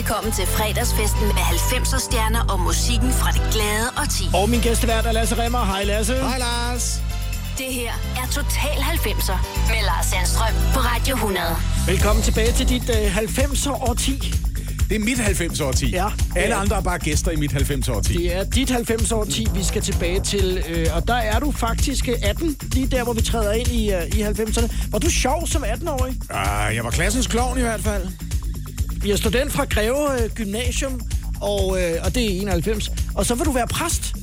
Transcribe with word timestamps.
velkommen 0.00 0.32
til 0.32 0.46
fredagsfesten 0.46 1.26
med 1.26 1.44
90'er 1.54 2.00
stjerner 2.06 2.42
og 2.52 2.60
musikken 2.60 3.12
fra 3.20 3.30
det 3.36 3.42
glade 3.52 3.88
og 4.00 4.06
ti. 4.16 4.24
Og 4.34 4.50
min 4.50 4.60
gæstevært 4.60 5.06
er 5.06 5.12
Lasse 5.12 5.34
Remmer. 5.42 5.64
Hej 5.64 5.84
Lasse. 5.84 6.14
Hej 6.14 6.38
Lars. 6.38 7.02
Det 7.58 7.66
her 7.66 7.92
er 8.20 8.26
Total 8.32 8.78
90'er 8.94 9.38
med 9.70 9.80
Lars 9.88 10.06
Sandstrøm 10.06 10.54
på 10.74 10.80
Radio 10.80 11.14
100. 11.14 11.44
Velkommen 11.86 12.22
tilbage 12.22 12.52
til 12.52 12.68
dit 12.68 12.90
øh, 12.90 13.16
90'er 13.16 13.88
årti. 13.88 14.34
Det 14.88 14.94
er 14.96 14.98
mit 15.00 15.18
90 15.18 15.60
år 15.60 15.72
10. 15.72 15.90
Ja. 15.90 16.06
Alle 16.36 16.54
andre 16.54 16.76
er 16.76 16.80
bare 16.80 16.98
gæster 16.98 17.30
i 17.30 17.36
mit 17.36 17.52
90 17.52 17.88
år 17.88 18.00
10. 18.00 18.12
Det 18.12 18.36
er 18.36 18.44
dit 18.44 18.70
90'er 18.70 19.14
årti, 19.14 19.46
vi 19.54 19.64
skal 19.64 19.82
tilbage 19.82 20.20
til. 20.20 20.64
Øh, 20.68 20.86
og 20.94 21.08
der 21.08 21.14
er 21.14 21.38
du 21.38 21.52
faktisk 21.52 22.08
øh, 22.08 22.14
18, 22.22 22.56
lige 22.72 22.86
der, 22.86 23.04
hvor 23.04 23.12
vi 23.12 23.22
træder 23.22 23.52
ind 23.52 23.68
i, 23.68 23.92
øh, 23.92 24.06
i 24.06 24.22
90'erne. 24.22 24.74
Var 24.90 24.98
du 24.98 25.10
sjov 25.10 25.46
som 25.46 25.64
18-årig? 25.64 26.14
Uh, 26.30 26.76
jeg 26.76 26.84
var 26.84 26.90
klassens 26.90 27.26
klovn 27.26 27.58
i 27.58 27.62
hvert 27.62 27.80
fald. 27.80 28.29
Vi 29.02 29.10
er 29.10 29.16
student 29.16 29.52
fra 29.52 29.64
Greve 29.64 30.22
øh, 30.24 30.30
Gymnasium, 30.30 31.00
og, 31.40 31.82
øh, 31.82 31.92
og 32.04 32.14
det 32.14 32.24
er 32.36 32.40
91. 32.40 32.90
Og 33.14 33.26
så 33.26 33.34
vil 33.34 33.44
du 33.46 33.52
være 33.52 33.66
præst. 33.66 34.14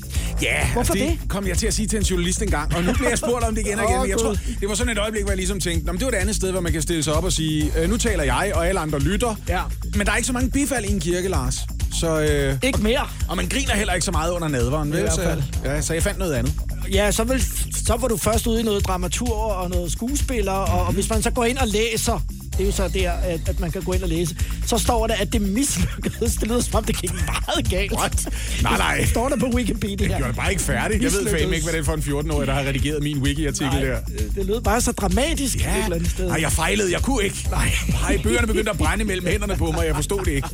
Ja, 0.42 0.68
Hvorfor 0.74 0.94
altså 0.94 1.06
det? 1.22 1.30
kom 1.30 1.48
jeg 1.48 1.58
til 1.58 1.68
at 1.68 1.74
sige 1.74 1.88
til 1.88 1.98
en 1.98 2.04
journalist 2.04 2.42
engang, 2.42 2.76
og 2.76 2.84
nu 2.84 2.94
bliver 2.94 3.10
jeg 3.10 3.18
spurgt 3.18 3.44
om 3.44 3.56
det 3.56 3.68
igen 3.68 3.80
og 3.80 3.92
igen. 3.92 4.10
Jeg 4.10 4.18
tror, 4.18 4.36
det 4.60 4.70
var 4.70 4.76
sådan 4.76 4.92
et 4.92 4.98
øjeblik, 5.00 5.24
hvor 5.24 5.32
jeg 5.32 5.38
ligesom 5.38 5.60
tænkte, 5.60 5.86
"Nå, 5.86 5.92
men 5.92 6.00
det 6.00 6.06
var 6.06 6.12
et 6.12 6.16
andet 6.22 6.36
sted, 6.36 6.52
hvor 6.52 6.62
man 6.62 6.72
kan 6.72 6.82
stille 6.82 7.04
sig 7.04 7.14
op 7.14 7.24
og 7.24 7.34
sige, 7.34 7.72
øh, 7.80 7.90
nu 7.90 7.98
taler 7.98 8.24
jeg, 8.24 8.52
og 8.56 8.68
alle 8.68 8.80
andre 8.80 9.00
lytter. 9.00 9.36
Ja. 9.50 9.62
Men 9.96 10.06
der 10.06 10.12
er 10.12 10.16
ikke 10.16 10.28
så 10.28 10.34
mange 10.34 10.50
bifald 10.52 10.86
i 10.86 10.92
en 10.92 11.00
kirke, 11.00 11.28
Lars. 11.30 11.56
Så, 12.00 12.20
øh, 12.22 12.58
Ikke 12.64 12.80
mere. 12.84 13.08
og 13.30 13.38
man 13.38 13.48
griner 13.50 13.76
heller 13.76 13.94
ikke 13.94 14.06
så 14.06 14.12
meget 14.12 14.32
under 14.32 14.48
nadveren, 14.48 14.92
vel? 14.94 15.12
Så, 15.12 15.44
ja, 15.66 15.82
så 15.82 15.94
jeg 15.94 16.04
fandt 16.04 16.20
noget 16.20 16.34
andet. 16.34 16.54
Ja, 16.94 17.12
så, 17.12 17.24
vil, 17.24 17.44
så 17.86 17.96
var 18.00 18.08
du 18.08 18.18
først 18.18 18.48
ude 18.48 18.60
i 18.60 18.64
noget 18.64 18.88
dramatur 18.88 19.36
og 19.36 19.70
noget 19.70 19.92
skuespiller, 19.92 20.52
og, 20.52 20.86
og 20.88 20.94
hvis 20.94 21.10
man 21.10 21.22
så 21.24 21.32
går 21.32 21.46
ind 21.46 21.58
og 21.58 21.68
læser, 21.68 22.20
det 22.58 22.64
er 22.64 22.66
jo 22.66 22.72
så 22.72 22.88
der, 22.88 23.12
at, 23.12 23.40
at 23.50 23.60
man 23.60 23.72
kan 23.72 23.82
gå 23.82 23.94
ind 23.94 24.04
og 24.04 24.10
læse, 24.10 24.36
så 24.66 24.78
står 24.78 25.08
der, 25.08 25.14
at 25.16 25.34
det 25.34 25.42
mislykkedes. 25.42 26.36
Det 26.36 26.48
lyder 26.48 26.62
som 26.62 26.76
om, 26.76 26.84
det 26.84 27.02
gik 27.02 27.12
meget 27.14 27.70
galt. 27.70 27.92
What? 27.94 28.28
Nej, 28.64 28.78
nej. 28.78 28.98
Det 29.00 29.10
står 29.10 29.30
der 29.30 29.36
på 29.38 29.46
Wikipedia. 29.54 30.08
Jeg 30.08 30.18
gjorde 30.18 30.28
det 30.28 30.36
bare 30.36 30.52
ikke 30.52 30.64
færdigt. 30.64 31.04
Jeg 31.04 31.12
ved 31.12 31.28
fandme 31.40 31.56
ikke, 31.56 31.66
hvad 31.66 31.74
det 31.74 31.80
er 31.80 31.84
for 31.84 31.94
en 31.94 32.28
14-årig, 32.30 32.48
der 32.48 32.54
har 32.54 32.62
redigeret 32.64 33.04
min 33.04 33.18
wiki-artikel 33.18 33.82
der. 33.82 34.00
det- 34.02 34.32
det 34.36 34.46
lød 34.46 34.62
bare 34.62 34.82
så 34.82 34.92
dramatisk 34.92 35.60
ja. 35.60 35.78
et 35.78 35.84
eller 35.84 35.96
andet 35.96 36.12
sted. 36.12 36.28
Nej, 36.28 36.42
jeg 36.42 36.52
fejlede. 36.52 36.92
Jeg 36.92 37.02
kunne 37.02 37.24
ikke. 37.24 37.48
Nej, 37.52 37.72
nej 38.02 38.20
bøgerne 38.24 38.48
begyndte 38.48 38.72
at 38.72 38.78
brænde 38.78 39.06
mellem 39.06 39.28
hænderne 39.28 39.56
på 39.58 39.72
mig. 39.72 39.86
Jeg 39.88 39.96
forstod 39.96 40.26
det 40.26 40.32
ikke. 40.32 40.48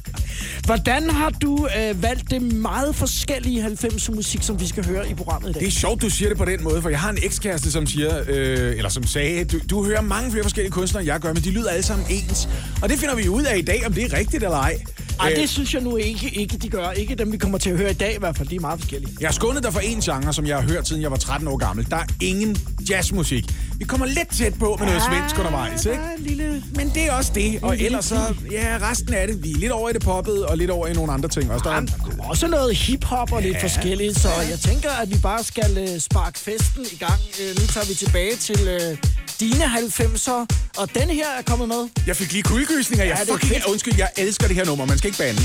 Hvordan 0.66 1.10
har 1.10 1.30
du 1.30 1.68
øh, 1.80 2.04
valgt 2.04 2.32
det 2.32 2.42
meget 2.42 2.96
forskellige 2.96 3.66
90'er 3.66 4.16
musik, 4.16 4.44
som 4.44 4.60
vi 4.60 4.68
skal 4.68 4.86
høre 4.86 5.10
i 5.10 5.14
programmet 5.14 5.50
i 5.50 5.54
dag? 5.54 5.60
Det 5.62 5.68
er 5.68 5.72
sjovt, 5.72 6.02
du 6.02 6.10
siger 6.10 6.30
det 6.30 6.38
på 6.38 6.46
den 6.46 6.64
måde, 6.64 6.82
for 6.82 6.90
jeg 6.90 7.00
har 7.00 7.10
en 7.10 7.18
ekskæreste, 7.24 7.72
som 7.72 7.88
siger, 7.88 8.20
øh, 8.28 8.78
eller 8.78 8.90
som 8.90 9.04
sagde, 9.08 9.46
du, 9.46 9.60
du 9.70 9.86
hører 9.86 10.02
mange 10.02 10.32
flere 10.32 10.44
forskellige 10.44 10.72
kunstnere, 10.72 11.02
end 11.04 11.12
jeg 11.12 11.20
gør, 11.20 11.34
men 11.34 11.44
de 11.44 11.52
lyder 11.52 11.70
alle 11.70 11.84
sammen 11.94 12.08
ens. 12.10 12.50
Og 12.82 12.90
det 12.90 13.00
finder 13.00 13.16
vi 13.16 13.30
ud 13.30 13.44
af 13.44 13.58
i 13.58 13.62
dag, 13.62 13.86
om 13.86 13.94
det 13.94 14.04
er 14.04 14.18
rigtigt 14.18 14.44
eller 14.44 14.58
ej. 14.58 14.78
Ej, 15.20 15.32
Øh, 15.32 15.40
det 15.40 15.50
synes 15.50 15.74
jeg 15.74 15.82
nu 15.82 15.96
ikke, 15.96 16.30
ikke, 16.30 16.58
de 16.58 16.70
gør. 16.70 16.92
Ikke 16.92 17.16
dem, 17.16 17.32
vi 17.32 17.38
kommer 17.38 17.58
til 17.58 17.70
at 17.70 17.78
høre 17.78 17.92
i 17.92 17.94
dag 17.94 18.16
i 18.16 18.20
hvert 18.20 18.38
fald. 18.38 18.48
De 18.48 18.56
er 18.56 18.60
meget 18.60 18.80
forskellige. 18.80 19.18
Jeg 19.20 19.28
har 19.28 19.34
skånet 19.34 19.64
dig 19.64 19.74
for 19.74 19.80
en 19.80 20.02
genre, 20.02 20.34
som 20.34 20.46
jeg 20.46 20.56
har 20.58 20.64
hørt, 20.70 20.88
siden 20.88 21.02
jeg 21.02 21.12
var 21.12 21.18
13 21.18 21.48
år 21.48 21.58
gammel. 21.58 21.90
Der 21.90 21.98
er 21.98 22.06
ingen 22.22 22.58
jazzmusik. 22.90 23.46
Vi 23.78 23.86
kommer 23.86 24.06
lidt 24.06 24.30
tæt 24.38 24.54
på 24.60 24.76
med 24.80 24.88
noget 24.88 25.02
svensk 25.02 25.38
undervejs, 25.40 25.86
ikke? 25.86 26.00
En 26.18 26.24
lille... 26.24 26.64
Men 26.76 26.92
det 26.96 27.04
er 27.08 27.12
også 27.12 27.32
det. 27.36 27.60
Og 27.62 27.80
ellers 27.80 28.06
så, 28.06 28.36
ja, 28.52 28.78
resten 28.82 29.14
af 29.14 29.28
det. 29.28 29.44
Vi 29.44 29.52
er 29.52 29.58
lidt 29.58 29.72
over 29.72 29.90
i 29.90 29.94
det 29.94 30.02
poppet, 30.02 30.46
og 30.46 30.58
lidt 30.58 30.72
over 30.72 30.88
i 30.88 30.94
nogle 30.94 31.14
andre 31.14 31.30
ting 31.30 31.52
også. 31.52 31.64
Der 31.70 31.76
er, 31.76 31.82
også 32.20 32.48
noget 32.48 32.76
hiphop 32.76 33.32
og 33.32 33.42
lidt 33.42 33.62
forskelligt, 33.62 34.20
så 34.20 34.30
jeg 34.50 34.60
tænker, 34.60 34.92
at 34.92 35.10
vi 35.10 35.18
bare 35.22 35.44
skal 35.44 35.78
øh, 35.78 36.00
sparke 36.00 36.40
festen 36.40 36.86
i 36.92 36.96
gang. 36.96 37.20
Øh, 37.42 37.48
nu 37.60 37.68
tager 37.68 37.86
vi 37.88 37.94
tilbage 37.94 38.36
til 38.36 38.68
øh, 38.68 38.98
dine 39.44 39.66
90'er, 39.66 40.40
og 40.78 40.86
den 41.00 41.10
her 41.10 41.28
er 41.40 41.42
kommet 41.46 41.68
med. 41.68 41.82
jeg 42.08 42.16
fik 42.16 42.32
lige 42.32 42.44
kuldegysninger. 42.44 43.06
Jeg 43.06 43.18
Ja, 43.28 43.34
fucking, 43.34 43.52
fedt. 43.54 43.66
undskyld, 43.66 43.94
jeg 43.98 44.10
elsker 44.18 44.48
det 44.48 44.56
her 44.56 44.66
nummer. 44.66 44.86
Man 44.86 44.98
skal 44.98 45.08
ikke 45.08 45.18
bande. 45.24 45.42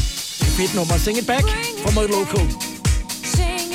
Fedt 0.58 0.74
nummer. 0.74 0.98
Sing 0.98 1.18
it 1.18 1.26
back 1.26 1.44
fra 1.82 1.90
My 1.96 2.04
Loco. 2.14 2.40
Sing 3.34 3.67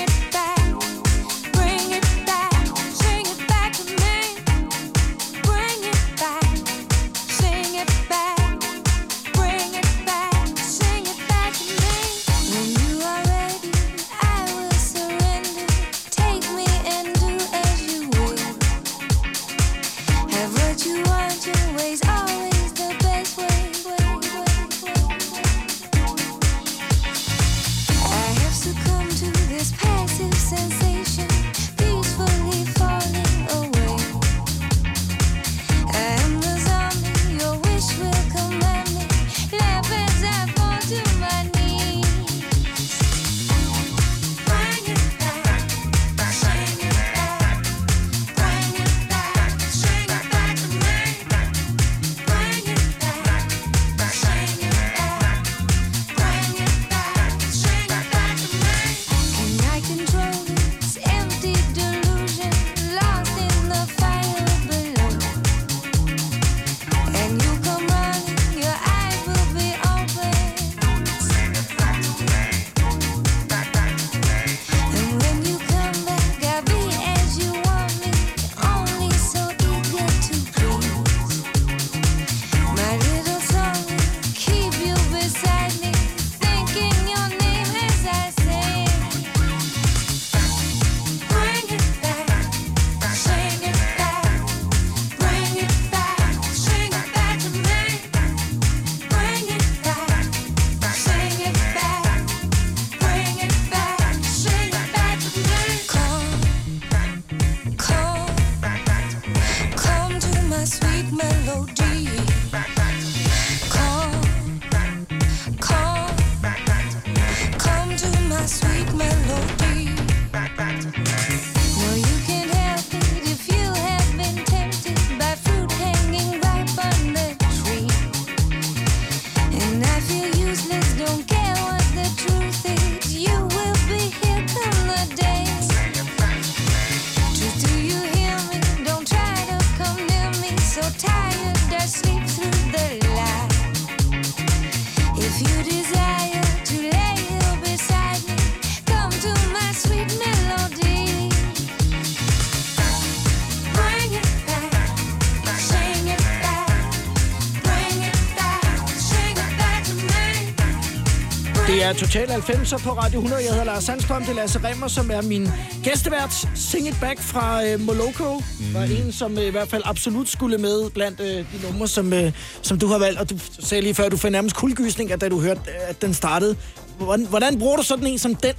Det 161.68 161.84
er 161.84 161.94
Total 161.94 162.28
90'er 162.28 162.84
på 162.84 162.90
Radio 162.90 163.20
100. 163.20 163.44
Jeg 163.44 163.50
hedder 163.52 163.66
Lars 163.66 163.84
Sandstrøm. 163.84 164.22
Det 164.22 164.30
er 164.30 164.34
Lasse 164.34 164.60
Remmer, 164.64 164.88
som 164.88 165.12
er 165.12 165.22
min 165.22 165.48
gæstevært. 165.84 166.48
Sing 166.56 166.88
It 166.88 166.98
Back 167.02 167.22
fra 167.22 167.66
øh, 167.66 167.80
Moloko. 167.80 168.36
Mm. 168.60 168.74
Var 168.74 168.84
en, 168.84 169.12
som 169.12 169.38
øh, 169.38 169.44
i 169.44 169.50
hvert 169.50 169.68
fald 169.68 169.82
absolut 169.86 170.30
skulle 170.30 170.58
med 170.58 170.90
blandt 170.90 171.20
øh, 171.20 171.28
de 171.28 171.46
numre, 171.72 171.88
som, 171.88 172.14
øh, 172.14 172.32
som 172.62 172.80
du 172.80 172.88
har 172.88 172.98
valgt. 172.98 173.20
Og 173.20 173.30
du 173.30 173.36
sagde 173.60 173.82
lige 173.82 173.96
før, 173.96 174.04
at 174.04 174.12
du 174.12 174.18
får 174.18 174.30
nærmest 174.30 174.56
kuldegysninger, 174.56 175.16
da 175.16 175.30
du 175.30 175.40
hørte, 175.40 175.62
at 175.88 176.02
den 176.02 176.14
startede. 176.14 176.56
Hvordan, 176.98 177.26
hvordan 177.26 177.60
bruger 177.60 177.78
du 177.78 177.84
sådan 177.84 178.08
en 178.08 178.18
som 178.20 178.36
den? 178.36 178.54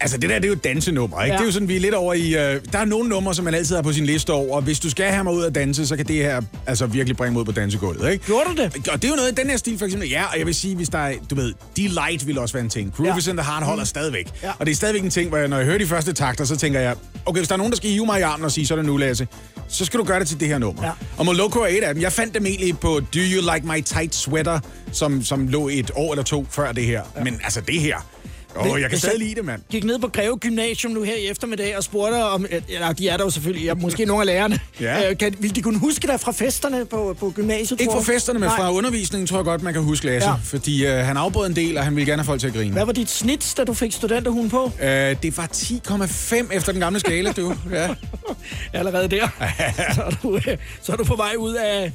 Altså, 0.00 0.16
det 0.18 0.30
der, 0.30 0.36
det 0.36 0.44
er 0.44 0.48
jo 0.48 0.54
et 0.54 0.64
dansenummer, 0.64 1.22
ikke? 1.22 1.32
Ja. 1.32 1.38
Det 1.38 1.42
er 1.42 1.46
jo 1.46 1.52
sådan, 1.52 1.68
vi 1.68 1.76
er 1.76 1.80
lidt 1.80 1.94
over 1.94 2.14
i... 2.14 2.34
Øh, 2.34 2.60
der 2.72 2.78
er 2.78 2.84
nogle 2.84 3.08
numre, 3.08 3.34
som 3.34 3.44
man 3.44 3.54
altid 3.54 3.74
har 3.76 3.82
på 3.82 3.92
sin 3.92 4.06
liste 4.06 4.32
over, 4.32 4.56
og 4.56 4.62
hvis 4.62 4.80
du 4.80 4.90
skal 4.90 5.06
have 5.12 5.24
mig 5.24 5.32
ud 5.32 5.44
at 5.44 5.54
danse, 5.54 5.86
så 5.86 5.96
kan 5.96 6.06
det 6.06 6.16
her 6.16 6.42
altså 6.66 6.86
virkelig 6.86 7.16
bringe 7.16 7.32
mig 7.32 7.40
ud 7.40 7.44
på 7.44 7.52
dansegulvet, 7.52 8.12
ikke? 8.12 8.24
Gjorde 8.26 8.44
du 8.50 8.62
det? 8.62 8.88
Og 8.88 9.02
det 9.02 9.04
er 9.04 9.08
jo 9.08 9.16
noget 9.16 9.32
i 9.32 9.34
den 9.34 9.50
her 9.50 9.56
stil, 9.56 9.78
for 9.78 9.84
eksempel. 9.84 10.08
Ja, 10.10 10.24
og 10.32 10.38
jeg 10.38 10.46
vil 10.46 10.54
sige, 10.54 10.76
hvis 10.76 10.88
der 10.88 10.98
er, 10.98 11.12
du 11.30 11.34
ved, 11.34 11.52
Delight 11.76 12.26
vil 12.26 12.38
også 12.38 12.52
være 12.54 12.64
en 12.64 12.70
ting. 12.70 12.92
Groove 12.96 13.08
Ja. 13.26 13.30
in 13.30 13.36
the 13.36 13.46
heart 13.46 13.62
holder 13.64 13.84
stadigvæk. 13.84 14.26
Mm. 14.26 14.32
Ja. 14.42 14.50
Og 14.58 14.66
det 14.66 14.72
er 14.72 14.76
stadigvæk 14.76 15.02
en 15.04 15.10
ting, 15.10 15.28
hvor 15.28 15.38
jeg, 15.38 15.48
når 15.48 15.56
jeg 15.56 15.66
hører 15.66 15.78
de 15.78 15.86
første 15.86 16.12
takter, 16.12 16.44
så 16.44 16.56
tænker 16.56 16.80
jeg, 16.80 16.94
okay, 17.26 17.38
hvis 17.38 17.48
der 17.48 17.54
er 17.54 17.56
nogen, 17.58 17.70
der 17.72 17.76
skal 17.76 17.90
hive 17.90 18.06
mig 18.06 18.18
i 18.18 18.22
armen 18.22 18.44
og 18.44 18.52
sige, 18.52 18.66
så 18.66 18.74
er 18.74 18.76
det 18.76 18.86
nu, 18.86 18.96
Lasse, 18.96 19.28
så 19.68 19.84
skal 19.84 20.00
du 20.00 20.04
gøre 20.04 20.20
det 20.20 20.28
til 20.28 20.40
det 20.40 20.48
her 20.48 20.58
nummer. 20.58 20.84
Ja. 20.84 20.90
Og 21.16 21.26
Moloko 21.26 21.58
er 21.60 21.66
et 21.66 21.82
af 21.82 21.94
dem. 21.94 22.02
Jeg 22.02 22.12
fandt 22.12 22.34
dem 22.34 22.46
egentlig 22.46 22.78
på 22.78 22.88
Do 23.14 23.18
You 23.20 23.52
Like 23.54 23.66
My 23.66 23.80
Tight 23.82 24.14
Sweater, 24.14 24.60
som, 24.92 25.24
som 25.24 25.48
lå 25.48 25.68
et 25.68 25.90
år 25.94 26.12
eller 26.12 26.22
to 26.24 26.46
før 26.50 26.72
det 26.72 26.84
her. 26.84 27.02
Ja. 27.16 27.24
Men 27.24 27.40
altså, 27.44 27.60
det 27.68 27.80
her... 27.80 28.00
Åh, 28.60 28.72
oh, 28.72 28.80
jeg 28.80 28.90
kan 28.90 28.98
stadig 28.98 29.18
lide 29.18 29.34
det, 29.34 29.44
mand. 29.44 29.62
gik 29.70 29.84
ned 29.84 29.98
på 29.98 30.08
Greve 30.08 30.36
Gymnasium 30.38 30.92
nu 30.92 31.02
her 31.02 31.14
i 31.14 31.26
eftermiddag 31.28 31.76
og 31.76 31.84
spurgte 31.84 32.24
om... 32.24 32.46
Eller, 32.68 32.92
de 32.92 33.08
er 33.08 33.16
der 33.16 33.24
jo 33.24 33.30
selvfølgelig. 33.30 33.64
Ja, 33.64 33.74
måske 33.74 34.04
nogle 34.04 34.22
af 34.22 34.26
lærerne. 34.26 34.60
Ja. 34.80 35.10
Øh, 35.10 35.18
kan, 35.18 35.34
vil 35.38 35.54
de 35.56 35.62
kunne 35.62 35.78
huske 35.78 36.06
dig 36.06 36.20
fra 36.20 36.32
festerne 36.32 36.84
på, 36.86 37.16
på 37.20 37.30
gymnasiet, 37.36 37.80
Ikke 37.80 37.92
fra 37.92 38.12
festerne, 38.12 38.38
men 38.38 38.48
Nej. 38.48 38.56
fra 38.56 38.72
undervisningen, 38.72 39.26
tror 39.26 39.36
jeg 39.38 39.44
godt, 39.44 39.62
man 39.62 39.72
kan 39.72 39.82
huske 39.82 40.06
Lasse. 40.06 40.28
Ja. 40.28 40.34
Fordi 40.44 40.86
øh, 40.86 40.92
han 40.94 41.16
afbrød 41.16 41.46
en 41.46 41.56
del, 41.56 41.78
og 41.78 41.84
han 41.84 41.96
ville 41.96 42.06
gerne 42.10 42.22
have 42.22 42.26
folk 42.26 42.40
til 42.40 42.46
at 42.46 42.52
grine. 42.54 42.72
Hvad 42.72 42.84
var 42.84 42.92
dit 42.92 43.10
snit, 43.10 43.54
da 43.56 43.64
du 43.64 43.74
fik 43.74 43.92
studenterhuen 43.92 44.50
på? 44.50 44.72
Øh, 44.82 44.88
det 45.22 45.36
var 45.36 45.48
10,5 45.54 46.56
efter 46.56 46.72
den 46.72 46.80
gamle 46.80 47.00
skala, 47.00 47.32
du. 47.32 47.54
Ja. 47.72 47.88
Allerede 48.72 49.08
der. 49.08 49.28
så, 49.94 50.02
er 50.02 50.10
du, 50.22 50.36
øh, 50.36 50.56
så 50.82 50.92
er 50.92 50.96
du 50.96 51.04
på 51.04 51.16
vej 51.16 51.34
ud 51.38 51.54
af, 51.54 51.92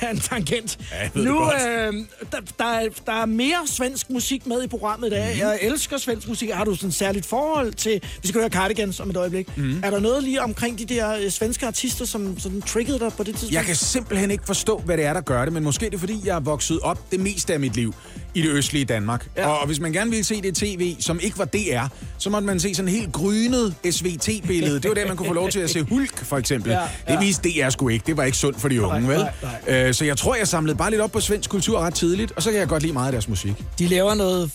af 0.00 0.10
en 0.10 0.20
tangent. 0.20 0.78
Ja, 0.92 1.20
nu, 1.22 1.42
øh, 1.44 1.92
der, 2.32 2.38
der, 2.58 2.64
er, 2.64 2.88
der 3.06 3.12
er 3.12 3.26
mere 3.26 3.58
svensk 3.66 4.10
musik 4.10 4.46
med 4.46 4.62
i 4.62 4.66
programmet 4.66 5.06
i 5.06 5.10
dag. 5.10 5.34
Mm. 5.34 5.40
Jeg 5.40 5.58
elsker 5.62 5.93
svensk 5.98 6.28
musik. 6.28 6.50
Har 6.50 6.64
du 6.64 6.74
sådan 6.74 6.88
et 6.88 6.94
særligt 6.94 7.26
forhold 7.26 7.72
til... 7.72 8.00
Vi 8.22 8.28
skal 8.28 8.40
høre 8.40 8.50
Cardigans 8.50 9.00
om 9.00 9.10
et 9.10 9.16
øjeblik. 9.16 9.56
Mm. 9.56 9.80
Er 9.82 9.90
der 9.90 10.00
noget 10.00 10.22
lige 10.22 10.42
omkring 10.42 10.78
de 10.78 10.84
der 10.84 11.16
øh, 11.16 11.30
svenske 11.30 11.66
artister, 11.66 12.04
som 12.04 12.38
sådan 12.38 12.62
triggede 12.62 12.98
dig 12.98 13.12
på 13.16 13.22
det 13.22 13.26
tidspunkt? 13.34 13.54
Jeg 13.54 13.64
kan 13.64 13.76
simpelthen 13.76 14.30
ikke 14.30 14.44
forstå, 14.46 14.78
hvad 14.84 14.96
det 14.96 15.04
er, 15.04 15.12
der 15.12 15.20
gør 15.20 15.44
det, 15.44 15.52
men 15.52 15.64
måske 15.64 15.86
det 15.86 15.94
er, 15.94 15.98
fordi 15.98 16.20
jeg 16.24 16.36
er 16.36 16.40
vokset 16.40 16.80
op 16.80 17.10
det 17.10 17.20
meste 17.20 17.52
af 17.52 17.60
mit 17.60 17.76
liv 17.76 17.94
i 18.34 18.42
det 18.42 18.48
østlige 18.50 18.84
Danmark. 18.84 19.28
Ja. 19.36 19.46
Og, 19.48 19.58
og 19.58 19.66
hvis 19.66 19.80
man 19.80 19.92
gerne 19.92 20.10
ville 20.10 20.24
se 20.24 20.42
det 20.42 20.54
tv, 20.54 20.96
som 21.00 21.20
ikke 21.22 21.38
var 21.38 21.44
DR, 21.44 21.86
så 22.18 22.30
måtte 22.30 22.46
man 22.46 22.60
se 22.60 22.74
sådan 22.74 22.88
en 22.88 22.94
helt 22.94 23.12
grynet 23.12 23.74
SVT-billede. 23.90 24.74
Det 24.80 24.88
var 24.88 24.94
der, 24.94 25.06
man 25.08 25.16
kunne 25.16 25.28
få 25.28 25.34
lov 25.34 25.48
til 25.50 25.60
at 25.60 25.70
se 25.70 25.82
Hulk, 25.90 26.24
for 26.24 26.36
eksempel. 26.38 26.72
Ja, 26.72 26.78
Ja. 27.08 27.12
Det 27.12 27.20
viste 27.20 27.48
DR 27.50 27.68
sgu 27.70 27.88
ikke. 27.88 28.04
Det 28.06 28.16
var 28.16 28.24
ikke 28.24 28.38
sundt 28.38 28.60
for 28.60 28.68
de 28.68 28.82
unge, 28.82 29.00
Nej, 29.00 29.10
vel? 29.16 29.26
nej, 29.68 29.86
Øh, 29.88 29.94
så 29.94 30.04
jeg 30.04 30.16
tror, 30.16 30.34
jeg 30.34 30.48
samlede 30.48 30.76
bare 30.76 30.90
lidt 30.90 31.02
op 31.02 31.12
på 31.12 31.20
svensk 31.20 31.50
kultur 31.50 31.78
ret 31.80 31.94
tidligt, 31.94 32.32
og 32.36 32.42
så 32.42 32.50
kan 32.50 32.60
jeg 32.60 32.68
godt 32.68 32.82
lide 32.82 32.92
meget 32.92 33.06
af 33.06 33.12
deres 33.12 33.28
musik. 33.28 33.52
De 33.78 33.86
laver 33.86 34.14
noget 34.14 34.50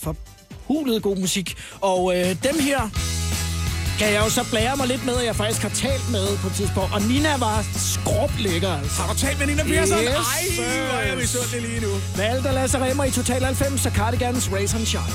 forhulet 0.70 1.02
god 1.02 1.16
musik. 1.16 1.56
Og 1.80 2.00
øh, 2.16 2.26
dem 2.26 2.56
her 2.68 2.80
kan 3.98 4.12
jeg 4.12 4.20
jo 4.24 4.30
så 4.30 4.44
blære 4.50 4.76
mig 4.76 4.86
lidt 4.86 5.04
med, 5.04 5.16
at 5.16 5.24
jeg 5.24 5.36
faktisk 5.36 5.62
har 5.62 5.68
talt 5.68 6.10
med 6.10 6.26
på 6.42 6.46
et 6.46 6.52
tidspunkt. 6.52 6.90
Og 6.94 7.02
Nina 7.02 7.36
var 7.38 7.64
skrublækker, 7.92 8.72
altså. 8.80 9.02
Har 9.02 9.12
du 9.12 9.18
talt 9.18 9.38
med 9.38 9.46
Nina 9.46 9.62
Persson? 9.62 9.98
Yes, 9.98 10.08
Ej, 10.08 10.42
hvor 10.56 10.98
er 10.98 11.06
jeg 11.08 11.16
misundelig 11.16 11.60
lige 11.70 11.80
nu. 11.80 11.92
Valgte 12.16 12.52
Lasse 12.52 12.78
Remmer 12.84 13.04
i 13.04 13.10
Total 13.10 13.42
90, 13.44 13.80
så 13.80 13.90
Cardigans 13.90 14.52
Race 14.52 14.76
and 14.76 14.86
Shine. 14.86 15.14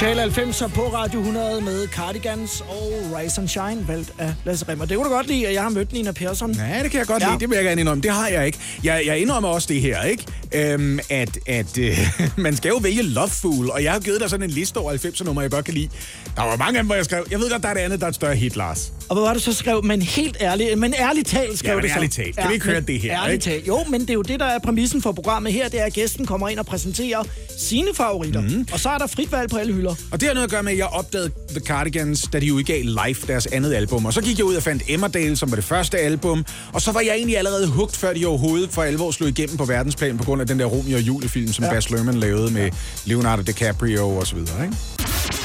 Total 0.00 0.30
90'er 0.30 0.68
på 0.68 0.82
Radio 0.94 1.18
100 1.20 1.60
med 1.60 1.88
Cardigans 1.88 2.60
og 2.60 2.92
Rise 3.18 3.40
and 3.40 3.48
Shine, 3.48 3.88
valgt 3.88 4.12
af 4.18 4.34
Lasse 4.44 4.66
Remmer. 4.68 4.84
Det 4.84 4.96
kunne 4.96 5.08
du 5.08 5.14
godt 5.14 5.26
lide, 5.26 5.46
at 5.48 5.54
jeg 5.54 5.62
har 5.62 5.68
mødt 5.70 5.92
Nina 5.92 6.12
Persson. 6.12 6.52
Ja, 6.52 6.82
det 6.82 6.90
kan 6.90 6.98
jeg 6.98 7.06
godt 7.06 7.22
Ja. 7.22 7.28
lide. 7.28 7.40
Det 7.40 7.50
vil 7.50 7.56
jeg 7.56 7.64
gerne 7.64 7.80
indrømme. 7.80 8.02
Det 8.02 8.10
har 8.10 8.28
jeg 8.28 8.46
ikke. 8.46 8.58
Jeg, 8.84 9.02
jeg 9.06 9.18
indrømmer 9.18 9.48
også 9.48 9.68
det 9.68 9.80
her, 9.80 10.02
ikke? 10.02 10.24
Øhm, 10.54 10.98
at 11.10 11.38
at 11.46 11.78
øh, 11.78 11.98
man 12.36 12.56
skal 12.56 12.68
jo 12.68 12.76
vælge 12.76 13.02
Loveful, 13.02 13.70
og 13.70 13.82
jeg 13.84 13.92
har 13.92 14.00
givet 14.00 14.20
dig 14.20 14.30
sådan 14.30 14.44
en 14.44 14.50
liste 14.50 14.76
over 14.78 14.92
90'er 14.92 15.24
numre, 15.24 15.42
jeg 15.42 15.50
godt 15.50 15.64
kan 15.64 15.74
lide. 15.74 15.88
Der 16.36 16.42
var 16.42 16.56
mange 16.56 16.78
af 16.78 16.82
dem, 16.82 16.86
hvor 16.86 16.94
jeg 16.94 17.04
skrev, 17.04 17.26
jeg 17.30 17.38
ved 17.38 17.50
godt, 17.50 17.62
der 17.62 17.68
er 17.68 17.74
det 17.74 17.80
andet, 17.80 18.00
der 18.00 18.06
er 18.06 18.10
et 18.10 18.14
større 18.14 18.34
hit, 18.36 18.56
Lars. 18.56 18.92
Og 19.08 19.16
hvad 19.16 19.22
var 19.26 19.32
det 19.32 19.42
så 19.42 19.52
skrev? 19.52 19.84
Men 19.84 20.02
helt 20.02 20.36
ærligt, 20.40 20.78
men 20.78 20.94
ærligt 20.98 21.26
talt 21.28 21.58
skrev 21.58 21.70
Ja, 21.70 21.74
men 21.74 21.82
det 21.82 21.90
så. 21.90 21.96
ærligt 21.96 22.12
talt. 22.14 22.36
Kan 22.36 22.48
vi 22.48 22.54
ikke 22.54 22.66
høre 22.66 22.80
det 22.80 23.00
her, 23.00 23.22
Ærligt 23.22 23.46
ikke? 23.46 23.56
talt. 23.56 23.66
Jo, 23.68 23.84
men 23.90 24.00
det 24.00 24.10
er 24.10 24.14
jo 24.14 24.22
det, 24.22 24.40
der 24.40 24.46
er 24.46 24.58
præmissen 24.58 25.02
for 25.02 25.12
programmet 25.12 25.52
her. 25.52 25.68
Det 25.68 25.80
er, 25.80 25.84
at 25.84 25.92
gæsten 25.92 26.26
kommer 26.26 26.48
ind 26.48 26.58
og 26.58 26.66
præsenterer 26.66 27.22
sine 27.58 27.86
favoritter. 27.94 28.40
Mm. 28.40 28.66
Og 28.72 28.80
så 28.80 28.88
er 28.88 28.98
der 28.98 29.06
frit 29.06 29.32
valg 29.32 29.50
på 29.50 29.56
alle 29.56 29.72
hylder. 29.74 29.94
Og 30.12 30.20
det 30.20 30.28
har 30.28 30.34
noget 30.34 30.44
at 30.46 30.50
gøre 30.50 30.62
med, 30.62 30.72
at 30.72 30.78
jeg 30.78 30.86
opdagede 30.86 31.30
The 31.50 31.60
Cardigans, 31.60 32.28
da 32.32 32.40
de 32.40 32.54
udgav 32.54 32.82
live 32.82 33.16
deres 33.26 33.46
andet 33.46 33.74
album. 33.74 34.04
Og 34.06 34.12
så 34.12 34.20
gik 34.20 34.38
jeg 34.38 34.44
ud 34.46 34.54
og 34.54 34.62
fandt 34.62 34.82
Emmerdale, 34.88 35.36
som 35.36 35.50
var 35.50 35.54
det 35.56 35.64
første 35.64 35.98
album. 35.98 36.44
Og 36.72 36.82
så 36.82 36.92
var 36.92 37.00
jeg 37.00 37.14
egentlig 37.14 37.38
allerede 37.38 37.66
hugt, 37.66 37.96
før 37.96 38.12
de 38.12 38.26
overhovedet 38.26 38.70
for 38.70 38.82
alvor 38.82 39.10
slog 39.10 39.28
igennem 39.28 39.56
på 39.56 39.64
verdensplan, 39.64 40.18
på 40.18 40.24
grund 40.24 40.40
af 40.40 40.46
den 40.46 40.58
der 40.58 40.64
Romeo 40.66 40.96
og 40.96 41.02
Julie-film, 41.02 41.52
som 41.52 41.64
ja. 41.64 41.70
Baz 41.70 41.90
Luhrmann 41.90 42.18
lavede 42.18 42.52
med 42.52 42.70
Leonardo 43.04 43.42
DiCaprio 43.42 44.08
og 44.16 44.26
så 44.26 44.34
videre, 44.34 44.64
ikke? 44.64 44.76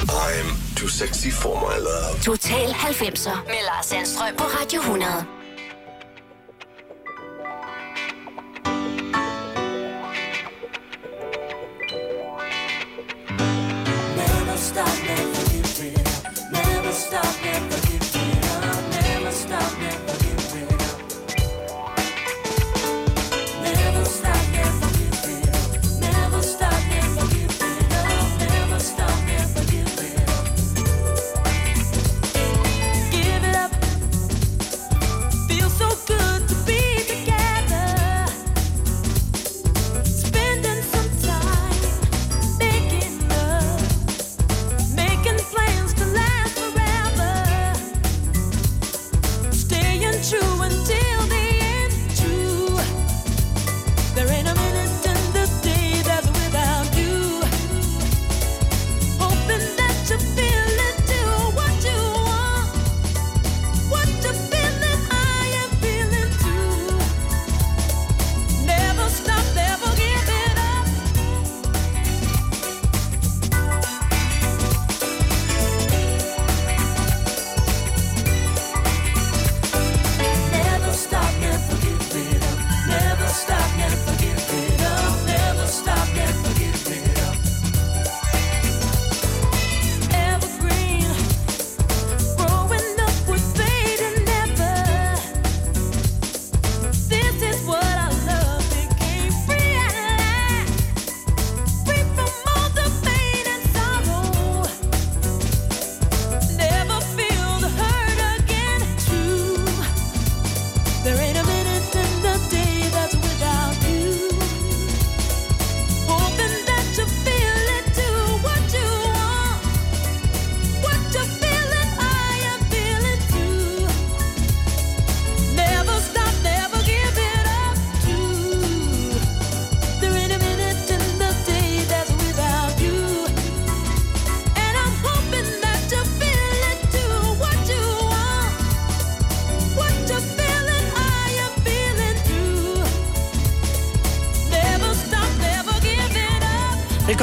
I'm 0.09 0.55
too 0.75 0.87
sexy 0.87 1.29
for 1.31 1.55
my 1.55 1.77
love. 1.77 2.21
Total 2.23 2.69
90'er 2.69 3.37
med 3.47 3.61
Lars 3.69 3.85
Sandstrøm 3.85 4.35
på 4.37 4.43
Radio 4.43 4.81
100. 4.81 5.40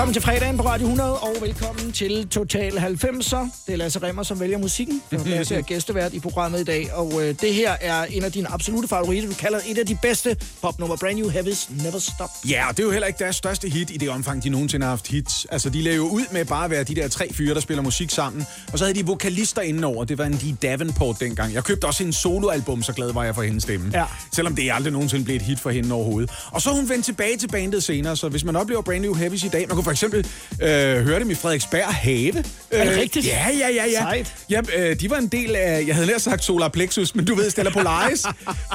Velkommen 0.09 0.23
til 0.23 0.41
fredagen. 0.41 0.58
Radio 0.69 0.87
100, 0.87 1.19
og 1.19 1.37
velkommen 1.41 1.93
til 1.93 2.29
Total 2.29 2.73
90'er. 2.73 3.37
Det 3.67 3.73
er 3.73 3.77
Lasse 3.77 3.99
Remmer, 4.03 4.23
som 4.23 4.41
vælger 4.41 4.59
musikken. 4.59 5.03
Og 5.13 5.27
Lasse 5.27 5.55
er 5.55 5.61
gæstevært 5.61 6.15
i 6.15 6.21
programmet 6.21 6.61
i 6.61 6.65
dag, 6.65 6.95
og 6.95 7.13
øh, 7.23 7.35
det 7.41 7.55
her 7.55 7.73
er 7.81 8.05
en 8.05 8.25
af 8.25 8.33
dine 8.33 8.53
absolute 8.53 8.89
favoritter. 8.89 9.29
Du 9.29 9.35
kalder 9.35 9.59
et 9.67 9.79
af 9.79 9.87
de 9.87 9.99
bedste 10.03 10.37
popnummer, 10.63 10.97
Brand 10.97 11.17
New 11.17 11.31
Heavy's 11.31 11.83
Never 11.85 11.99
Stop. 11.99 12.31
Ja, 12.49 12.69
og 12.69 12.77
det 12.77 12.83
er 12.83 12.87
jo 12.87 12.91
heller 12.93 13.07
ikke 13.07 13.19
deres 13.19 13.37
største 13.37 13.69
hit 13.69 13.91
i 13.91 13.97
det 13.97 14.11
omfang, 14.11 14.43
de 14.43 14.49
nogensinde 14.49 14.85
har 14.85 14.91
haft 14.91 15.09
hits. 15.09 15.47
Altså, 15.51 15.71
de 15.71 15.83
lavede 15.83 15.97
jo 15.97 16.09
ud 16.09 16.23
med 16.33 16.45
bare 16.45 16.65
at 16.65 16.71
være 16.71 16.85
de 16.85 16.95
der 16.95 17.09
tre 17.09 17.33
fyre, 17.33 17.55
der 17.55 17.61
spiller 17.61 17.83
musik 17.83 18.11
sammen. 18.11 18.47
Og 18.73 18.79
så 18.79 18.85
havde 18.85 18.99
de 18.99 19.07
vokalister 19.07 19.63
indenover. 19.63 20.05
Det 20.05 20.19
var 20.19 20.25
en 20.25 20.37
Dee 20.37 20.57
Davenport 20.63 21.21
dengang. 21.21 21.55
Jeg 21.55 21.65
købte 21.65 21.85
også 21.85 22.05
en 22.05 22.13
soloalbum, 22.13 22.83
så 22.83 22.93
glad 22.93 23.13
var 23.13 23.25
jeg 23.25 23.35
for 23.35 23.43
hendes 23.43 23.63
stemme. 23.63 23.91
Ja. 23.95 24.05
Selvom 24.33 24.55
det 24.55 24.71
aldrig 24.73 24.93
nogensinde 24.93 25.25
blev 25.25 25.37
et 25.37 25.43
hit 25.43 25.61
for 25.61 25.71
hende 25.71 25.95
overhovedet. 25.95 26.31
Og 26.51 26.63
så 26.63 26.71
hun 26.71 26.89
vendt 26.89 27.05
tilbage 27.05 27.37
til 27.37 27.49
bandet 27.49 27.83
senere, 27.83 28.17
så 28.17 28.29
hvis 28.29 28.45
man 28.45 28.57
oplever 28.57 28.83
Brand 28.83 29.01
New 29.01 29.15
Heavies 29.15 29.45
i 29.45 29.49
dag, 29.49 29.69
man 29.69 29.77
kunne 29.77 29.85
for 29.85 29.91
eksempel 29.91 30.27
øh, 30.63 31.05
høre 31.05 31.21
dem 31.21 31.31
i 31.31 31.35
Frederiksberg 31.35 31.85
Have. 31.85 32.39
Er 32.71 32.85
det 32.85 32.93
Øh, 32.93 32.99
rigtigt? 33.01 33.27
Ja, 33.27 33.47
ja, 33.59 33.69
ja, 33.69 33.85
ja. 33.87 34.01
Sejt. 34.01 34.35
Ja, 34.51 34.61
øh, 34.77 35.01
de 35.01 35.11
var 35.11 35.17
en 35.17 35.29
del 35.29 35.57
af, 35.57 35.85
jeg 35.87 35.95
havde 35.95 36.07
nær 36.09 36.19
sagt 36.19 36.45
Solar 36.45 36.69
Plexus, 36.69 37.15
men 37.15 37.25
du 37.25 37.35
ved, 37.35 37.51
Stella 37.51 37.71
Polaris. 37.71 38.23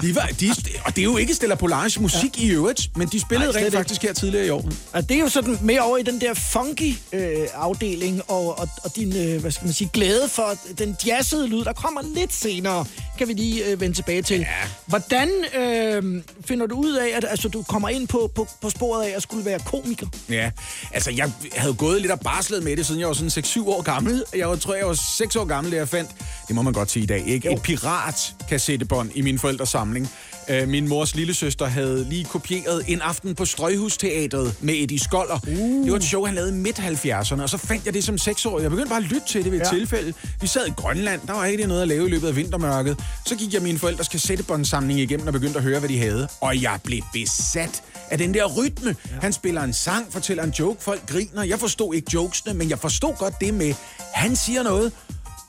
De 0.02 0.16
var, 0.16 0.30
de, 0.40 0.50
og 0.86 0.96
det 0.96 1.02
er 1.02 1.04
jo 1.06 1.18
ikke 1.18 1.34
Stella 1.34 1.56
Polaris 1.56 2.00
musik 2.00 2.42
ja. 2.42 2.48
i 2.48 2.50
øvrigt, 2.50 2.90
men 2.98 3.08
de 3.08 3.20
spillede 3.22 3.52
Nej, 3.54 3.62
rent 3.63 3.74
faktisk 3.75 4.02
her 4.02 4.13
tidligere 4.13 4.46
i 4.46 4.50
år. 4.50 4.70
Og 4.94 5.10
det 5.10 5.16
er 5.18 5.22
jo 5.22 5.30
sådan 5.30 5.58
mere 5.62 5.82
over 5.82 5.98
i 5.98 6.04
den 6.04 6.22
der 6.22 6.34
funky 6.34 6.94
øh, 7.13 7.38
afdeling, 7.54 8.22
og, 8.28 8.60
og, 8.60 8.70
og 8.84 8.96
din, 8.96 9.16
øh, 9.18 9.42
hvad 9.42 9.52
skal 9.52 9.66
man 9.66 9.74
sige, 9.74 9.90
glæde 9.94 10.30
for 10.30 10.54
den 10.78 10.98
jazzede 11.08 11.48
lyd, 11.48 11.63
der 11.63 11.74
kommer 11.74 12.02
lidt 12.16 12.34
senere, 12.34 12.86
kan 13.18 13.28
vi 13.28 13.34
lige 13.34 13.66
øh, 13.66 13.82
vende 13.82 13.96
tilbage 13.96 14.22
til. 14.22 14.40
Ja. 14.40 14.46
Hvordan 14.86 15.30
øh, 15.60 16.22
finder 16.46 16.66
du 16.66 16.75
ud 16.75 16.94
af, 16.94 17.08
at 17.18 17.25
altså, 17.30 17.48
du 17.48 17.62
kommer 17.63 17.90
ind 17.90 18.08
på, 18.08 18.32
på, 18.36 18.48
på 18.62 18.70
sporet 18.70 19.06
af 19.06 19.13
at 19.16 19.24
skulle 19.24 19.46
være 19.46 19.60
komiker? 19.60 20.08
Ja, 20.30 20.52
altså 20.94 21.12
jeg 21.12 21.32
havde 21.56 21.73
gået 21.74 22.01
lidt 22.01 22.12
og 22.12 22.20
barslet 22.20 22.63
med 22.63 22.77
det, 22.77 22.86
siden 22.86 23.00
jeg 23.00 23.08
var 23.08 23.13
sådan 23.13 23.44
6-7 23.46 23.68
år 23.68 23.82
gammel. 23.82 24.24
Jeg 24.36 24.50
var, 24.50 24.56
tror, 24.56 24.75
jeg 24.75 24.88
var 24.88 24.98
6 25.18 25.36
år 25.36 25.46
gammel, 25.46 25.72
da 25.72 25.77
jeg 25.77 25.89
fandt, 25.89 26.12
det 26.48 26.56
må 26.56 26.62
man 26.62 26.74
godt 26.74 26.92
sige 26.92 27.03
i 27.03 27.06
dag, 27.06 27.27
ikke? 27.27 27.48
Jo. 27.48 27.56
et 27.56 27.62
pirat-kassettebånd 27.62 29.12
i 29.15 29.22
min 29.22 29.39
forældres 29.39 29.70
samling. 29.70 30.10
Øh, 30.50 30.68
min 30.68 30.88
mors 30.88 31.15
lillesøster 31.15 31.65
havde 31.65 32.06
lige 32.10 32.25
kopieret 32.25 32.84
en 32.88 33.01
aften 33.01 33.36
på 33.36 33.46
Strøghusteatret 33.46 34.56
med 34.62 34.74
Eddie 34.74 35.00
Skoller. 35.00 35.39
Uh. 35.48 35.84
Det 35.84 35.92
var 35.92 35.98
et 35.98 36.03
show, 36.03 36.25
han 36.25 36.36
lavede 36.36 36.51
midt 36.51 36.80
70'erne, 36.80 37.42
og 37.42 37.50
så 37.50 37.58
fandt 37.58 37.86
jeg 37.86 37.94
det 37.94 38.03
som 38.03 38.15
6-årig. 38.15 38.63
Jeg 38.63 38.70
begyndte 38.70 38.89
bare 38.89 39.03
at 39.03 39.03
lytte 39.03 39.27
til 39.27 39.44
det 39.44 39.51
ved 39.51 39.62
et 39.62 39.65
ja. 39.65 39.77
tilfælde. 39.77 40.13
Vi 40.42 40.48
sad 40.48 40.68
i 40.68 40.72
Grønland, 40.72 41.22
der 41.27 41.34
var 41.34 41.46
ikke 41.46 41.68
noget 41.68 41.82
at 41.82 41.88
lave 41.88 42.08
i 42.08 42.10
løbet 42.10 42.27
af 42.27 42.36
vintermørket. 42.36 43.00
Så 43.25 43.36
gik 43.36 43.53
jeg 43.53 43.62
min 43.62 43.80
forældres 43.80 44.08
kassettebåndsamling 44.08 45.00
igennem 45.00 45.27
og 45.27 45.34
begyndte 45.34 45.58
at 45.58 45.63
høre, 45.63 45.80
hvad 45.80 45.89
de 45.89 46.00
havde. 46.00 46.27
Og 46.42 46.62
jeg 46.62 46.80
blev 46.84 47.01
besat 47.13 47.84
af 48.10 48.18
den 48.18 48.34
der 48.34 48.46
rytme. 48.46 48.96
Ja. 49.12 49.15
Han 49.22 49.34
spiller 49.34 49.62
en 49.62 49.74
sang, 49.74 50.13
fortæller 50.13 50.44
en 50.44 50.53
joke, 50.60 50.84
folk 50.84 51.06
griner. 51.08 51.44
Jeg 51.44 51.60
forstod 51.63 51.93
ikke 51.96 52.12
jokesene, 52.13 52.53
men 52.53 52.70
jeg 52.70 52.79
forstod 52.79 53.13
godt 53.17 53.34
det 53.41 53.53
med, 53.53 53.74
han 54.13 54.36
siger 54.36 54.63
noget, 54.63 54.91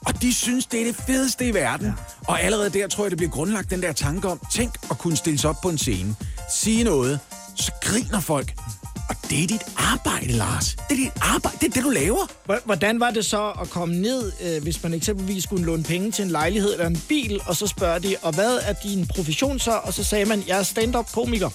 og 0.07 0.23
de 0.23 0.35
synes, 0.35 0.67
det 0.67 0.81
er 0.81 0.85
det 0.85 0.97
fedeste 1.07 1.49
i 1.49 1.55
verden. 1.55 1.87
Ja. 1.87 1.93
Og 2.29 2.43
allerede 2.43 2.71
der 2.71 2.89
tror 2.89 3.05
jeg, 3.05 3.11
det 3.11 3.17
bliver 3.19 3.31
grundlagt 3.31 3.71
den 3.71 3.83
der 3.83 3.93
tanke 3.93 4.29
om, 4.29 4.41
tænk 4.53 4.71
at 4.91 4.99
kunne 4.99 5.17
stille 5.17 5.39
sig 5.39 5.51
op 5.51 5.57
på 5.63 5.69
en 5.69 5.79
scene, 5.79 6.15
sige 6.51 6.85
noget, 6.85 7.21
så 7.57 7.73
griner 7.83 8.21
folk. 8.21 8.53
Og 9.09 9.17
det 9.31 9.43
er 9.43 9.47
dit 9.47 9.63
arbejde, 9.77 10.33
Lars. 10.33 10.77
Det 10.89 10.93
er 10.93 10.97
dit 10.97 11.13
arbejde. 11.21 11.57
Det 11.61 11.67
er 11.67 11.71
det, 11.73 11.83
du 11.85 11.91
laver. 11.91 12.27
Hvor- 12.45 12.61
Hvordan 12.65 13.01
var 13.01 13.11
det 13.11 13.25
så 13.27 13.53
at 13.63 13.71
komme 13.71 13.95
ned, 13.95 14.33
øh, 14.43 14.63
hvis 14.63 14.83
man 14.83 14.95
eksempelvis 14.95 15.45
skulle 15.45 15.65
låne 15.65 15.83
penge 15.83 16.11
til 16.11 16.25
en 16.25 16.31
lejlighed 16.31 16.73
eller 16.73 16.87
en 16.87 17.03
bil, 17.09 17.41
og 17.47 17.57
så 17.57 17.67
spørger 17.67 17.99
de, 17.99 18.17
og 18.23 18.33
hvad 18.35 18.59
er 18.63 18.73
din 18.73 19.07
profession 19.07 19.59
så? 19.59 19.71
Og 19.85 19.95
så 19.95 20.05
sagde 20.05 20.25
man, 20.25 20.43
jeg 20.47 20.59
er 20.59 20.63
stand-up-komiker. 20.63 21.51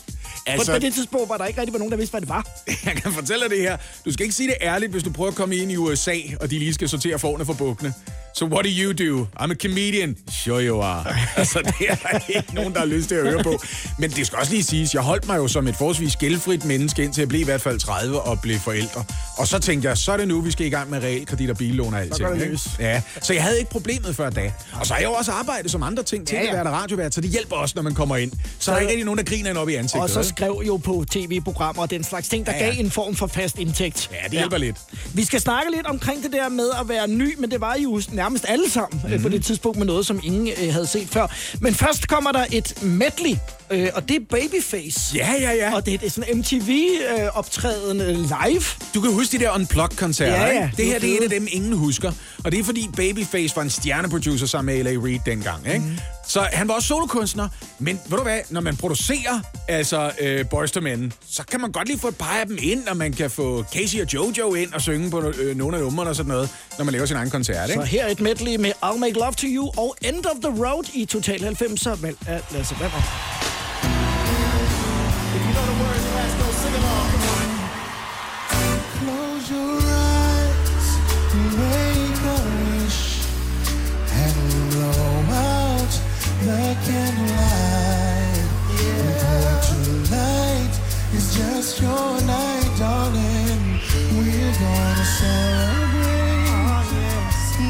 Altså... 0.45 0.71
På, 0.71 0.75
på 0.75 0.79
det 0.79 0.93
tidspunkt 0.93 1.29
var 1.29 1.37
der 1.37 1.45
ikke 1.45 1.59
rigtig 1.59 1.73
var 1.73 1.79
nogen, 1.79 1.91
der 1.91 1.97
vidste, 1.97 2.11
hvad 2.11 2.21
det 2.21 2.29
var. 2.29 2.47
Jeg 2.85 2.95
kan 2.95 3.13
fortælle 3.13 3.43
dig 3.43 3.49
det 3.49 3.61
her. 3.61 3.77
Du 4.05 4.13
skal 4.13 4.23
ikke 4.23 4.35
sige 4.35 4.49
det 4.49 4.57
ærligt, 4.61 4.91
hvis 4.91 5.03
du 5.03 5.11
prøver 5.11 5.29
at 5.29 5.35
komme 5.35 5.55
ind 5.55 5.71
i 5.71 5.77
USA, 5.77 6.15
og 6.41 6.51
de 6.51 6.59
lige 6.59 6.73
skal 6.73 6.89
sortere 6.89 7.19
forne 7.19 7.45
for 7.45 7.53
bukkene. 7.53 7.93
So 8.33 8.45
what 8.45 8.65
do 8.65 8.69
you 8.69 8.93
do? 8.93 9.27
I'm 9.39 9.51
a 9.51 9.55
comedian. 9.55 10.15
Sure 10.31 10.67
you 10.67 10.81
are. 10.81 11.05
altså, 11.37 11.59
det 11.59 11.89
er 11.89 11.95
der 11.95 12.19
ikke 12.27 12.55
nogen, 12.55 12.73
der 12.73 12.79
har 12.79 12.85
lyst 12.85 13.07
til 13.07 13.15
at 13.15 13.31
høre 13.31 13.43
på. 13.43 13.59
Men 13.99 14.09
det 14.11 14.27
skal 14.27 14.39
også 14.39 14.51
lige 14.51 14.63
siges, 14.63 14.93
jeg 14.93 15.01
holdt 15.01 15.27
mig 15.27 15.37
jo 15.37 15.47
som 15.47 15.67
et 15.67 15.75
forholdsvis 15.75 16.15
gældfrit 16.15 16.65
menneske, 16.65 17.03
indtil 17.03 17.21
jeg 17.21 17.29
blev 17.29 17.41
i 17.41 17.43
hvert 17.43 17.61
fald 17.61 17.79
30 17.79 18.21
og 18.21 18.41
blev 18.41 18.59
forældre. 18.59 19.03
Og 19.37 19.47
så 19.47 19.59
tænkte 19.59 19.89
jeg, 19.89 19.97
så 19.97 20.11
er 20.11 20.17
det 20.17 20.27
nu, 20.27 20.41
vi 20.41 20.51
skal 20.51 20.65
i 20.65 20.69
gang 20.69 20.89
med 20.89 21.03
realkredit 21.03 21.49
og 21.49 21.57
billån 21.57 21.93
og 21.93 22.01
går 22.19 22.27
det. 22.27 22.69
Ja, 22.79 23.01
så 23.21 23.33
jeg 23.33 23.43
havde 23.43 23.59
ikke 23.59 23.71
problemet 23.71 24.15
før 24.15 24.29
da. 24.29 24.51
Og 24.73 24.85
så 24.85 24.93
har 24.93 25.01
jeg 25.01 25.07
jo 25.07 25.13
også 25.13 25.31
arbejdet 25.31 25.71
som 25.71 25.83
andre 25.83 26.03
ting 26.03 26.27
til 26.27 26.35
Ja, 26.35 26.43
ja, 26.43 26.49
at 26.49 26.65
være 26.65 26.73
radiovært, 26.73 27.13
så 27.13 27.21
det 27.21 27.29
hjælper 27.29 27.55
også, 27.55 27.73
når 27.75 27.83
man 27.83 27.93
kommer 27.93 28.15
ind. 28.17 28.31
Så, 28.59 28.71
der 28.71 28.77
er 28.77 28.81
ikke 28.81 28.91
rigtig 28.91 29.05
nogen, 29.05 29.17
der 29.17 29.23
griner 29.23 29.51
en 29.51 29.57
op 29.57 29.69
i 29.69 29.75
ansigtet. 29.75 30.01
Og 30.01 30.09
så 30.09 30.18
vel? 30.19 30.27
skrev 30.27 30.61
jo 30.67 30.77
på 30.77 31.05
tv-programmer 31.11 31.81
og 31.81 31.89
den 31.89 32.03
slags 32.03 32.29
ting, 32.29 32.45
der 32.45 32.51
Ja, 32.51 32.65
ja. 32.65 32.65
gav 32.71 32.79
en 32.79 32.91
form 32.91 33.15
for 33.15 33.27
fast 33.27 33.59
indtægt. 33.59 34.09
Ja, 34.11 34.17
det 34.23 34.31
hjælper 34.31 34.57
lidt. 34.57 34.77
Vi 35.13 35.23
skal 35.25 35.41
snakke 35.41 35.71
lidt 35.75 35.87
omkring 35.87 36.23
det 36.23 36.31
der 36.33 36.49
med 36.49 36.69
at 36.81 36.89
være 36.89 37.07
ny, 37.07 37.35
men 37.39 37.51
det 37.51 37.61
var 37.61 37.75
jo 37.75 38.01
nærmest 38.11 38.45
alle 38.47 38.69
sammen 38.69 39.01
mm-hmm. 39.03 39.21
på 39.21 39.29
det 39.29 39.45
tidspunkt 39.45 39.77
med 39.77 39.85
noget, 39.87 40.05
som 40.05 40.19
ingen 40.23 40.47
øh, 40.63 40.73
havde 40.73 40.87
set 40.87 41.07
før. 41.07 41.27
Men 41.61 41.73
først 41.73 42.07
kommer 42.07 42.31
der 42.31 42.45
et 42.51 42.83
medley, 42.83 43.35
øh, 43.71 43.87
og 43.93 44.09
det 44.09 44.15
er 44.15 44.19
Babyface. 44.29 44.99
Ja, 45.15 45.33
ja, 45.39 45.51
ja. 45.51 45.75
Og 45.75 45.85
det, 45.85 46.01
det 46.01 46.07
er 46.07 46.11
sådan 46.11 46.37
MTV-optræden 46.37 48.01
øh, 48.01 48.07
live. 48.07 48.61
Du 48.95 49.01
kan 49.01 49.13
huske 49.13 49.37
de 49.37 49.43
der 49.43 49.51
Unplugged-koncerter, 49.51 50.35
Ja, 50.35 50.45
ja. 50.47 50.51
ikke? 50.65 50.77
Det 50.77 50.85
her 50.85 50.99
Det 50.99 51.11
er 51.13 51.17
et 51.17 51.23
af 51.23 51.29
dem, 51.29 51.47
ingen 51.51 51.73
husker. 51.73 52.11
Og 52.43 52.51
det 52.51 52.59
er 52.59 52.63
fordi 52.63 52.89
Babyface 52.95 53.55
var 53.55 53.61
en 53.61 53.69
stjerneproducer 53.69 54.45
sammen 54.47 54.75
med 54.75 54.83
L.A. 54.83 55.05
Reid 55.05 55.19
dengang, 55.25 55.67
ikke? 55.67 55.79
Mm. 55.79 55.97
Så 56.27 56.47
han 56.53 56.67
var 56.67 56.73
også 56.73 56.87
solokunstner. 56.87 57.49
Men 57.79 57.99
ved 58.09 58.17
du 58.17 58.23
hvad, 58.23 58.39
når 58.49 58.61
man 58.61 58.75
producerer 58.77 59.39
altså 59.67 60.11
øh, 60.19 60.45
Boyz 60.49 60.75
II 60.75 60.81
Men, 60.81 61.13
så 61.29 61.43
kan 61.51 61.61
man 61.61 61.71
godt 61.71 61.87
lige 61.87 61.99
få 61.99 62.07
et 62.07 62.15
par 62.17 62.37
af 62.39 62.45
dem 62.45 62.57
ind, 62.61 62.87
og 62.87 62.97
man 62.97 63.13
kan 63.13 63.29
få 63.31 63.63
Casey 63.73 64.01
og 64.01 64.13
Jojo 64.13 64.53
ind 64.53 64.73
og 64.73 64.81
synge 64.81 65.09
på 65.11 65.21
øh, 65.37 65.57
nogle 65.57 65.77
af 65.77 65.83
numrene 65.83 66.09
og 66.09 66.15
sådan 66.15 66.27
noget, 66.31 66.49
når 66.77 66.85
man 66.85 66.91
laver 66.91 67.05
sin 67.05 67.15
egen 67.17 67.29
koncert, 67.29 67.67
Så 67.69 67.73
ikke? 67.73 67.85
her 67.85 68.05
er 68.05 68.09
et 68.11 68.19
medley 68.19 68.55
med 68.55 68.71
I'll 68.83 68.97
Make 68.97 69.13
Love 69.13 69.33
to 69.33 69.47
You 69.47 69.71
og 69.77 69.95
End 70.01 70.25
of 70.25 70.35
the 70.43 70.65
Road 70.65 70.83
i 70.93 71.05
Total 71.05 71.39
90'er. 71.61 71.89
Vel, 72.01 72.15
af 72.27 72.41
Lasse 72.51 72.75
Remmer. 72.75 73.58
The 86.49 86.75
candlelight. 86.85 88.47
For 89.21 89.53
tonight 89.69 90.73
is 91.13 91.25
just 91.37 91.81
your 91.81 92.21
night, 92.25 92.69
darling. 92.79 93.61
We're 94.17 94.53
gonna 94.57 95.07
celebrate 95.19 96.49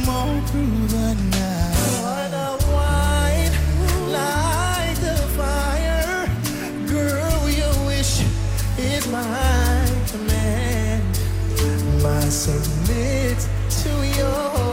all 0.07 0.39
through 0.49 0.87
the 0.95 1.09
night. 1.37 1.89
What 2.05 2.31
a 2.47 2.51
wine, 2.73 3.53
light 4.17 4.97
the 5.05 5.17
fire, 5.37 6.19
girl. 6.87 7.39
Your 7.49 7.75
wish 7.85 8.13
is 8.77 9.03
my 9.11 9.83
command. 10.11 11.13
My 12.01 12.25
submit 12.29 13.39
to 13.83 13.91
your 14.19 14.68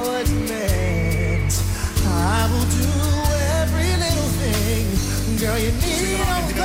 you 5.59 5.73
need 5.73 6.56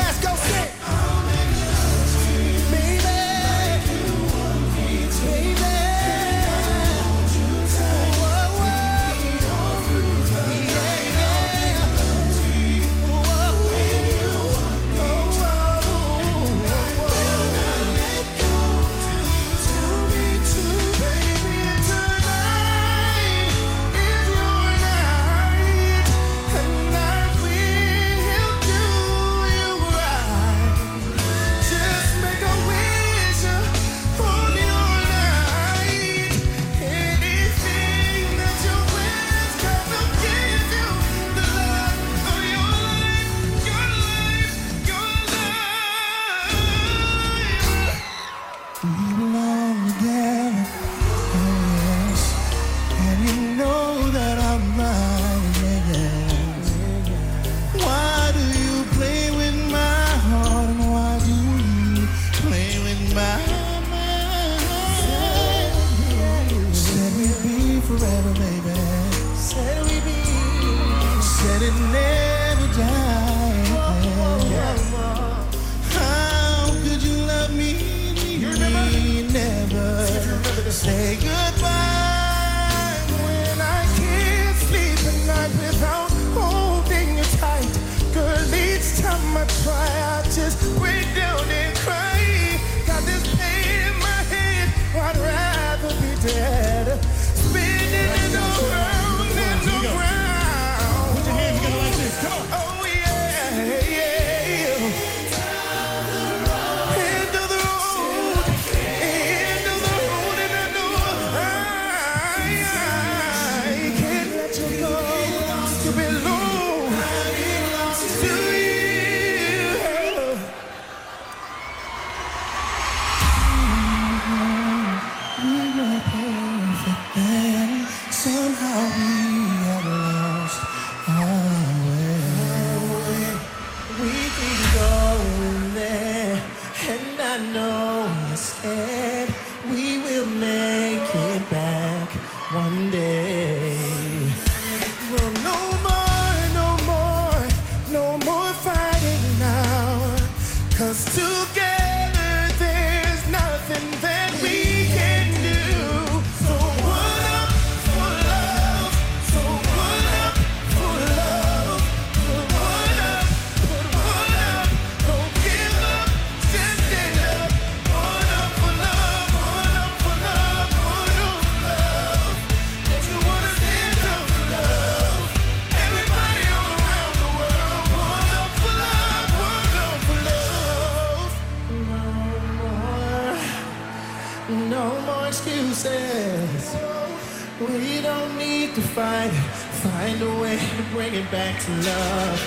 bring 191.02 191.16
it 191.16 191.32
back 191.32 191.60
to 191.60 191.72
love. 191.72 192.40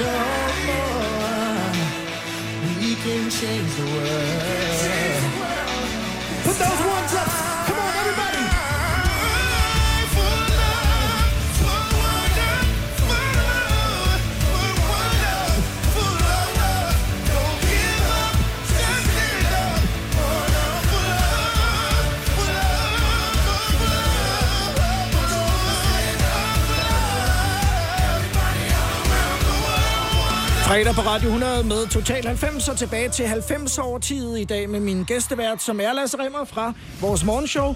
No 0.00 0.14
more. 0.66 1.70
We 2.80 2.96
can 2.96 3.30
change 3.30 3.72
the 3.76 3.86
world. 3.94 5.20
Put 6.42 6.56
those 6.58 6.80
ones 6.94 7.14
up. 7.14 7.33
Fredag 30.74 30.94
på 30.94 31.00
Radio 31.00 31.26
100 31.28 31.64
med 31.64 31.86
Total 31.86 32.26
90 32.26 32.68
og 32.68 32.76
tilbage 32.76 33.08
til 33.08 33.26
90 33.26 33.78
år 33.78 33.98
i 34.40 34.44
dag 34.44 34.70
med 34.70 34.80
min 34.80 35.04
gæstevært, 35.04 35.62
som 35.62 35.80
er 35.80 35.92
Lasse 35.92 36.18
Remmer 36.18 36.44
fra 36.44 36.72
vores 37.00 37.24
morgenshow. 37.24 37.74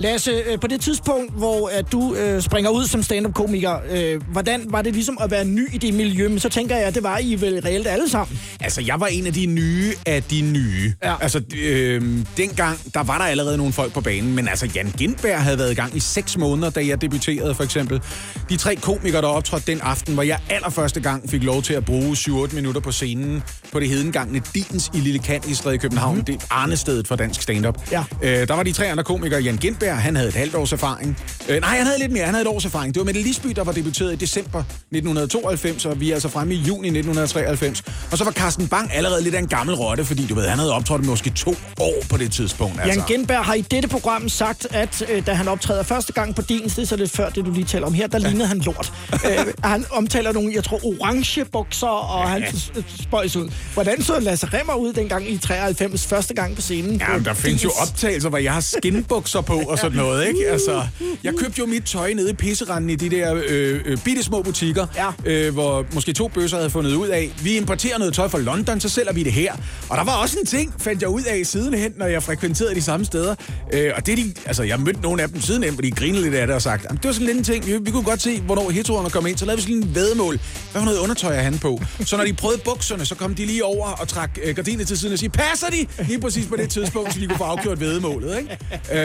Lasse, 0.00 0.30
øh, 0.30 0.60
på 0.60 0.66
det 0.66 0.80
tidspunkt, 0.80 1.32
hvor 1.32 1.68
at 1.68 1.92
du 1.92 2.14
øh, 2.14 2.42
springer 2.42 2.70
ud 2.70 2.86
som 2.86 3.02
stand-up-komiker, 3.02 3.78
øh, 3.90 4.22
hvordan 4.32 4.64
var 4.68 4.82
det 4.82 4.92
ligesom 4.92 5.18
at 5.20 5.30
være 5.30 5.44
ny 5.44 5.74
i 5.74 5.78
det 5.78 5.94
miljø? 5.94 6.28
Men 6.28 6.38
så 6.38 6.48
tænker 6.48 6.76
jeg, 6.76 6.86
at 6.86 6.94
det 6.94 7.02
var 7.02 7.18
I 7.18 7.34
vel 7.34 7.60
reelt 7.60 7.86
alle 7.86 8.10
sammen. 8.10 8.40
Altså, 8.60 8.80
jeg 8.80 9.00
var 9.00 9.06
en 9.06 9.26
af 9.26 9.32
de 9.32 9.46
nye 9.46 9.92
af 10.06 10.22
de 10.22 10.40
nye. 10.40 10.94
Ja. 11.04 11.14
Altså, 11.20 11.42
øh, 11.62 12.02
dengang, 12.36 12.78
der 12.94 13.02
var 13.02 13.18
der 13.18 13.24
allerede 13.24 13.56
nogle 13.56 13.72
folk 13.72 13.92
på 13.92 14.00
banen, 14.00 14.34
men 14.34 14.48
altså, 14.48 14.68
Jan 14.74 14.94
Gindberg 14.98 15.42
havde 15.42 15.58
været 15.58 15.72
i 15.72 15.74
gang 15.74 15.96
i 15.96 16.00
seks 16.00 16.36
måneder, 16.36 16.70
da 16.70 16.86
jeg 16.86 17.00
debuterede, 17.00 17.54
for 17.54 17.64
eksempel. 17.64 18.00
De 18.48 18.56
tre 18.56 18.76
komikere, 18.76 19.22
der 19.22 19.28
optrådte 19.28 19.72
den 19.72 19.80
aften, 19.80 20.14
hvor 20.14 20.22
jeg 20.22 20.38
allerførste 20.50 21.00
gang 21.00 21.30
fik 21.30 21.42
lov 21.42 21.62
til 21.62 21.74
at 21.74 21.84
bruge 21.84 22.12
7-8 22.12 22.54
minutter 22.54 22.80
på 22.80 22.92
scenen 22.92 23.42
på 23.72 23.80
det 23.80 23.88
hedengangne 23.88 24.42
Dins 24.54 24.90
i 24.94 24.98
Lille 24.98 25.18
Kant 25.18 25.46
i 25.46 25.54
Stræde 25.54 25.78
København. 25.78 26.16
Mm. 26.16 26.24
Det 26.24 26.34
er 26.34 26.46
arnestedet 26.50 27.08
for 27.08 27.16
dansk 27.16 27.42
stand-up. 27.42 27.90
Ja. 27.92 28.04
Øh, 28.22 28.48
der 28.48 28.54
var 28.54 28.62
de 28.62 28.72
tre 28.72 28.90
andre 28.90 29.04
komikere. 29.04 29.40
Jan 29.40 29.56
Gindberg, 29.56 29.89
han 29.94 30.16
havde 30.16 30.28
et 30.28 30.34
halvt 30.34 30.54
års 30.54 30.72
erfaring. 30.72 31.18
Øh, 31.48 31.60
nej, 31.60 31.76
han 31.76 31.86
havde 31.86 31.98
lidt 31.98 32.12
mere. 32.12 32.24
Han 32.24 32.34
havde 32.34 32.42
et 32.42 32.48
års 32.48 32.64
erfaring. 32.64 32.94
Det 32.94 33.00
var 33.00 33.04
Mette 33.04 33.22
Lisby, 33.22 33.48
der 33.48 33.64
var 33.64 33.72
debuteret 33.72 34.12
i 34.12 34.16
december 34.16 34.58
1992, 34.60 35.84
og 35.86 36.00
vi 36.00 36.10
er 36.10 36.14
altså 36.14 36.28
fremme 36.28 36.54
i 36.54 36.56
juni 36.56 36.88
1993. 36.88 37.82
Og 38.12 38.18
så 38.18 38.24
var 38.24 38.30
Carsten 38.32 38.68
Bang 38.68 38.90
allerede 38.94 39.22
lidt 39.22 39.34
af 39.34 39.38
en 39.38 39.46
gammel 39.48 39.74
rotte, 39.76 40.04
fordi 40.04 40.26
du 40.26 40.34
ved, 40.34 40.48
han 40.48 40.58
havde 40.58 40.72
optrådt 40.72 41.04
måske 41.06 41.30
to 41.30 41.54
år 41.80 41.94
på 42.10 42.16
det 42.16 42.32
tidspunkt. 42.32 42.80
Altså. 42.82 42.98
Jan 43.08 43.08
Genberg 43.18 43.44
har 43.44 43.54
i 43.54 43.60
dette 43.60 43.88
program 43.88 44.28
sagt, 44.28 44.66
at 44.70 45.02
øh, 45.12 45.26
da 45.26 45.32
han 45.32 45.48
optræder 45.48 45.82
første 45.82 46.12
gang 46.12 46.34
på 46.34 46.42
Dins, 46.42 46.74
det 46.74 46.82
er 46.82 46.86
så 46.86 46.96
lidt 46.96 47.10
før 47.10 47.28
det, 47.30 47.44
du 47.44 47.50
lige 47.50 47.64
taler 47.64 47.86
om 47.86 47.94
her, 47.94 48.06
der 48.06 48.18
lignede 48.18 48.46
han 48.46 48.58
lort. 48.58 48.92
øh, 49.12 49.46
han 49.64 49.84
omtaler 49.90 50.32
nogle, 50.32 50.52
jeg 50.54 50.64
tror, 50.64 50.80
orange 50.84 51.44
bukser, 51.44 51.86
og 51.86 52.30
han 52.30 52.44
s- 52.54 52.72
spøjs 53.00 53.36
ud. 53.36 53.50
Hvordan 53.74 54.02
så 54.02 54.20
Lasse 54.20 54.46
Remmer 54.52 54.74
ud 54.74 54.92
dengang 54.92 55.30
i 55.30 55.38
93, 55.38 56.06
første 56.06 56.34
gang 56.34 56.54
på 56.54 56.60
scenen? 56.60 57.02
Ja, 57.08 57.18
der 57.24 57.34
findes 57.34 57.64
jo 57.64 57.70
optagelser, 57.82 58.28
hvor 58.28 58.38
jeg 58.38 58.52
har 58.52 58.60
skinbukser 58.60 59.40
på 59.40 59.54
og 59.68 59.78
sådan 59.80 59.96
noget, 59.98 60.28
ikke? 60.28 60.48
Altså, 60.48 60.82
jeg 61.24 61.34
købte 61.38 61.58
jo 61.58 61.66
mit 61.66 61.84
tøj 61.84 62.12
nede 62.12 62.30
i 62.30 62.34
pisseranden 62.34 62.90
i 62.90 62.94
de 62.94 63.08
der 63.10 63.34
øh, 63.48 63.80
øh, 63.84 63.98
bitte 64.04 64.22
små 64.22 64.42
butikker, 64.42 64.86
Ja. 64.96 65.06
øh, 65.26 65.52
hvor 65.52 65.86
måske 65.94 66.12
to 66.12 66.28
bøsser 66.28 66.56
havde 66.56 66.70
fundet 66.70 66.94
ud 66.94 67.08
af, 67.08 67.30
vi 67.42 67.56
importerer 67.56 67.98
noget 67.98 68.14
tøj 68.14 68.28
fra 68.28 68.38
London, 68.38 68.80
så 68.80 68.88
sælger 68.88 69.12
vi 69.12 69.22
det 69.22 69.32
her. 69.32 69.52
Og 69.88 69.96
der 69.96 70.04
var 70.04 70.12
også 70.16 70.36
en 70.40 70.46
ting, 70.46 70.74
fandt 70.78 71.02
jeg 71.02 71.08
ud 71.10 71.22
af 71.22 71.46
sidenhen, 71.46 71.92
når 71.96 72.06
jeg 72.06 72.22
frekventerede 72.22 72.74
de 72.74 72.82
samme 72.82 73.06
steder. 73.06 73.34
Øh, 73.74 73.92
og 73.96 74.06
det 74.06 74.18
de, 74.18 74.32
altså 74.46 74.62
jeg 74.62 74.80
mødte 74.80 75.00
nogle 75.00 75.22
af 75.22 75.28
dem 75.28 75.40
sidenhen, 75.40 75.72
hvor 75.72 75.82
de 75.82 75.90
grinede 75.90 76.22
lidt 76.22 76.34
af 76.34 76.46
det 76.46 76.56
og 76.56 76.62
sagt, 76.62 76.84
"Jamen, 76.84 76.96
det 76.96 77.04
var 77.06 77.12
sådan 77.12 77.26
lidt 77.26 77.38
en 77.38 77.44
ting, 77.44 77.66
vi, 77.66 77.76
vi 77.82 77.90
kunne 77.90 78.02
godt 78.04 78.22
se, 78.22 78.40
hvornår 78.40 78.70
heteroerne 78.70 79.10
kom 79.10 79.26
ind, 79.26 79.36
så 79.38 79.44
lavede 79.44 79.56
vi 79.56 79.62
sådan 79.62 79.76
en 79.88 79.94
vedmål. 79.94 80.38
Hvad 80.72 80.80
for 80.82 80.84
noget 80.86 80.98
undertøj 80.98 81.36
er 81.36 81.42
han 81.42 81.58
på? 81.58 81.80
Så 82.04 82.16
når 82.16 82.24
de 82.24 82.32
prøvede 82.32 82.60
bukserne, 82.64 83.04
så 83.06 83.14
kom 83.14 83.34
de 83.34 83.46
lige 83.46 83.64
over 83.64 83.86
og 83.88 84.08
trak 84.08 84.38
øh, 84.44 84.54
gardinet 84.56 84.86
til 84.88 84.98
siden 84.98 85.12
og 85.12 85.18
sige, 85.18 85.30
passer 85.30 85.66
de? 85.66 85.86
Lige 86.08 86.20
præcis 86.20 86.46
på 86.46 86.56
det 86.56 86.70
tidspunkt, 86.70 87.14
så 87.14 87.20
de 87.20 87.26
kunne 87.26 87.38
få 87.38 87.44
afgjort 87.44 87.80
vedmålet, 87.80 88.38
ikke? 88.38 88.58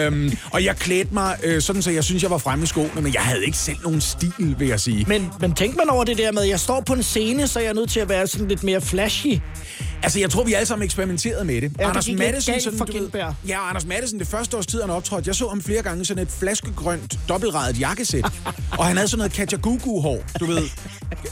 øhm, 0.05 0.31
og 0.55 0.63
jeg 0.63 0.75
klædte 0.75 1.13
mig 1.13 1.37
øh, 1.43 1.61
sådan, 1.61 1.81
så 1.81 1.91
jeg 1.91 2.03
synes, 2.03 2.23
jeg 2.23 2.31
var 2.31 2.37
fremme 2.37 2.63
i 2.63 2.67
skoene, 2.67 3.01
men 3.01 3.13
jeg 3.13 3.21
havde 3.21 3.45
ikke 3.45 3.57
selv 3.57 3.77
nogen 3.83 4.01
stil, 4.01 4.55
vil 4.57 4.67
jeg 4.67 4.79
sige. 4.79 5.05
Men, 5.07 5.29
men 5.39 5.53
tænk 5.53 5.75
man 5.75 5.89
over 5.89 6.03
det 6.03 6.17
der 6.17 6.31
med, 6.31 6.41
at 6.41 6.49
jeg 6.49 6.59
står 6.59 6.81
på 6.81 6.93
en 6.93 7.03
scene, 7.03 7.47
så 7.47 7.59
er 7.59 7.63
jeg 7.63 7.73
nødt 7.73 7.89
til 7.89 7.99
at 7.99 8.09
være 8.09 8.27
sådan 8.27 8.47
lidt 8.47 8.63
mere 8.63 8.81
flashy. 8.81 9.39
Altså, 10.03 10.19
jeg 10.19 10.29
tror, 10.29 10.43
vi 10.43 10.53
alle 10.53 10.65
sammen 10.65 10.85
eksperimenterede 10.85 11.45
med 11.45 11.61
det. 11.61 11.71
Ja, 11.79 11.91
det 11.93 12.05
gik 12.05 12.19
lidt 12.19 12.45
galt 12.45 12.77
for 12.77 12.85
ved-. 12.85 13.33
Ja, 13.47 13.69
Anders 13.69 13.85
Madsen, 13.85 14.19
det 14.19 14.27
første 14.27 14.57
års 14.57 14.67
tid, 14.67 14.81
han 14.81 14.89
optrådte, 14.89 15.27
jeg 15.27 15.35
så 15.35 15.47
ham 15.47 15.61
flere 15.61 15.81
gange 15.81 16.05
sådan 16.05 16.23
et 16.23 16.31
flaskegrønt, 16.39 17.19
dobbeltradet 17.29 17.79
jakkesæt. 17.79 18.25
og 18.79 18.85
han 18.85 18.95
havde 18.95 19.07
sådan 19.07 19.17
noget 19.17 19.33
Kajagugu-hår, 19.33 20.23
du 20.39 20.45
ved. 20.45 20.63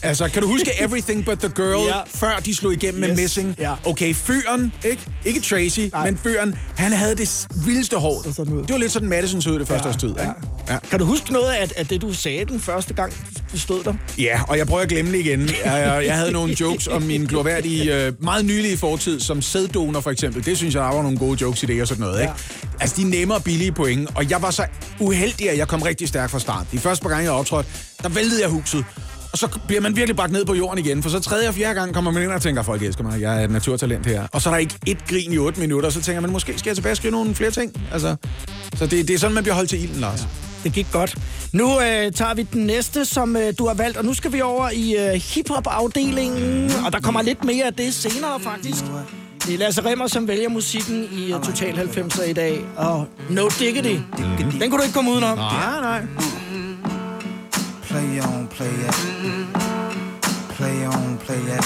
Altså, 0.02 0.28
kan 0.28 0.42
du 0.42 0.48
huske 0.48 0.72
Everything 0.82 1.26
But 1.26 1.40
The 1.40 1.50
Girl, 1.56 1.88
Ja. 1.88 2.02
før 2.08 2.40
de 2.46 2.56
slog 2.56 2.74
igennem 2.74 3.00
med 3.02 3.10
Yes, 3.10 3.18
Missing? 3.18 3.56
ja. 3.60 3.74
Okay, 3.86 4.14
fyren, 4.16 4.74
ikke? 4.86 5.02
Ikke 5.26 5.42
Tracy, 5.42 5.80
Nej. 5.80 6.06
men 6.06 6.18
fyren, 6.24 6.56
han 6.78 6.92
havde 6.92 7.16
det 7.16 7.48
vildeste 7.66 7.98
hår. 7.98 8.24
Så 8.24 8.34
sådan 8.34 8.54
ud. 8.54 8.62
Det 8.62 8.72
var 8.72 8.78
lidt 8.78 8.92
sådan 8.92 9.10
Madison 9.10 9.42
så 9.42 9.50
ud 9.50 9.60
det 9.60 9.68
første 9.68 9.90
års 9.90 9.96
tid, 9.98 10.10
ikke? 10.10 10.22
Ja. 10.70 10.78
Kan 10.90 11.00
du 11.00 11.06
huske 11.06 11.34
noget 11.34 11.52
af, 11.52 11.72
af 11.76 11.88
det, 11.88 12.02
du 12.02 12.14
sagde 12.14 12.46
den 12.46 12.60
første 12.60 12.94
gang, 12.94 13.14
du 13.54 13.60
stod 13.60 13.84
der? 13.84 13.94
Ja, 14.18 14.42
og 14.48 14.58
jeg 14.58 14.68
prøver 14.68 14.82
at 14.82 14.90
glemme 14.90 15.12
det 15.12 15.20
igen. 15.20 15.50
Jeg, 15.66 16.04
jeg 16.06 16.16
havde 16.18 16.32
nogle 16.32 16.56
jokes 16.60 16.88
om 16.88 17.02
min 17.02 17.26
glorværdige, 17.26 17.96
øh, 18.06 18.14
meget 18.24 18.46
nylige 18.46 18.78
fortid 18.78 19.20
som 19.20 19.42
sæddonor 19.42 20.00
for 20.02 20.12
eksempel. 20.12 20.46
Det 20.46 20.58
synes 20.58 20.76
jeg, 20.76 20.84
der 20.84 20.90
var 20.96 21.02
nogle 21.02 21.18
gode 21.18 21.38
jokes 21.42 21.64
i 21.64 21.66
det 21.66 21.82
og 21.82 21.88
sådan 21.88 22.02
noget. 22.02 22.22
Ikke? 22.22 22.34
Altså, 22.80 22.96
de 22.98 23.04
nemme 23.10 23.34
og 23.36 23.44
billige 23.44 23.72
point. 23.72 24.10
Og 24.16 24.30
jeg 24.30 24.42
var 24.42 24.52
så 24.52 24.66
uheldig, 25.00 25.50
at 25.50 25.58
jeg 25.58 25.68
kom 25.68 25.82
rigtig 25.82 26.08
stærkt 26.08 26.32
fra 26.32 26.40
start. 26.40 26.66
De 26.72 26.80
første 26.80 27.04
par 27.04 27.10
gange, 27.10 27.24
jeg 27.24 27.32
optrådte, 27.32 27.70
der 28.04 28.10
væltede 28.10 28.42
jeg 28.42 28.50
huset. 28.50 28.86
Og 29.34 29.40
så 29.40 29.60
bliver 29.68 29.82
man 29.82 29.96
virkelig 29.96 30.16
bragt 30.16 30.32
ned 30.32 30.46
på 30.46 30.54
jorden 30.54 30.86
igen, 30.86 31.04
for 31.04 31.10
så 31.10 31.20
tredje 31.20 31.48
og 31.48 31.54
fjerde 31.54 31.80
gang 31.80 31.94
kommer 31.94 32.12
man 32.12 32.24
ind 32.24 32.32
og 32.32 32.42
tænker, 32.42 32.62
folk 32.64 32.82
elsker 32.82 33.04
mig, 33.04 33.22
jeg 33.22 33.40
er 33.42 33.44
et 33.44 33.52
naturtalent 33.52 34.06
her. 34.06 34.28
Og 34.32 34.42
så 34.42 34.50
er 34.50 34.54
der 34.54 34.60
ikke 34.60 34.76
et 34.88 35.08
grin 35.08 35.34
i 35.34 35.38
otte 35.38 35.60
minutter, 35.60 35.88
og 35.88 35.94
så 35.94 36.02
tænker 36.02 36.22
man, 36.22 36.32
måske 36.32 36.60
skal 36.60 36.70
jeg 36.70 36.76
tilbage 36.76 36.94
og 36.94 36.98
skrive 36.98 37.12
nogle 37.12 37.36
flere 37.36 37.52
ting. 37.52 37.88
Altså, 37.92 38.16
så 38.76 38.86
det, 38.88 39.08
det 39.08 39.14
er 39.14 39.18
sådan, 39.20 39.34
man 39.34 39.44
bliver 39.44 39.56
holdt 39.56 39.70
til 39.70 39.84
ilden, 39.84 40.00
Lars. 40.02 40.28
Det 40.64 40.74
gik 40.74 40.88
godt. 40.92 41.16
Nu 41.52 41.82
øh, 41.82 42.12
tager 42.12 42.34
vi 42.34 42.44
den 42.54 42.66
næste, 42.66 43.06
som 43.06 43.36
øh, 43.36 43.54
du 43.60 43.68
har 43.68 43.74
valgt, 43.74 43.98
og 43.98 44.06
nu 44.06 44.14
skal 44.14 44.34
vi 44.34 44.42
over 44.42 44.70
i 44.70 44.96
øh, 44.96 45.14
hiphop-afdelingen, 45.14 46.72
og 46.86 46.94
der 46.94 47.00
kommer 47.00 47.22
lidt 47.22 47.44
mere 47.44 47.66
af 47.66 47.74
det 47.74 47.94
senere, 47.94 48.40
faktisk. 48.40 48.84
Det 49.46 49.54
er 49.54 49.58
Lasse 49.58 49.86
Remmer, 49.86 50.08
som 50.08 50.28
vælger 50.28 50.50
musikken 50.50 51.08
i 51.12 51.34
uh, 51.34 51.42
Total 51.42 51.74
90'er 51.74 52.24
i 52.24 52.34
dag, 52.34 52.66
og 52.78 53.08
No 53.30 53.50
Diggity. 53.60 53.96
Den 54.60 54.70
kunne 54.70 54.78
du 54.78 54.84
ikke 54.84 54.94
komme 54.94 55.12
udenom. 55.12 55.38
Nej, 55.38 55.82
nej. 55.82 56.02
Play 57.94 58.20
on, 58.22 58.48
play 58.48 58.72
it. 58.72 59.54
Play 60.56 60.84
on, 60.84 61.20
play 61.20 61.38
it. 61.38 61.64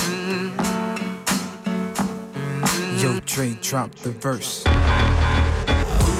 Yo, 3.02 3.22
Dre, 3.22 3.58
drop 3.62 3.96
the 3.96 4.12
verse. 4.12 4.66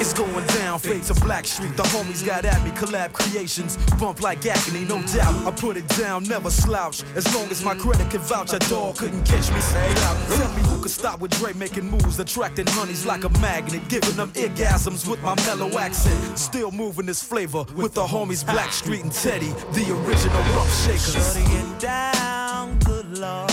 It's 0.00 0.12
going 0.12 0.46
down, 0.58 0.78
fade 0.78 1.02
to 1.04 1.14
Black 1.14 1.44
Street. 1.44 1.76
The 1.76 1.82
homies 1.84 2.24
got 2.24 2.44
at 2.44 2.62
me, 2.64 2.70
collab 2.70 3.12
creations. 3.12 3.76
Bump 3.98 4.22
like 4.22 4.46
agony, 4.46 4.84
no 4.84 5.02
doubt. 5.02 5.34
I 5.46 5.50
put 5.50 5.76
it 5.76 5.88
down, 5.88 6.24
never 6.24 6.50
slouch. 6.50 7.02
As 7.16 7.32
long 7.34 7.50
as 7.50 7.64
my 7.64 7.74
credit 7.74 8.08
can 8.10 8.20
vouch, 8.20 8.52
a 8.52 8.58
dog 8.70 8.96
couldn't 8.96 9.24
catch 9.24 9.50
me. 9.52 9.60
Say 9.60 9.90
it. 9.90 9.96
Tell 9.96 10.52
me 10.54 10.62
who 10.62 10.82
could 10.82 10.90
stop 10.90 11.20
with 11.20 11.32
Dre 11.32 11.52
making 11.54 11.90
moves, 11.90 12.18
attracting 12.20 12.66
honeys 12.68 13.04
like 13.06 13.24
a 13.24 13.28
magnet, 13.40 13.82
giving 13.88 14.14
them 14.14 14.30
orgasms 14.32 15.08
with 15.08 15.20
my 15.22 15.34
mellow 15.46 15.78
accent. 15.78 16.38
Still 16.38 16.70
moving 16.70 17.06
this 17.06 17.22
flavor 17.22 17.64
with 17.74 17.94
the 17.94 18.06
homies 18.06 18.44
Black 18.46 18.72
Street 18.72 19.02
and 19.02 19.12
Teddy, 19.12 19.52
the 19.72 19.90
original 20.06 20.42
rough 20.54 20.72
shakers. 20.84 21.34
Shorty 21.34 21.50
get 21.50 21.80
down, 21.80 22.78
good 22.84 23.18
lord. 23.18 23.50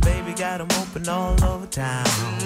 Baby 0.00 0.32
got 0.32 0.60
'em 0.60 0.68
open 0.80 1.08
all 1.08 1.44
over 1.44 1.66
town. 1.66 2.43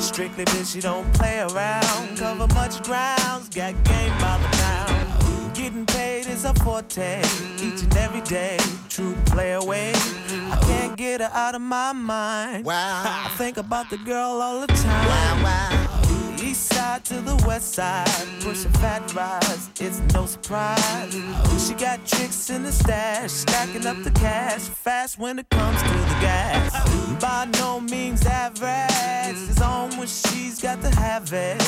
Strictly 0.00 0.44
bitch, 0.46 0.72
she 0.72 0.80
don't 0.80 1.12
play 1.14 1.40
around. 1.40 2.16
Cover 2.16 2.46
much 2.54 2.82
grounds, 2.82 3.48
got 3.50 3.72
game 3.84 4.12
by 4.18 4.38
the 4.38 4.56
pound. 4.56 5.54
Getting 5.54 5.84
paid 5.86 6.26
is 6.26 6.44
a 6.44 6.54
forte, 6.54 7.20
each 7.56 7.82
and 7.82 7.96
every 7.96 8.22
day. 8.22 8.56
True 8.88 9.14
play 9.26 9.52
away. 9.52 9.92
I 9.94 10.58
can't 10.62 10.96
get 10.96 11.20
her 11.20 11.30
out 11.32 11.54
of 11.54 11.60
my 11.60 11.92
mind. 11.92 12.64
Wow. 12.64 13.02
I 13.26 13.28
think 13.36 13.58
about 13.58 13.90
the 13.90 13.98
girl 13.98 14.40
all 14.40 14.60
the 14.60 14.68
time. 14.68 15.06
Wow, 15.06 15.44
wow. 15.44 15.89
East 16.60 16.74
side 16.74 17.02
to 17.06 17.14
the 17.22 17.42
west 17.46 17.72
side, 17.72 18.28
pushing 18.40 18.70
fat 18.72 19.14
rides, 19.14 19.70
it's 19.80 19.98
no 20.12 20.26
surprise. 20.26 21.14
Oh, 21.14 21.66
She 21.66 21.72
got 21.72 22.04
tricks 22.06 22.50
in 22.50 22.64
the 22.64 22.72
stash, 22.72 23.30
stacking 23.30 23.86
up 23.86 23.96
the 24.02 24.10
cash, 24.10 24.60
fast 24.60 25.18
when 25.18 25.38
it 25.38 25.48
comes 25.48 25.80
to 25.82 25.88
the 25.88 26.18
gas. 26.20 26.70
By 27.18 27.46
no 27.58 27.80
means 27.80 28.26
average, 28.26 29.38
it's 29.48 29.62
on 29.62 29.96
when 29.96 30.06
she's 30.06 30.60
got 30.60 30.82
to 30.82 30.90
have 31.00 31.32
it. 31.32 31.58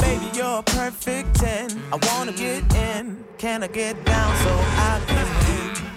Baby, 0.00 0.26
you're 0.34 0.60
a 0.60 0.62
perfect 0.62 1.34
10, 1.34 1.68
I 1.92 1.98
wanna 2.08 2.32
get 2.32 2.62
in, 2.74 3.22
can 3.36 3.62
I 3.62 3.66
get 3.66 4.02
down 4.06 4.34
so 4.44 4.52
I 4.88 5.02
can? 5.08 5.26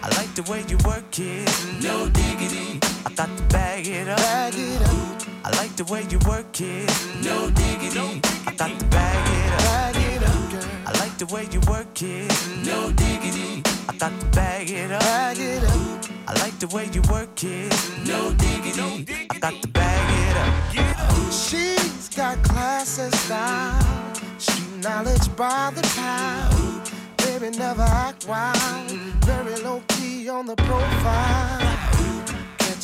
I 0.04 0.08
like 0.18 0.36
the 0.36 0.44
way 0.52 0.62
you 0.68 0.78
work 0.86 1.18
it, 1.20 1.50
no 1.82 2.10
diggity. 2.10 2.80
I 3.06 3.14
got 3.16 3.30
to 3.38 3.44
bag 3.44 3.88
it 3.88 4.10
up. 4.10 4.18
Bag 4.18 4.54
it 4.56 4.82
up. 4.82 5.05
I 5.46 5.52
like 5.58 5.76
the 5.76 5.84
way 5.84 6.04
you 6.10 6.18
work 6.28 6.60
it. 6.60 6.90
No 7.24 7.52
diggity. 7.52 8.20
I 8.48 8.54
got 8.58 8.80
to 8.80 8.86
bag 8.88 9.28
it 9.38 9.54
up. 9.54 9.60
Bag 9.60 9.96
it 9.96 10.24
up, 10.24 10.52
girl. 10.52 10.70
I 10.88 10.92
like 11.00 11.16
the 11.20 11.28
way 11.28 11.48
you 11.52 11.60
work 11.70 12.02
it. 12.02 12.32
No 12.66 12.92
diggity. 12.92 13.62
I 13.88 13.96
got 13.96 14.20
to 14.20 14.26
bag 14.36 14.72
it 14.72 14.92
up. 14.92 15.02
Bag 15.02 15.38
it 15.38 15.64
up. 15.64 16.06
I 16.28 16.34
like 16.42 16.58
the 16.58 16.68
way 16.70 16.90
you 16.92 17.04
work 17.12 17.44
it. 17.44 17.72
No 18.08 18.34
diggity. 18.34 19.06
I 19.30 19.38
got 19.38 19.62
to 19.62 19.68
bag 19.68 20.08
it 20.26 20.36
up. 20.36 21.32
She's 21.32 22.10
got 22.10 22.42
class 22.42 22.98
and 22.98 23.14
style. 23.14 24.16
Street 24.40 24.84
knowledge 24.84 25.28
by 25.36 25.72
the 25.76 25.84
pound. 25.94 26.92
Baby, 27.18 27.56
never 27.56 27.84
act 27.84 28.28
wild. 28.28 28.90
Very 29.30 29.58
low 29.58 29.84
key 29.90 30.28
on 30.28 30.48
the 30.48 30.56
profile. 30.56 31.75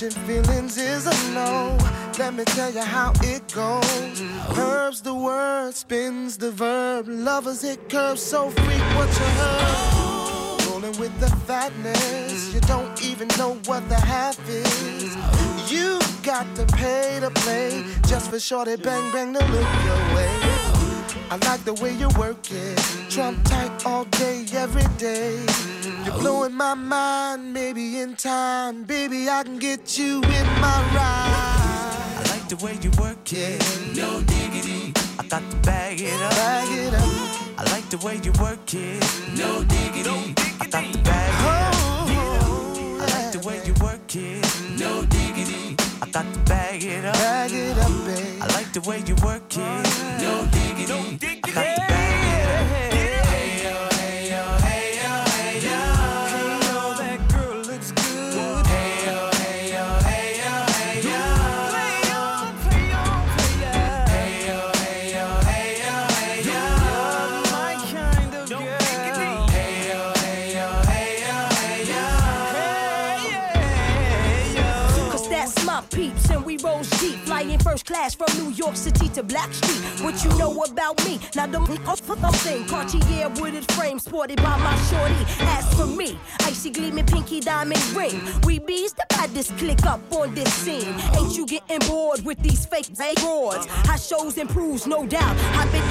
Catching 0.01 0.23
feelings 0.23 0.77
is 0.79 1.05
a 1.05 1.31
no. 1.31 1.77
Let 2.17 2.33
me 2.33 2.43
tell 2.43 2.73
you 2.73 2.81
how 2.81 3.13
it 3.21 3.43
goes. 3.53 4.21
Herbs 4.57 5.01
the 5.01 5.13
word, 5.13 5.75
spins 5.75 6.37
the 6.37 6.49
verb. 6.49 7.07
Lovers 7.07 7.63
it 7.63 7.87
curves 7.87 8.19
so 8.19 8.49
freak 8.49 8.81
what 8.97 9.09
you 9.09 9.25
heard. 9.41 10.65
Rolling 10.71 10.99
with 10.99 11.15
the 11.19 11.27
fatness. 11.45 12.51
You 12.51 12.61
don't 12.61 12.99
even 13.03 13.27
know 13.37 13.59
what 13.65 13.87
the 13.89 13.99
half 13.99 14.39
is. 14.49 15.15
You 15.71 15.99
got 16.23 16.47
to 16.55 16.65
pay 16.75 17.19
to 17.19 17.29
play 17.29 17.85
just 18.07 18.31
for 18.31 18.39
shorty 18.39 18.77
bang 18.77 19.11
bang 19.11 19.33
to 19.35 19.39
look 19.39 19.69
your 19.85 20.15
way. 20.15 20.70
I 21.31 21.37
like 21.47 21.63
the 21.63 21.73
way 21.75 21.93
you 21.93 22.09
work 22.19 22.51
it. 22.51 22.77
Trump 23.09 23.41
tight 23.45 23.85
all 23.85 24.03
day, 24.03 24.45
every 24.51 24.83
day. 24.97 25.39
You're 26.03 26.15
oh. 26.15 26.19
blowing 26.19 26.53
my 26.53 26.73
mind, 26.73 27.53
maybe 27.53 28.01
in 28.01 28.17
time. 28.17 28.83
Baby, 28.83 29.29
I 29.29 29.41
can 29.43 29.57
get 29.57 29.97
you 29.97 30.15
in 30.17 30.45
my 30.59 30.77
ride. 30.93 32.17
I 32.17 32.23
like 32.31 32.49
the 32.49 32.57
way 32.57 32.77
you 32.81 32.91
work 32.99 33.31
it. 33.31 33.63
No 33.95 34.19
diggity. 34.23 34.91
I 35.17 35.25
got 35.29 35.49
to 35.49 35.57
bag 35.65 36.01
it 36.01 36.21
up. 36.21 36.31
Bag 36.31 36.67
it 36.69 36.93
up. 36.93 37.59
I 37.59 37.63
like 37.71 37.89
the 37.89 37.97
way 38.05 38.19
you 38.21 38.33
work 38.33 38.73
it. 38.73 39.01
No 39.37 39.63
diggity. 39.63 40.35
I 40.59 40.67
got 40.67 40.83
to 40.91 40.99
bag 40.99 41.31
it 41.31 41.47
up. 41.47 41.73
Oh, 42.43 42.97
I 42.99 43.05
like 43.05 43.31
the 43.31 43.39
way 43.47 43.61
you 43.63 43.73
work 43.81 44.15
it. 44.17 44.43
No 44.77 45.05
diggity. 45.05 45.77
I 46.01 46.09
got 46.09 46.25
to 46.33 46.39
bag 46.41 46.83
it 46.83 47.05
up. 47.05 47.13
Bag 47.13 47.53
it 47.53 47.77
up, 47.77 47.87
babe. 48.05 48.41
I 48.41 48.47
like 48.47 48.73
the 48.73 48.81
way 48.81 49.01
you 49.07 49.15
work 49.23 49.55
it. 49.55 50.21
No 50.21 50.41
diggity. 50.51 50.60
I 51.13 52.30
flying 77.81 78.01
class 78.01 78.15
from 78.15 78.43
New 78.43 78.51
York 78.53 78.75
City 78.75 79.07
to 79.09 79.23
Black 79.23 79.53
Street. 79.53 80.03
What 80.03 80.23
you 80.23 80.29
know 80.37 80.63
about 80.63 81.03
me? 81.05 81.19
Now 81.35 81.47
don't 81.47 81.67
the 81.67 82.31
thing, 82.37 82.65
Cartier 82.67 83.29
wooded 83.35 83.71
frame 83.73 83.99
sported 83.99 84.37
by 84.37 84.57
my 84.57 84.75
shorty. 84.89 85.25
As 85.41 85.73
for 85.75 85.85
me, 85.85 86.17
icy 86.41 86.69
gleaming 86.69 87.05
pinky 87.05 87.39
diamond 87.39 87.81
ring. 87.95 88.19
We 88.45 88.59
bees 88.59 88.93
the 88.93 89.05
baddest 89.09 89.57
click 89.57 89.85
up 89.85 89.99
on 90.11 90.33
this 90.33 90.51
scene. 90.53 90.93
Ain't 91.17 91.37
you 91.37 91.45
getting 91.45 91.79
bored 91.87 92.23
with 92.25 92.39
these 92.39 92.65
fake 92.65 92.89
broads? 93.15 93.65
How 93.87 93.97
shows 93.97 94.37
improves, 94.37 94.87
no 94.87 95.05
doubt. 95.05 95.35
I've 95.55 95.71
been 95.71 95.87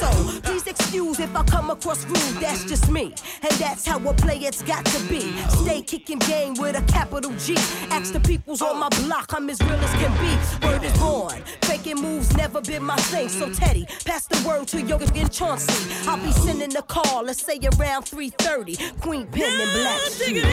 so. 0.00 0.40
Please 0.42 0.66
excuse 0.66 1.20
if 1.20 1.34
I 1.34 1.42
come 1.44 1.70
across 1.70 2.04
rude, 2.04 2.40
that's 2.40 2.64
just 2.64 2.90
me. 2.90 3.14
And 3.42 3.52
that's 3.58 3.86
how 3.86 3.98
a 3.98 4.14
it's 4.48 4.62
got 4.62 4.84
to 4.86 5.00
be. 5.08 5.20
Stay 5.62 5.82
kicking 5.82 6.18
game 6.20 6.54
with 6.54 6.76
a 6.76 6.82
capital 6.92 7.32
G. 7.44 7.54
Ask 7.90 8.12
the 8.12 8.20
peoples 8.20 8.62
on 8.62 8.78
my 8.78 8.88
block, 9.00 9.32
I'm 9.32 9.48
as 9.50 9.60
real 9.60 9.72
as 9.72 9.92
can 10.00 10.12
be. 10.22 10.66
Word 10.66 10.84
is 10.84 10.96
born. 10.98 11.42
Faking 11.62 12.00
moves 12.00 12.36
never 12.36 12.60
been 12.60 12.84
my 12.84 12.96
thing. 12.96 13.28
So 13.28 13.50
Teddy, 13.52 13.86
pass 14.04 14.26
the 14.26 14.46
word 14.46 14.68
to 14.68 14.80
Yoga 14.82 15.06
and 15.14 15.32
Chauncey. 15.32 15.94
I'll 16.08 16.16
be 16.16 16.32
sending 16.32 16.74
a 16.76 16.82
call, 16.82 17.24
let's 17.24 17.42
say 17.44 17.58
around 17.78 18.04
3:30. 18.04 19.00
Queen 19.00 19.26
Pen 19.26 19.60
and 19.60 19.72
Black 19.72 20.00
Sheep. 20.12 20.44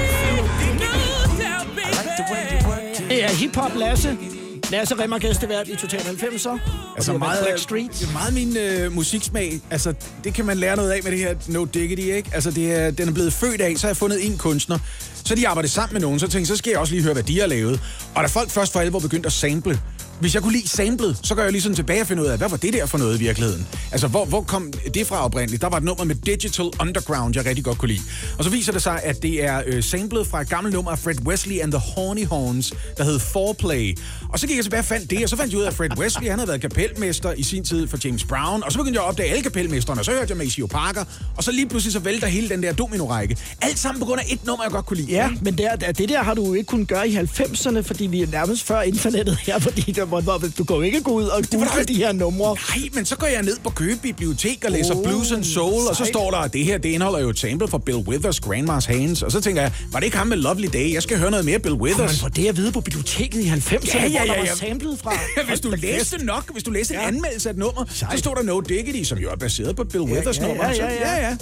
I 1.78 1.92
like 1.92 2.18
the 2.18 2.24
way 2.32 2.44
you 2.52 2.68
work 2.68 3.00
it. 3.00 3.10
Det 3.10 3.24
er 3.24 3.30
hiphop 3.30 3.76
Lasse. 3.76 4.35
Lasse 4.72 4.96
Remmer 4.96 5.20
gæstevært 5.20 5.68
i 5.68 5.76
Total 5.76 6.00
90'er. 6.00 6.60
Altså 6.96 7.18
meget, 7.18 7.46
Black 7.46 7.60
Street. 7.60 8.10
meget 8.14 8.34
min 8.34 8.58
øh, 8.58 8.92
musiksmag. 8.92 9.62
Altså, 9.72 9.94
det 10.24 10.34
kan 10.34 10.46
man 10.46 10.58
lære 10.58 10.76
noget 10.76 10.92
af 10.92 11.00
med 11.04 11.12
det 11.12 11.20
her 11.20 11.36
No 11.48 11.66
Diggity, 11.66 12.02
ikke? 12.02 12.30
Altså, 12.34 12.52
det 12.52 12.74
er, 12.74 12.92
den 12.92 13.10
er 13.10 13.14
blevet 13.14 13.34
født 13.34 13.62
af, 13.62 13.78
så 13.78 13.88
har 13.88 13.90
jeg 13.90 13.98
fundet 13.98 14.26
en 14.26 14.38
kunstner. 14.38 14.80
Så 15.26 15.36
de 15.36 15.48
arbejdede 15.48 15.74
sammen 15.74 15.94
med 15.94 16.02
nogen, 16.02 16.20
så 16.20 16.26
tænkte 16.26 16.40
jeg, 16.40 16.48
så 16.48 16.56
skal 16.56 16.72
jeg 16.72 16.80
også 16.80 16.94
lige 16.94 17.04
høre, 17.04 17.14
hvad 17.14 17.24
de 17.24 17.40
har 17.40 17.48
lavet. 17.48 17.80
Og 18.16 18.24
da 18.24 18.28
folk 18.28 18.50
først 18.50 18.74
for 18.74 18.80
alvor 18.80 19.00
begyndte 19.00 19.28
at 19.28 19.34
sample, 19.34 19.80
hvis 20.20 20.34
jeg 20.34 20.42
kunne 20.42 20.54
lide 20.54 20.68
samlet, 20.68 21.20
så 21.24 21.36
går 21.36 21.44
jeg 21.44 21.52
lige 21.52 21.62
sådan 21.62 21.76
tilbage 21.76 22.02
og 22.02 22.08
finder 22.08 22.24
ud 22.24 22.28
af, 22.28 22.38
hvad 22.38 22.50
var 22.50 22.58
det 22.58 22.74
der 22.74 22.86
for 22.86 22.98
noget 22.98 23.16
i 23.16 23.20
virkeligheden? 23.20 23.68
Altså, 23.92 24.08
hvor, 24.08 24.26
hvor 24.26 24.42
kom 24.42 24.72
det 24.94 25.08
fra 25.08 25.26
oprindeligt? 25.26 25.62
Der 25.62 25.70
var 25.70 25.78
et 25.78 25.84
nummer 25.84 26.04
med 26.04 26.16
Digital 26.16 26.66
Underground, 26.82 27.36
jeg 27.36 27.46
rigtig 27.46 27.64
godt 27.64 27.78
kunne 27.78 27.92
lide. 27.92 28.02
Og 28.38 28.44
så 28.44 28.50
viser 28.50 28.72
det 28.72 28.82
sig, 28.82 29.00
at 29.04 29.22
det 29.24 29.44
er 29.44 29.62
øh, 29.66 29.84
samlet 29.84 30.28
fra 30.28 30.42
et 30.42 30.50
gammelt 30.50 30.76
nummer 30.76 30.92
af 30.92 31.00
Fred 31.00 31.28
Wesley 31.28 31.60
and 31.60 31.72
the 31.72 31.80
Horny 31.80 32.26
Horns, 32.26 32.74
der 32.98 33.04
hed 33.04 33.20
Foreplay. 33.20 33.98
Og 34.30 34.40
så 34.40 34.48
gik 34.48 34.56
jeg 34.56 34.64
tilbage 34.64 34.82
og 34.82 34.86
fandt 34.86 35.10
det, 35.10 35.24
og 35.24 35.30
så 35.30 35.36
fandt 35.36 35.52
jeg 35.52 35.60
ud 35.60 35.64
af, 35.64 35.68
at 35.68 35.74
Fred 35.74 35.98
Wesley, 35.98 36.30
han 36.30 36.40
havde 36.40 36.48
været 36.48 36.62
kapelmester 36.62 37.34
i 37.34 37.44
sin 37.44 37.64
tid 37.64 37.88
for 37.88 37.98
James 38.06 38.24
Brown. 38.24 38.64
Og 38.64 38.72
så 38.72 38.78
begyndte 38.78 38.98
jeg 38.98 39.06
at 39.06 39.10
opdage 39.10 39.30
alle 39.30 39.44
kapelmesterne, 39.44 40.02
og 40.02 40.06
så 40.06 40.12
hørte 40.12 40.26
jeg 40.30 40.38
Maceo 40.38 40.68
Parker. 40.68 41.04
Og 41.38 41.44
så 41.44 41.52
lige 41.52 41.70
pludselig 41.70 41.94
så 41.94 42.00
vælter 42.00 42.28
hele 42.28 42.50
den 42.50 42.64
der 42.64 42.74
domino-række. 42.74 43.38
Alt 43.62 43.80
sammen 43.80 44.00
på 44.00 44.06
grund 44.06 44.20
af 44.20 44.26
et 44.30 44.46
nummer, 44.46 44.64
jeg 44.64 44.72
godt 44.72 44.86
kunne 44.86 44.98
lide. 44.98 45.12
Ja, 45.16 45.30
men 45.42 45.58
der, 45.58 45.76
der- 45.76 45.92
det 45.92 46.10
der 46.10 46.24
har 46.24 46.34
du 46.34 46.46
jo 46.46 46.54
ikke 46.54 46.68
kunnet 46.68 46.88
gøre 46.88 47.10
i 47.10 47.16
90'erne, 47.18 47.80
fordi 47.82 48.06
vi 48.08 48.22
er 48.22 48.28
nærmest 48.28 48.64
før 48.64 48.82
internettet 48.82 49.38
her, 49.38 49.60
fordi 49.60 49.92
der, 49.92 50.06
hvor, 50.06 50.22
du 50.58 50.64
kan 50.64 50.76
jo 50.76 50.82
ikke 50.82 51.02
gå 51.02 51.12
ud 51.12 51.24
og 51.24 51.44
google 51.52 51.84
de 51.88 51.94
her 51.96 52.12
numre. 52.12 52.56
Nej, 52.76 52.90
men 52.94 53.06
så 53.06 53.16
går 53.16 53.28
jeg 53.28 53.44
ned 53.44 53.58
på 53.64 53.70
Køge 53.70 53.96
Bibliotek 53.96 54.64
og 54.66 54.72
læser 54.72 54.96
Oh, 54.96 55.04
Blues 55.04 55.32
and 55.32 55.44
Soul, 55.44 55.74
og 55.90 55.96
så 55.96 55.98
sejt. 55.98 56.08
står 56.08 56.32
der, 56.32 56.38
at 56.38 56.54
det 56.54 56.66
her 56.66 56.78
det 56.78 56.90
indeholder 56.90 57.20
jo 57.20 57.30
et 57.30 57.40
sample 57.40 57.68
fra 57.68 57.78
Bill 57.78 57.98
Withers, 57.98 58.40
Grandma's 58.46 58.88
Hands. 58.94 59.22
Og 59.24 59.32
så 59.32 59.42
tænker 59.42 59.62
jeg, 59.62 59.72
var 59.92 60.00
det 60.00 60.06
ikke 60.06 60.18
ham 60.18 60.28
med 60.28 60.38
Lovely 60.38 60.68
Day? 60.74 60.94
Jeg 60.94 61.04
skal 61.04 61.18
høre 61.18 61.32
noget 61.32 61.46
mere 61.46 61.60
Bill 61.60 61.74
Man 61.76 61.82
Withers. 61.82 62.20
får 62.22 62.28
det 62.28 62.48
at 62.48 62.58
vide 62.58 62.72
på 62.72 62.82
biblioteket 62.82 63.42
i 63.42 63.48
90'erne, 63.48 63.96
Ja, 63.98 64.08
ja, 64.08 64.10
hvor 64.10 64.20
der 64.20 64.34
ja, 64.34 64.40
var 64.40 64.46
ja. 64.46 64.56
samlet 64.56 65.00
fra. 65.04 65.14
hvis 65.50 65.60
du 65.60 65.70
læste 65.82 66.26
nok, 66.26 66.54
hvis 66.54 66.64
du 66.64 66.72
læste 66.72 66.94
en 66.94 67.00
Ja. 67.00 67.08
anmeldelse 67.08 67.50
af 67.50 67.54
et 67.54 67.60
nummer, 67.60 67.86
så 67.90 67.96
Sejt. 68.00 68.20
stod 68.20 68.36
der 68.36 68.44
No 68.44 68.60
Diggity, 68.60 69.04
som 69.04 69.18
jo 69.18 69.30
er 69.30 69.36
baseret 69.36 69.76
på 69.76 69.84
Bill 69.84 70.04
Withers 70.04 70.38
ja, 70.40 70.48
nummer. 70.48 70.66
ja, 70.68 70.74
Så- 70.74 70.82
ja, 70.82 70.94
ja. 70.94 71.16
ja, 71.16 71.28
ja. 71.28 71.38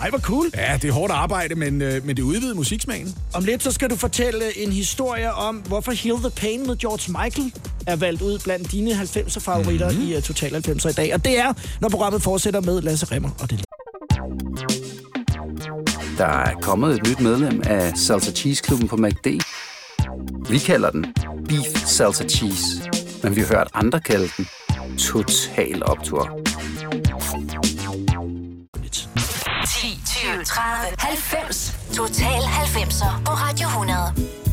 Ej, 0.00 0.08
hvor 0.10 0.18
cool. 0.18 0.50
Ja, 0.54 0.78
det 0.82 0.88
er 0.88 0.92
hårdt 0.92 1.12
arbejde, 1.12 1.54
men, 1.54 1.82
øh, 1.82 2.06
men 2.06 2.16
det 2.16 2.22
udvidede 2.22 2.54
musiksmagen. 2.54 3.14
Om 3.34 3.44
lidt 3.44 3.62
så 3.62 3.72
skal 3.72 3.90
du 3.90 3.96
fortælle 3.96 4.58
en 4.58 4.72
historie 4.72 5.32
om, 5.32 5.56
hvorfor 5.56 5.92
Heal 5.92 6.16
the 6.18 6.30
Pain 6.30 6.66
med 6.66 6.76
George 6.76 7.24
Michael 7.24 7.52
er 7.86 7.96
valgt 7.96 8.22
ud 8.22 8.38
blandt 8.44 8.72
dine 8.72 8.90
90'er 8.90 9.40
favoritter 9.40 9.86
Mhm. 9.90 9.96
mm-hmm. 9.98 10.12
i 10.12 10.16
uh, 10.16 10.22
Total 10.22 10.54
90'er 10.68 10.88
i 10.88 10.92
dag. 10.92 11.14
Og 11.14 11.24
det 11.24 11.38
er, 11.38 11.52
når 11.80 11.88
programmet 11.88 12.22
fortsætter 12.22 12.60
med 12.60 12.82
Lasse 12.82 13.06
Remmer 13.12 13.30
og 13.40 13.50
det. 13.50 13.64
Der 16.18 16.26
er 16.26 16.54
kommet 16.62 16.94
et 17.00 17.06
nyt 17.08 17.20
medlem 17.20 17.62
af 17.66 17.92
Salsa 17.96 18.32
Cheese 18.32 18.62
Klubben 18.62 18.88
på 18.88 18.96
MACD. 18.96 19.26
Vi 20.50 20.58
kalder 20.58 20.90
den 20.90 21.06
Beef 21.48 21.86
Salsa 21.86 22.24
Cheese, 22.24 22.66
men 23.22 23.36
vi 23.36 23.40
har 23.40 23.48
hørt 23.48 23.68
andre 23.74 24.00
kalde 24.00 24.28
den 24.36 24.46
Total 24.98 25.82
Optor. 25.86 26.40
20, 30.36 30.44
30, 30.44 30.96
90. 30.98 31.72
Total 31.96 32.42
90'er 32.42 33.24
på 33.24 33.32
Radio 33.32 33.68
100. 33.68 34.45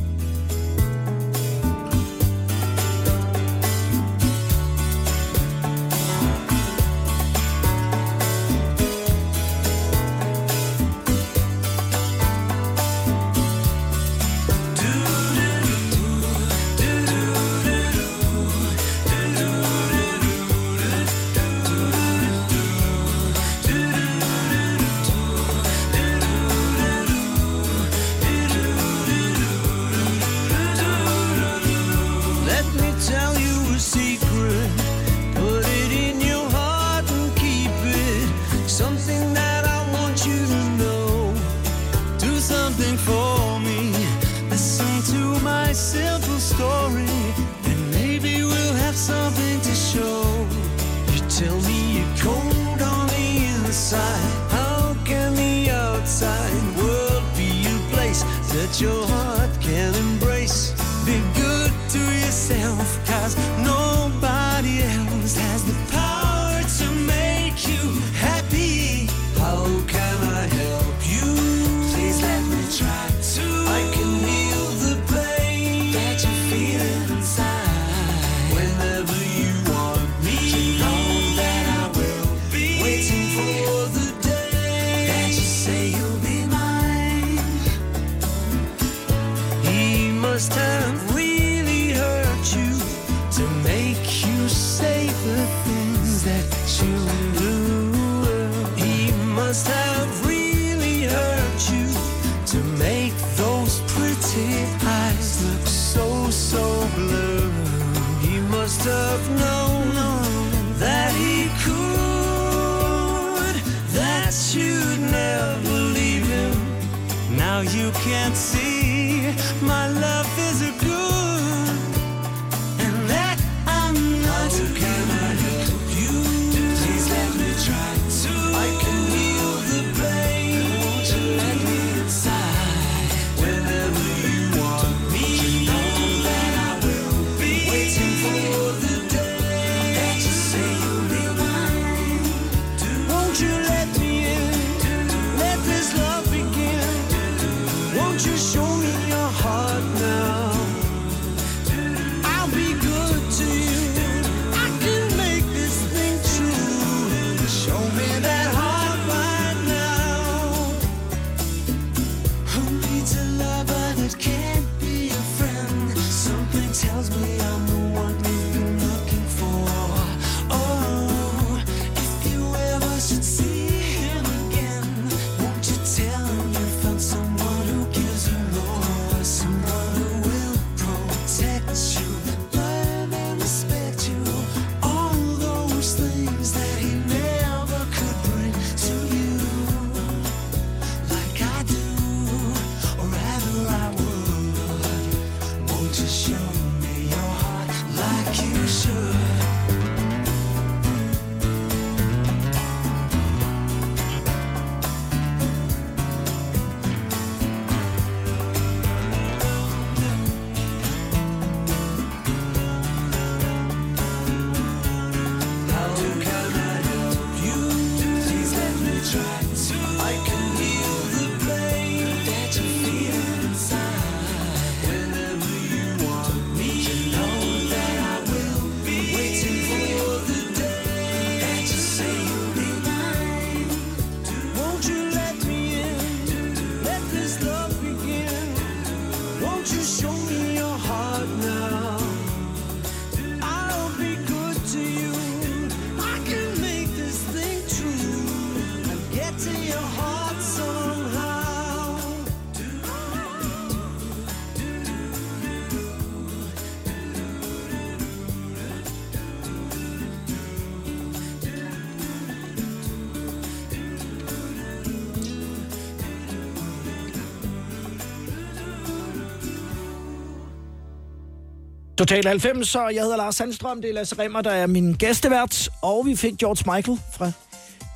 Total 272.04 272.28
90, 272.28 272.76
og 272.76 272.96
jeg 272.96 273.02
hedder 273.04 273.18
Lars 273.18 273.36
Sandstrøm, 273.36 273.82
det 273.82 273.90
er 273.90 273.94
Lasse 273.94 274.16
Remmer, 274.20 274.42
der 274.42 274.52
er 274.52 274.68
min 274.68 274.94
gæstevært, 274.94 275.70
og 275.82 276.06
vi 276.06 276.16
fik 276.16 276.38
George 276.38 276.76
Michael 276.76 277.00
fra 277.14 277.32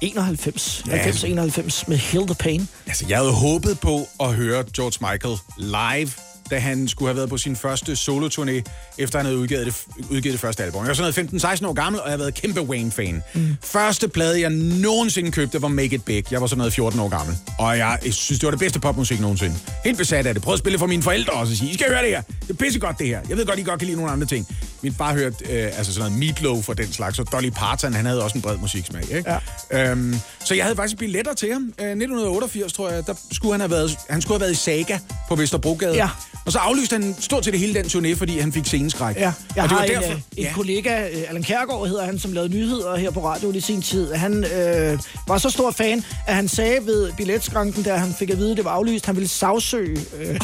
91, 0.02 0.84
Ja. 0.88 0.91
90, 0.91 1.24
91 1.24 1.88
med 1.88 1.98
Heal 1.98 2.26
the 2.28 2.36
Pain. 2.39 2.70
Altså, 2.88 3.06
jeg 3.10 3.17
havde 3.17 3.32
håbet 3.32 3.80
på 3.80 4.08
at 4.20 4.34
høre 4.34 4.63
George 4.76 5.12
Michael 5.12 5.38
live, 5.58 6.10
da 6.51 6.60
han 6.60 6.88
skulle 6.88 7.10
have 7.10 7.17
været 7.17 7.29
på 7.29 7.38
sin 7.38 7.55
første 7.55 7.91
soloturné, 7.91 8.62
efter 8.97 9.19
han 9.19 9.25
havde 9.25 9.38
udgivet 9.38 9.65
det, 9.65 9.75
udgivet 10.10 10.33
det 10.33 10.39
første 10.39 10.63
album. 10.63 10.81
Jeg 10.81 10.88
var 10.88 10.93
sådan 10.93 11.31
noget 11.41 11.60
15-16 11.62 11.67
år 11.67 11.73
gammel, 11.73 12.01
og 12.01 12.07
jeg 12.07 12.13
har 12.13 12.17
været 12.17 12.33
kæmpe 12.33 12.62
Wayne-fan. 12.62 13.23
Mm. 13.33 13.57
Første 13.63 14.07
plade, 14.07 14.41
jeg 14.41 14.49
nogensinde 14.49 15.31
købte, 15.31 15.62
var 15.62 15.67
Make 15.67 15.95
It 15.95 16.05
Big. 16.05 16.31
Jeg 16.31 16.41
var 16.41 16.47
sådan 16.47 16.57
noget 16.57 16.73
14 16.73 16.99
år 16.99 17.10
gammel. 17.10 17.38
Og 17.60 17.77
jeg 17.77 17.97
synes, 18.01 18.39
det 18.39 18.43
var 18.43 18.51
det 18.51 18.60
bedste 18.60 18.79
popmusik 18.79 19.19
nogensinde. 19.19 19.55
Helt 19.86 19.97
besat 19.97 20.25
af 20.25 20.33
det. 20.33 20.43
Prøvede 20.43 20.55
at 20.55 20.60
spille 20.60 20.79
for 20.79 20.88
mine 20.88 21.03
forældre 21.03 21.33
også 21.33 21.51
og 21.51 21.57
sige, 21.57 21.71
I 21.71 21.73
skal 21.73 21.88
høre 21.89 22.01
det 22.01 22.10
her. 22.10 22.21
Det 22.21 22.49
er 22.49 22.53
pissegodt, 22.53 22.99
det 22.99 23.07
her. 23.07 23.21
Jeg 23.29 23.38
ved 23.38 23.45
godt, 23.45 23.60
I 23.60 23.63
godt 23.63 23.79
kan 23.79 23.86
lide 23.86 23.97
nogle 23.97 24.12
andre 24.12 24.27
ting. 24.27 24.47
Min 24.81 24.93
far 24.93 25.13
hørte 25.13 25.36
øh, 25.49 25.77
altså 25.77 25.93
sådan 25.93 26.12
noget 26.12 26.19
Meatloaf 26.19 26.69
og 26.69 26.77
den 26.77 26.93
slags, 26.93 27.19
og 27.19 27.31
Dolly 27.31 27.49
Parton, 27.49 27.93
han 27.93 28.05
havde 28.05 28.23
også 28.23 28.38
en 28.38 28.41
bred 28.41 28.57
musiksmag. 28.57 29.03
Ikke? 29.12 29.39
Ja. 29.71 29.91
Øhm, 29.91 30.15
så 30.45 30.55
jeg 30.55 30.63
havde 30.63 30.75
faktisk 30.75 30.97
billetter 30.97 31.33
til 31.33 31.53
ham. 31.53 31.62
Øh, 31.62 31.88
1988, 31.88 32.73
tror 32.73 32.89
jeg, 32.89 33.07
der 33.07 33.13
skulle 33.31 33.53
han 33.53 33.60
have 33.60 33.71
været, 33.71 33.97
han 34.10 34.21
skulle 34.21 34.36
have 34.36 34.41
været 34.41 34.51
i 34.51 34.55
Saga 34.55 34.99
på 35.27 35.36
Vesterbrogade. 35.36 35.95
Ja. 35.95 36.10
Og 36.47 36.53
så 36.53 36.60
aflyste 36.60 36.93
han 36.93 37.15
stort 37.19 37.45
set 37.45 37.60
hele 37.60 37.73
den 37.73 37.86
turné, 37.86 38.15
fordi 38.17 38.39
han 38.39 38.53
fik 38.53 38.65
sceneskræk. 38.65 39.15
Ja, 39.15 39.21
jeg 39.21 39.33
og 39.63 39.69
det 39.69 39.71
har 39.71 39.75
var 39.77 39.83
en, 39.83 39.91
derfor, 39.91 40.13
øh, 40.13 40.19
en 40.38 40.47
kollega, 40.53 41.10
øh, 41.10 41.23
Allan 41.27 41.43
Kærgaard 41.43 41.88
hedder 41.88 42.05
han, 42.05 42.19
som 42.19 42.31
lavede 42.33 42.49
nyheder 42.49 42.95
her 42.95 43.12
på 43.12 43.25
radioen 43.25 43.55
i 43.55 43.60
sin 43.60 43.81
tid. 43.81 44.13
Han 44.13 44.43
øh, 44.43 44.99
var 45.27 45.38
så 45.38 45.49
stor 45.49 45.71
fan, 45.71 46.03
at 46.27 46.36
han 46.36 46.47
sagde 46.47 46.86
ved 46.86 47.12
billetskranken, 47.17 47.83
da 47.83 47.95
han 47.95 48.13
fik 48.19 48.29
at 48.29 48.38
vide, 48.38 48.51
at 48.51 48.57
det 48.57 48.65
var 48.65 48.71
aflyst, 48.71 49.05
han 49.05 49.15
ville 49.15 49.27
sagsøge. 49.27 49.99
Øh, 50.19 50.27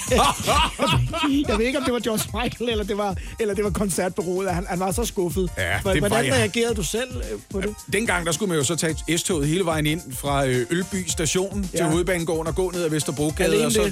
jeg 1.47 1.57
ved 1.57 1.65
ikke, 1.65 1.77
om 1.79 1.83
det 1.83 1.93
var 1.93 1.99
George 1.99 2.43
Michael, 2.43 2.69
eller 2.71 2.83
det 2.83 2.97
var, 2.97 3.15
eller 3.39 3.53
det 3.53 3.63
var 3.63 3.69
koncertbureauet. 3.69 4.53
Han, 4.53 4.65
han 4.69 4.79
var 4.79 4.91
så 4.91 5.05
skuffet. 5.05 5.49
Ja, 5.57 5.81
Hvordan 5.81 6.11
var 6.11 6.19
jeg. 6.19 6.33
reagerede 6.33 6.75
du 6.75 6.83
selv 6.83 7.17
øh, 7.17 7.39
på 7.51 7.61
det? 7.61 7.75
Dengang, 7.93 8.25
der 8.25 8.31
skulle 8.31 8.49
man 8.49 8.57
jo 8.57 8.63
så 8.63 8.75
tage 8.75 9.17
S-toget 9.17 9.47
hele 9.47 9.65
vejen 9.65 9.85
ind 9.85 10.01
fra 10.13 10.47
Ølby 10.47 11.07
station 11.07 11.61
ja. 11.61 11.77
til 11.77 11.83
Ja. 11.85 11.89
Hovedbanegården 11.89 12.47
og 12.47 12.55
gå 12.55 12.71
ned 12.71 12.83
ad 12.83 12.89
Vesterbrogade, 12.89 13.65
og 13.65 13.71
så 13.71 13.91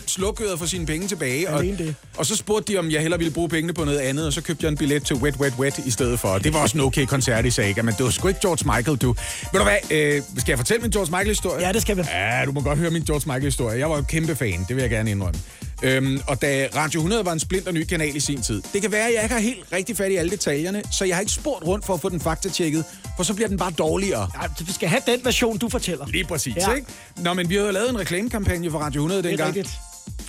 og 0.51 0.59
få 0.59 0.65
sine 0.65 0.85
penge 0.85 1.07
tilbage. 1.07 1.49
Og, 1.49 1.59
Alene 1.59 1.77
det. 1.77 1.95
Og 2.17 2.25
så 2.25 2.35
spurgte 2.35 2.73
de, 2.73 2.77
om 2.79 2.91
jeg 2.91 3.01
hellere 3.01 3.17
ville 3.19 3.33
bruge 3.33 3.49
pengene 3.49 3.73
på 3.73 3.83
noget 3.85 3.99
andet, 3.99 4.25
og 4.27 4.33
så 4.33 4.41
købte 4.41 4.63
jeg 4.65 4.69
en 4.71 4.77
billet 4.77 5.03
til 5.05 5.15
Wet 5.15 5.35
Wet 5.35 5.53
Wet 5.59 5.77
i 5.77 5.91
stedet 5.91 6.19
for. 6.19 6.37
Det 6.37 6.53
var 6.53 6.59
også 6.59 6.77
en 6.77 6.83
okay 6.83 7.05
koncert 7.05 7.45
i 7.45 7.51
Saga, 7.51 7.81
men 7.81 7.93
det 7.97 8.03
var 8.05 8.11
sgu 8.11 8.27
ikke 8.27 8.39
George 8.41 8.77
Michael, 8.77 8.97
du. 8.97 9.15
Ved 9.51 9.59
du 9.59 9.63
hvad, 9.63 9.77
øh, 9.91 10.21
skal 10.37 10.51
jeg 10.51 10.57
fortælle 10.59 10.81
min 10.81 10.91
George 10.91 11.11
Michael-historie? 11.11 11.65
Ja, 11.67 11.71
det 11.73 11.81
skal 11.81 11.97
vi. 11.97 12.01
Ja, 12.13 12.45
du 12.45 12.51
må 12.51 12.61
godt 12.61 12.79
høre 12.79 12.91
min 12.91 13.01
George 13.03 13.23
Michael-historie. 13.25 13.79
Jeg 13.79 13.89
var 13.89 13.95
jo 13.95 14.01
kæmpe 14.01 14.35
fan, 14.35 14.65
det 14.67 14.75
vil 14.75 14.81
jeg 14.81 14.89
gerne 14.89 15.11
indrømme. 15.11 15.39
Øhm, 15.83 16.19
og 16.27 16.41
da 16.41 16.67
Radio 16.75 16.99
100 16.99 17.25
var 17.25 17.31
en 17.33 17.39
splinter 17.39 17.71
ny 17.71 17.83
kanal 17.83 18.15
i 18.15 18.19
sin 18.19 18.41
tid, 18.41 18.61
det 18.73 18.81
kan 18.81 18.91
være, 18.91 19.07
at 19.07 19.13
jeg 19.13 19.23
ikke 19.23 19.35
har 19.35 19.41
helt 19.41 19.65
rigtig 19.73 19.97
fat 19.97 20.11
i 20.11 20.15
alle 20.15 20.31
detaljerne, 20.31 20.81
så 20.91 21.05
jeg 21.05 21.15
har 21.15 21.19
ikke 21.21 21.31
spurgt 21.31 21.65
rundt 21.67 21.85
for 21.85 21.93
at 21.93 22.01
få 22.01 22.09
den 22.09 22.19
faktatjekket, 22.19 22.85
for 23.17 23.23
så 23.23 23.33
bliver 23.33 23.47
den 23.47 23.57
bare 23.57 23.71
dårligere. 23.71 24.29
Ja, 24.41 24.47
vi 24.65 24.71
skal 24.73 24.89
have 24.89 25.01
den 25.07 25.19
version, 25.23 25.57
du 25.57 25.69
fortæller. 25.69 26.07
Lige 26.07 26.23
præcis, 26.23 26.55
Ja. 26.55 26.73
ikke? 26.73 26.87
Nå, 27.17 27.33
men 27.33 27.49
vi 27.49 27.55
havde 27.55 27.71
lavet 27.71 27.89
en 27.89 27.99
reklamekampagne 27.99 28.71
for 28.71 28.79
Radio 28.79 28.99
100 29.01 29.23
Det 29.23 29.25
er 29.25 29.29
dengang. 29.29 29.55
rigtigt. 29.55 29.75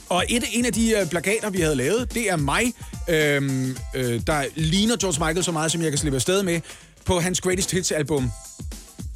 Og 0.09 0.25
et, 0.29 0.45
en 0.53 0.65
af 0.65 0.73
de 0.73 0.91
øh, 0.91 1.07
plakater, 1.07 1.51
vi 1.51 1.61
havde 1.61 1.75
lavet, 1.75 2.15
det 2.15 2.31
er 2.31 2.37
mig, 2.37 2.73
øhm, 3.09 3.77
øh, 3.95 4.21
der 4.27 4.45
ligner 4.55 4.97
George 4.97 5.27
Michael 5.27 5.45
så 5.45 5.53
meget, 5.53 5.73
som 5.73 5.83
jeg 5.83 5.91
kan 5.91 5.99
slippe 5.99 6.17
afsted 6.17 6.43
med, 6.43 6.61
på 7.05 7.21
hans 7.21 7.41
Greatest 7.41 7.73
Hits-album. 7.73 8.31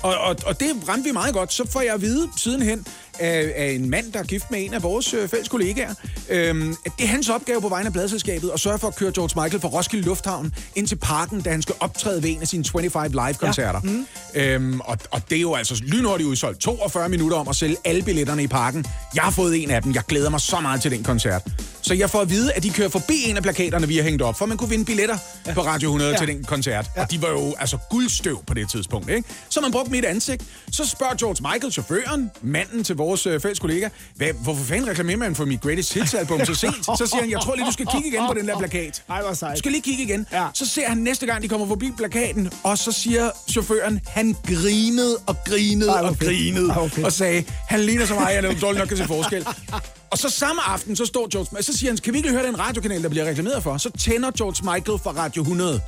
Og, 0.03 0.15
og, 0.19 0.37
og 0.47 0.61
det 0.61 0.69
ramte 0.89 1.05
vi 1.05 1.13
meget 1.13 1.35
godt. 1.35 1.53
Så 1.53 1.67
får 1.71 1.81
jeg 1.81 1.95
at 1.95 2.01
vide 2.01 2.29
sidenhen, 2.37 2.87
af, 3.19 3.53
af 3.57 3.71
en 3.71 3.91
mand, 3.91 4.13
der 4.13 4.19
er 4.19 4.25
gift 4.25 4.51
med 4.51 4.65
en 4.65 4.75
af 4.75 4.83
vores 4.83 5.15
øh, 5.15 5.29
fælles 5.29 5.49
kollegaer. 5.49 5.95
Øhm, 6.29 6.77
at 6.87 6.93
det 6.99 7.05
er 7.05 7.09
hans 7.09 7.29
opgave 7.29 7.61
på 7.61 7.69
vegne 7.69 7.87
af 7.87 7.93
pladselskabet 7.93 8.51
at 8.55 8.61
sørge 8.61 8.79
for 8.79 8.89
at 8.89 8.97
køre 8.97 9.13
George 9.15 9.43
Michael 9.43 9.61
fra 9.61 9.69
Roskilde 9.69 10.07
Lufthavn 10.07 10.53
ind 10.75 10.87
til 10.87 10.97
parken, 10.97 11.41
da 11.41 11.51
han 11.51 11.63
skal 11.63 11.75
optræde 11.81 12.23
ved 12.23 12.31
en 12.31 12.41
af 12.41 12.49
sine 12.49 12.65
25 12.65 13.09
live-koncerter. 13.09 13.81
Ja. 13.85 13.91
Mm. 13.91 14.07
Øhm, 14.35 14.81
og, 14.81 14.99
og 15.11 15.23
det 15.31 15.37
er 15.37 15.41
jo 15.41 15.55
altså 15.55 15.83
lynhurtigt 15.87 16.29
udsolgt. 16.29 16.61
42 16.61 17.09
minutter 17.09 17.37
om 17.37 17.49
at 17.49 17.57
sælge 17.57 17.77
alle 17.85 18.03
billetterne 18.03 18.43
i 18.43 18.47
parken. 18.47 18.85
Jeg 19.15 19.23
har 19.23 19.31
fået 19.31 19.63
en 19.63 19.71
af 19.71 19.83
dem. 19.83 19.95
Jeg 19.95 20.03
glæder 20.09 20.31
mig 20.31 20.41
så 20.41 20.61
meget 20.61 20.83
til 20.83 20.91
den 20.91 21.03
koncert. 21.05 21.43
Så 21.87 21.95
jeg 21.95 22.11
får 22.11 22.21
at 22.21 22.31
vide, 22.31 22.53
at 22.53 22.63
de 22.63 22.71
kører 22.71 22.89
forbi 22.89 23.25
en 23.27 23.37
af 23.37 23.43
plakaterne, 23.43 23.89
vi 23.89 23.97
har 23.97 24.03
hængt 24.03 24.23
op, 24.23 24.39
for 24.39 24.47
man 24.47 24.57
kunne 24.57 24.71
vinde 24.71 24.85
billetter 24.85 25.19
ja. 25.47 25.55
på 25.55 25.61
Radio 25.61 25.89
100 25.89 26.11
ja. 26.11 26.19
til 26.19 26.29
den 26.29 26.45
koncert. 26.45 26.91
Ja. 26.97 27.03
Og 27.03 27.11
de 27.11 27.23
var 27.23 27.29
jo 27.29 27.55
altså 27.59 27.79
guldstøv 27.91 28.45
på 28.47 28.55
det 28.55 28.71
tidspunkt, 28.71 29.11
ikke? 29.11 29.29
Så 29.49 29.61
man 29.61 29.73
brugte 29.73 29.91
mit 29.91 30.05
ansigt. 30.05 30.45
Så 30.73 30.89
spørger 30.89 31.15
George 31.15 31.53
Michael, 31.53 31.73
chaufføren, 31.73 32.31
manden 32.43 32.85
til 32.85 32.97
vores 32.97 33.27
øh, 33.27 33.41
fælles 33.41 33.59
kollega, 33.59 33.89
Hvad, 34.15 34.29
hvorfor 34.43 34.65
fanden 34.65 34.91
reklamerer 34.91 35.17
man 35.17 35.35
for 35.35 35.45
mit 35.45 35.61
Greatest 35.61 35.95
Hits 35.95 36.15
album 36.15 36.45
så 36.45 36.55
sent? 36.55 36.85
Så 36.85 37.07
siger 37.07 37.21
han, 37.21 37.31
jeg 37.31 37.41
tror 37.41 37.55
lige, 37.55 37.67
du 37.67 37.73
skal 37.73 37.87
kigge 37.87 38.09
igen 38.09 38.21
på 38.29 38.35
den 38.35 38.49
der 38.49 38.59
plakat. 38.59 39.03
Ej, 39.09 39.23
hvor 39.23 39.35
sejt. 39.35 39.55
Du 39.55 39.59
skal 39.59 39.73
lige 39.73 39.83
kigge 39.83 40.03
igen. 40.03 40.27
Ja. 40.33 40.47
Så 40.55 40.67
ser 40.67 40.89
han 40.89 40.99
næste 40.99 41.27
gang, 41.27 41.43
de 41.43 41.49
kommer 41.49 41.67
forbi 41.67 41.93
plakaten, 41.97 42.51
og 42.63 42.79
så 42.79 42.93
siger 42.93 43.31
chaufføren, 43.51 44.01
han 44.07 44.37
grinede 44.47 45.17
og 45.27 45.37
grinede 45.47 45.91
Ej, 45.91 46.01
og 46.01 46.17
fedt. 46.17 46.31
grinede, 46.31 46.71
Ej, 46.71 47.05
og 47.05 47.13
sagde, 47.13 47.45
han 47.69 47.81
ligner 47.81 48.07
så 48.07 48.15
meget, 48.15 48.35
jeg 48.35 48.61
dårligt 48.61 48.79
nok 48.79 48.89
kan 48.89 48.97
se 48.97 49.05
forskel. 49.05 49.47
Og 50.11 50.19
så 50.19 50.31
samme 50.31 50.63
aften, 50.63 50.97
så 50.97 51.05
står 51.07 51.29
George 51.33 51.63
så 51.63 51.77
siger 51.79 51.91
han, 51.91 51.97
kan 51.99 52.13
vi 52.13 52.19
ikke 52.19 52.31
høre 52.31 52.47
den 52.47 52.59
radiokanal, 52.59 53.03
der 53.03 53.09
bliver 53.09 53.25
reklameret 53.25 53.63
for? 53.63 53.77
Så 53.77 53.91
tænder 53.99 54.31
George 54.31 54.75
Michael 54.75 54.99
fra 55.03 55.11
Radio 55.25 55.43
100. 55.43 55.81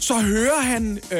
Så 0.00 0.14
hører 0.20 0.60
han, 0.62 0.98
øh, 1.10 1.18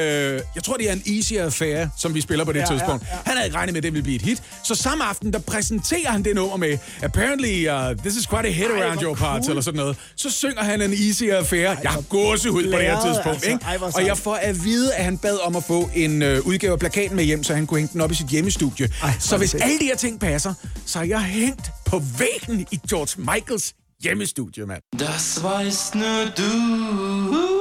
jeg 0.55 0.63
tror 0.65 0.77
det 0.77 0.89
er 0.89 0.93
en 0.93 1.03
Easy 1.17 1.33
Affair, 1.33 1.87
som 1.99 2.15
vi 2.15 2.21
spiller 2.21 2.45
på 2.45 2.53
det 2.53 2.59
Ja, 2.61 2.65
tidspunkt. 2.67 3.03
ja, 3.03 3.09
Ja. 3.13 3.19
Han 3.25 3.35
havde 3.37 3.47
ikke 3.47 3.57
regnet 3.57 3.73
med, 3.73 3.79
at 3.79 3.83
det 3.83 3.93
ville 3.93 4.03
blive 4.03 4.17
et 4.17 4.23
hit. 4.23 4.43
Så 4.65 4.75
samme 4.75 5.05
aften, 5.05 5.33
der 5.33 5.39
præsenterer 5.39 6.11
han 6.11 6.23
det 6.25 6.35
nummer 6.35 6.57
med, 6.57 6.79
apparently, 7.03 7.69
uh, 7.69 7.97
this 7.99 8.17
is 8.17 8.27
quite 8.27 8.49
a 8.49 8.51
hit 8.51 8.67
Ej, 8.67 8.83
around 8.83 9.03
your 9.03 9.15
parts, 9.15 9.47
cool. 9.47 9.51
eller 9.51 9.63
sådan 9.63 9.79
noget. 9.81 9.97
Så 10.17 10.31
synger 10.31 10.63
han 10.63 10.83
en 10.83 10.93
Easy 10.93 11.23
Affair. 11.25 11.77
jeg 11.83 11.91
har 11.91 12.01
gåsehud 12.01 12.65
på 12.65 12.79
det 12.79 12.87
her 12.87 13.05
tidspunkt, 13.05 13.29
altså. 13.37 13.51
ikke? 13.51 13.65
Ej, 13.65 13.79
Og 13.95 14.07
jeg 14.07 14.19
får 14.19 14.35
at 14.35 14.65
vide, 14.65 14.95
at 14.95 15.05
han 15.05 15.19
bad 15.19 15.39
om 15.43 15.57
at 15.57 15.65
få 15.65 15.91
en 15.95 16.23
øh, 16.23 16.47
udgave 16.47 16.73
af 16.73 16.79
plakaten 16.79 17.17
med 17.17 17.25
hjem, 17.25 17.45
så 17.45 17.55
han 17.55 17.67
kunne 17.67 17.79
hænge 17.81 17.93
den 17.93 18.01
op 18.01 18.11
i 18.13 18.15
sit 18.15 18.27
hjemmestudie. 18.27 18.89
Ej, 19.03 19.11
så 19.21 19.37
hvis 19.37 19.51
fedt. 19.53 19.63
alle 19.63 19.79
de 19.79 19.85
her 19.85 19.97
ting 19.97 20.21
passer, 20.21 20.55
så 20.87 20.99
er 20.99 21.03
jeg 21.05 21.21
hængt 21.21 21.71
på 21.93 22.03
væggen 22.19 22.67
i 22.71 22.81
George 22.89 23.23
Michaels 23.33 23.75
hjemmestudie, 24.03 24.67
mand. 24.67 24.83
Das 24.99 25.43
weißt 25.43 25.95
nur 25.95 26.25
du. 26.37 27.52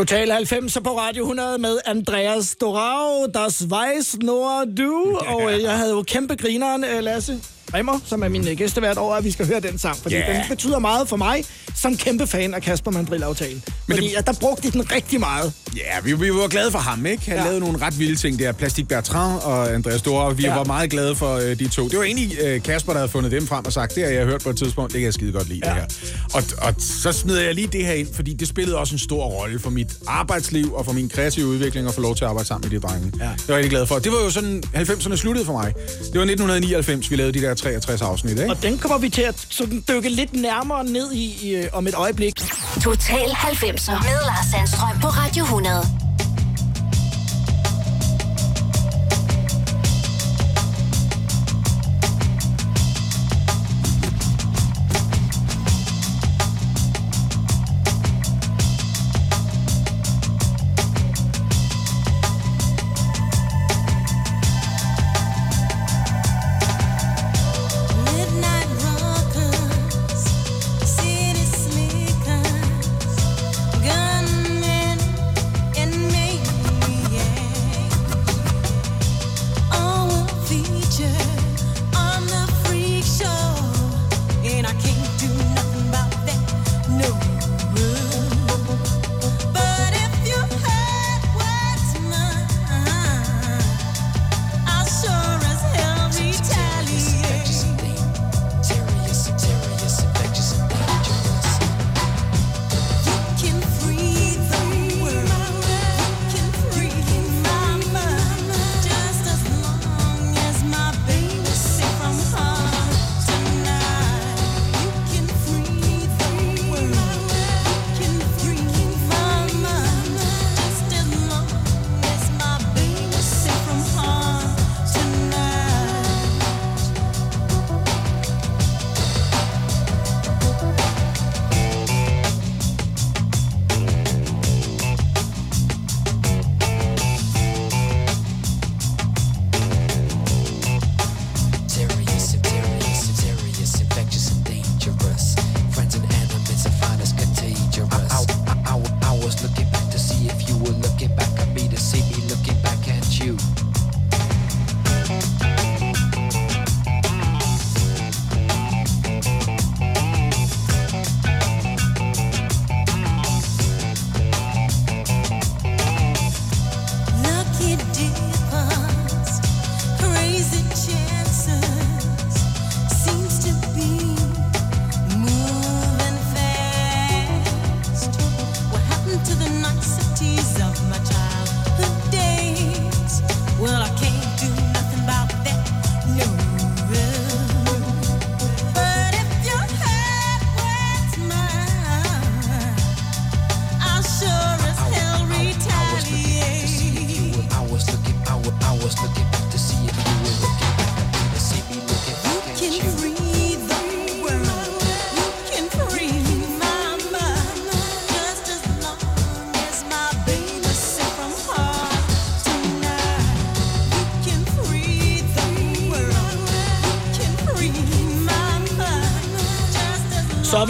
Total 0.00 0.30
90 0.30 0.78
på 0.84 0.98
Radio 0.98 1.22
100 1.22 1.58
med 1.58 1.78
Andreas 1.86 2.56
Dorau, 2.60 3.26
Das 3.34 3.62
Weiß 3.70 4.16
Nur 4.22 4.64
Du. 4.78 5.16
Og 5.34 5.52
øh, 5.54 5.62
jeg 5.62 5.76
havde 5.78 5.90
jo 5.90 6.02
kæmpe 6.02 6.34
grineren, 6.36 6.84
øh, 6.84 7.02
Lasse 7.02 7.40
Remmer, 7.74 8.00
som 8.06 8.22
er 8.22 8.28
min 8.28 8.48
øh, 8.48 8.56
gæstevært 8.56 8.98
over, 8.98 9.14
at 9.14 9.24
vi 9.24 9.30
skal 9.30 9.46
høre 9.46 9.60
den 9.60 9.78
sang. 9.78 9.96
Fordi 9.96 10.14
Ja. 10.14 10.32
den 10.32 10.42
betyder 10.48 10.78
meget 10.78 11.08
for 11.08 11.16
mig, 11.16 11.44
som 11.76 11.96
kæmpe 11.96 12.26
fan 12.26 12.54
af 12.54 12.62
Kasper 12.62 12.90
Mandrill 12.90 13.22
aftalen. 13.22 13.62
Fordi 13.90 14.08
det- 14.08 14.16
at 14.16 14.26
der 14.26 14.32
brugte 14.40 14.62
de 14.68 14.72
den 14.72 14.92
rigtig 14.92 15.20
meget. 15.20 15.52
Ja, 15.76 16.00
vi, 16.04 16.12
vi 16.12 16.30
var 16.34 16.48
glade 16.48 16.70
for 16.70 16.78
ham, 16.78 17.06
ikke? 17.06 17.22
Han 17.30 17.36
Ja. 17.38 17.44
lavede 17.44 17.60
nogle 17.60 17.78
ret 17.82 17.98
vilde 17.98 18.16
ting 18.16 18.38
der. 18.38 18.52
Plastik 18.52 18.88
Bertrand 18.88 19.40
og 19.42 19.72
Andreas 19.74 20.02
Dora. 20.02 20.32
Vi 20.32 20.42
Ja. 20.42 20.48
ja. 20.48 20.54
var 20.56 20.64
meget 20.64 20.90
glade 20.90 21.14
for 21.14 21.34
øh, 21.36 21.58
de 21.58 21.68
to. 21.68 21.88
Det 21.88 21.98
var 21.98 22.04
egentlig 22.04 22.38
øh, 22.44 22.62
Kasper, 22.62 22.92
der 22.92 22.98
havde 23.00 23.10
fundet 23.12 23.32
dem 23.32 23.46
frem 23.46 23.64
og 23.66 23.72
sagt, 23.72 23.94
det 23.94 24.04
har 24.04 24.10
jeg 24.10 24.24
hørt 24.24 24.42
på 24.42 24.50
et 24.50 24.56
tidspunkt, 24.58 24.92
det 24.92 24.98
kan 25.00 25.04
jeg 25.06 25.14
skide 25.14 25.32
godt 25.32 25.48
lide, 25.48 25.60
ja. 25.64 25.70
det 25.70 25.76
her. 25.76 26.16
Og, 26.34 26.42
og 26.68 26.74
så 26.78 27.12
smider 27.12 27.42
jeg 27.42 27.54
lige 27.54 27.66
det 27.66 27.86
her 27.86 27.92
ind, 27.92 28.08
fordi 28.14 28.34
det 28.34 28.48
spillede 28.48 28.78
også 28.78 28.94
en 28.94 28.98
stor 28.98 29.24
rolle 29.24 29.58
for 29.60 29.70
mit 29.70 29.88
arbejdsliv 30.06 30.74
og 30.74 30.84
for 30.84 30.92
min 30.92 31.08
kreative 31.08 31.46
udvikling 31.46 31.88
at 31.88 31.94
få 31.94 32.00
lov 32.00 32.16
til 32.16 32.24
at 32.24 32.28
arbejde 32.30 32.48
sammen 32.48 32.70
med 32.70 32.80
de 32.80 32.86
drenge. 32.86 33.12
Ja. 33.20 33.24
Det 33.24 33.48
var 33.48 33.54
jeg 33.54 33.56
rigtig 33.56 33.70
glad 33.70 33.86
for. 33.86 33.98
Det 33.98 34.12
var 34.12 34.18
jo 34.24 34.30
sådan, 34.30 34.62
90'erne 34.76 35.16
sluttede 35.16 35.46
for 35.46 35.52
mig. 35.52 35.74
Det 35.76 36.14
var 36.14 36.24
1999, 36.26 37.10
vi 37.10 37.16
lavede 37.16 37.32
de 37.38 37.42
der 37.46 37.54
63 37.54 38.02
afsnit, 38.02 38.38
ikke? 38.38 38.50
Og 38.50 38.62
den 38.62 38.78
kommer 38.78 38.98
vi 38.98 39.08
til 39.08 39.22
at 39.22 39.46
sådan, 39.50 39.84
dykke 39.88 40.08
lidt 40.08 40.32
nærmere 40.36 40.84
ned 40.84 41.12
i, 41.12 41.38
i 41.42 41.54
øh, 41.54 41.64
om 41.72 41.86
et 41.86 41.94
øjeblik. 41.94 42.34
Total 42.82 43.28
90'er 43.28 43.92
med 43.92 44.18
Lars 44.26 44.46
Sandstrøm 44.52 45.00
på 45.00 45.06
Radio 45.08 45.42
100. 45.44 45.59
No. 45.60 46.09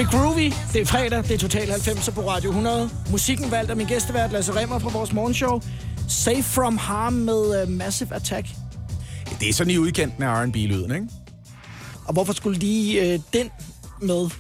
Vi 0.01 0.05
groovy. 0.05 0.53
Det 0.73 0.81
er 0.81 0.85
fredag, 0.85 1.23
det 1.23 1.31
er 1.31 1.39
Total 1.39 1.71
90 1.71 2.11
på 2.11 2.21
Radio 2.21 2.51
100. 2.51 2.91
Musikken 3.11 3.51
valgt 3.51 3.71
af 3.71 3.77
min 3.77 3.87
gæstevært 3.87 4.33
Lasse 4.33 4.53
Remmer 4.53 4.79
fra 4.79 4.91
vores 4.93 5.13
morgenshow. 5.13 5.61
Safe 6.09 6.43
From 6.43 6.77
Harm 6.77 7.13
med 7.13 7.63
uh, 7.63 7.69
Massive 7.69 8.15
Attack. 8.15 8.49
Det 9.41 9.49
er 9.49 9.53
sådan 9.53 9.71
i 9.71 9.79
udkanten 9.79 10.23
af 10.23 10.45
R&B-lyden, 10.45 10.95
ikke? 10.95 11.07
Og 12.07 12.13
hvorfor 12.13 12.33
skulle 12.33 12.59
lige 12.59 13.15
uh, 13.15 13.21
den 13.33 13.51
med? 14.03 14.31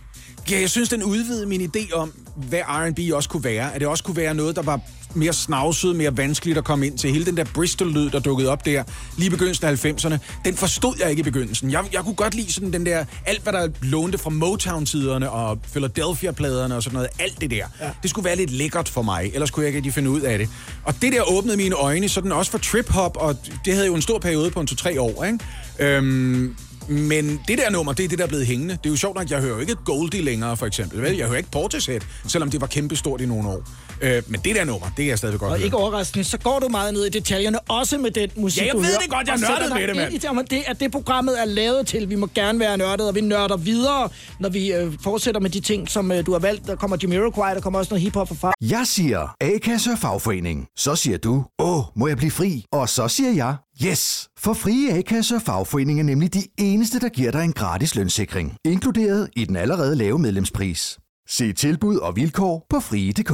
Ja, 0.50 0.60
jeg 0.60 0.70
synes, 0.70 0.88
den 0.88 1.02
udvidede 1.02 1.46
min 1.46 1.70
idé 1.76 1.94
om, 1.94 2.12
hvad 2.36 2.60
R&B 2.60 2.98
også 3.12 3.28
kunne 3.28 3.44
være. 3.44 3.74
At 3.74 3.80
det 3.80 3.88
også 3.88 4.04
kunne 4.04 4.16
være 4.16 4.34
noget, 4.34 4.56
der 4.56 4.62
var 4.62 4.80
mere 5.14 5.32
snavset, 5.32 5.96
mere 5.96 6.16
vanskeligt 6.16 6.58
at 6.58 6.64
komme 6.64 6.86
ind 6.86 6.98
til. 6.98 7.10
Hele 7.10 7.26
den 7.26 7.36
der 7.36 7.44
Bristol-lyd, 7.54 8.10
der 8.10 8.18
dukkede 8.18 8.50
op 8.50 8.64
der, 8.64 8.82
lige 9.18 9.30
begyndelsen 9.30 9.66
af 9.66 9.84
90'erne, 9.84 10.16
den 10.44 10.56
forstod 10.56 10.94
jeg 11.00 11.10
ikke 11.10 11.20
i 11.20 11.22
begyndelsen. 11.22 11.70
Jeg, 11.70 11.84
jeg 11.92 12.02
kunne 12.04 12.14
godt 12.14 12.34
lide 12.34 12.52
sådan 12.52 12.72
den 12.72 12.86
der, 12.86 13.04
alt 13.26 13.42
hvad 13.42 13.52
der 13.52 13.68
lånte 13.82 14.18
fra 14.18 14.30
Motown-tiderne 14.30 15.30
og 15.30 15.58
Philadelphia-pladerne 15.62 16.76
og 16.76 16.82
sådan 16.82 16.94
noget, 16.94 17.08
alt 17.18 17.40
det 17.40 17.50
der. 17.50 17.66
Ja. 17.80 17.90
Det 18.02 18.10
skulle 18.10 18.24
være 18.24 18.36
lidt 18.36 18.50
lækkert 18.50 18.88
for 18.88 19.02
mig, 19.02 19.30
ellers 19.34 19.50
kunne 19.50 19.62
jeg 19.62 19.68
ikke 19.68 19.76
rigtig 19.76 19.94
finde 19.94 20.10
ud 20.10 20.20
af 20.20 20.38
det. 20.38 20.48
Og 20.84 20.94
det 21.02 21.12
der 21.12 21.22
åbnede 21.32 21.56
mine 21.56 21.74
øjne, 21.74 22.08
sådan 22.08 22.32
også 22.32 22.50
for 22.50 22.58
trip-hop, 22.58 23.16
og 23.16 23.36
det 23.64 23.74
havde 23.74 23.86
jo 23.86 23.94
en 23.94 24.02
stor 24.02 24.18
periode 24.18 24.50
på 24.50 24.60
en 24.60 24.68
2-3 24.70 25.00
år, 25.00 25.24
ikke? 25.24 25.38
Øhm, 25.78 26.56
men 26.88 27.40
det 27.48 27.58
der 27.58 27.70
nummer, 27.70 27.92
det 27.92 28.04
er 28.04 28.08
det, 28.08 28.18
der 28.18 28.24
er 28.24 28.28
blevet 28.28 28.46
hængende. 28.46 28.74
Det 28.74 28.86
er 28.86 28.90
jo 28.90 28.96
sjovt 28.96 29.16
nok, 29.16 29.30
jeg 29.30 29.40
hører 29.40 29.54
jo 29.54 29.60
ikke 29.60 29.74
Goldie 29.84 30.22
længere, 30.22 30.56
for 30.56 30.66
eksempel. 30.66 31.02
Vel? 31.02 31.16
Jeg 31.16 31.26
hører 31.26 31.38
ikke 31.38 31.50
Portishead, 31.50 32.00
selvom 32.26 32.50
det 32.50 32.60
var 32.60 32.66
kæmpestort 32.66 33.20
i 33.20 33.26
nogle 33.26 33.48
år. 33.48 33.62
Øh, 34.02 34.22
men 34.28 34.40
det 34.44 34.54
der 34.56 34.64
nummer, 34.64 34.86
det 34.86 34.96
kan 34.96 35.06
jeg 35.06 35.18
stadig 35.18 35.38
godt 35.38 35.50
Og 35.52 35.56
høre. 35.56 35.64
ikke 35.64 35.76
overraskende, 35.76 36.24
så 36.24 36.38
går 36.38 36.58
du 36.58 36.68
meget 36.68 36.94
ned 36.94 37.04
i 37.06 37.08
detaljerne, 37.08 37.60
også 37.60 37.98
med 37.98 38.10
den 38.10 38.30
musik, 38.36 38.60
Ja, 38.62 38.66
jeg 38.66 38.72
du 38.74 38.78
ved 38.78 38.86
hører. 38.86 38.98
det 38.98 39.10
godt, 39.10 39.26
jeg 39.26 39.32
Og 39.34 39.38
sætter 39.38 39.54
nørdede 39.54 39.68
dig 39.70 39.80
med 39.80 39.88
det, 39.88 39.96
mand. 39.96 40.38
ind 40.40 40.52
i 40.52 40.56
det, 40.56 40.62
at 40.66 40.80
det 40.80 40.92
programmet 40.92 41.40
er 41.40 41.44
lavet 41.44 41.86
til. 41.86 42.10
Vi 42.10 42.14
må 42.14 42.28
gerne 42.34 42.58
være 42.60 42.78
nørdet, 42.78 43.08
og 43.08 43.14
vi 43.14 43.20
nørder 43.20 43.56
videre, 43.56 44.08
når 44.40 44.48
vi 44.48 44.72
øh, 44.72 44.92
fortsætter 45.04 45.40
med 45.40 45.50
de 45.50 45.60
ting, 45.60 45.88
som 45.90 46.12
øh, 46.12 46.26
du 46.26 46.32
har 46.32 46.38
valgt. 46.38 46.66
Der 46.66 46.76
kommer 46.76 46.96
Jamiroquai, 47.02 47.54
der 47.54 47.60
kommer 47.60 47.78
også 47.78 47.90
noget 47.90 48.02
hiphop 48.02 48.28
fra 48.28 48.34
far. 48.34 48.52
Jeg 48.62 48.82
siger 48.86 49.36
A-kasse 49.40 49.90
og 49.90 49.98
fagforening. 49.98 50.66
Så 50.78 50.94
siger 50.96 51.18
du, 51.18 51.44
åh, 51.58 51.82
må 51.96 52.06
jeg 52.08 52.16
blive 52.16 52.30
fri? 52.30 52.64
Og 52.72 52.88
så 52.88 53.08
siger 53.08 53.32
jeg, 53.32 53.54
yes! 53.84 54.28
For 54.38 54.52
frie 54.52 54.92
A-kasse 54.92 55.34
og 55.34 55.42
fagforening 55.42 56.00
er 56.00 56.04
nemlig 56.04 56.34
de 56.34 56.42
eneste, 56.58 57.00
der 57.00 57.08
giver 57.08 57.30
dig 57.30 57.44
en 57.44 57.52
gratis 57.52 57.94
lønssikring. 57.94 58.56
Inkluderet 58.64 59.30
i 59.36 59.44
den 59.44 59.56
allerede 59.56 59.96
lave 59.96 60.18
medlemspris. 60.18 60.98
Se 61.28 61.52
tilbud 61.52 61.96
og 61.96 62.16
vilkår 62.16 62.66
på 62.70 62.80
frie.dk. 62.80 63.30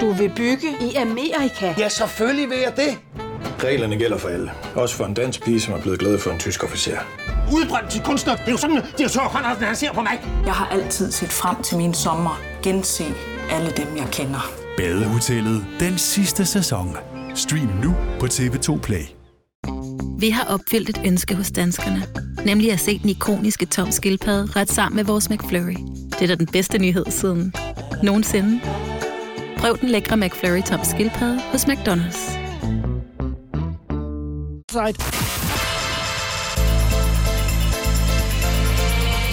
Du 0.00 0.12
vil 0.12 0.32
bygge 0.36 0.68
i 0.80 0.94
Amerika? 0.94 1.74
Ja, 1.78 1.88
selvfølgelig 1.88 2.50
vil 2.50 2.58
jeg 2.58 2.72
det. 2.76 2.98
Reglerne 3.64 3.96
gælder 3.96 4.18
for 4.18 4.28
alle. 4.28 4.50
Også 4.74 4.96
for 4.96 5.04
en 5.04 5.14
dansk 5.14 5.44
pige, 5.44 5.60
som 5.60 5.74
er 5.74 5.82
blevet 5.82 5.98
glad 5.98 6.18
for 6.18 6.30
en 6.30 6.38
tysk 6.38 6.64
officer. 6.64 6.98
Udbrændt 7.52 7.90
til 7.90 8.02
kunstner. 8.02 8.36
Det 8.36 8.46
er 8.46 8.50
jo 8.50 8.56
sådan, 8.56 8.76
at 8.76 8.94
de 8.98 9.02
har 9.02 9.30
Conradsen, 9.32 9.64
han 9.64 9.76
ser 9.76 9.92
på 9.92 10.02
mig. 10.02 10.20
Jeg 10.44 10.52
har 10.52 10.66
altid 10.66 11.12
set 11.12 11.28
frem 11.28 11.62
til 11.62 11.76
min 11.76 11.94
sommer. 11.94 12.40
Gense 12.62 13.04
alle 13.50 13.70
dem, 13.76 13.96
jeg 13.96 14.08
kender. 14.12 14.52
Badehotellet 14.76 15.66
den 15.80 15.98
sidste 15.98 16.46
sæson. 16.46 16.96
Stream 17.34 17.68
nu 17.84 17.94
på 18.20 18.26
TV2 18.26 18.80
Play. 18.80 19.21
Vi 20.22 20.30
har 20.30 20.44
opfyldt 20.44 20.88
et 20.88 21.00
ønske 21.06 21.34
hos 21.34 21.50
danskerne. 21.50 22.06
Nemlig 22.44 22.72
at 22.72 22.80
se 22.80 22.98
den 22.98 23.08
ikoniske 23.08 23.66
tom 23.66 23.90
skildpadde 23.90 24.60
ret 24.60 24.70
sammen 24.70 24.96
med 24.96 25.04
vores 25.04 25.30
McFlurry. 25.30 25.76
Det 26.10 26.22
er 26.22 26.26
da 26.26 26.34
den 26.34 26.46
bedste 26.46 26.78
nyhed 26.78 27.04
siden 27.08 27.54
nogensinde. 28.02 28.60
Prøv 29.58 29.78
den 29.80 29.88
lækre 29.88 30.16
McFlurry 30.16 30.62
tom 30.62 30.80
skildpadde 30.84 31.40
hos 31.40 31.64
McDonald's. 31.64 32.20
Side. 34.72 34.96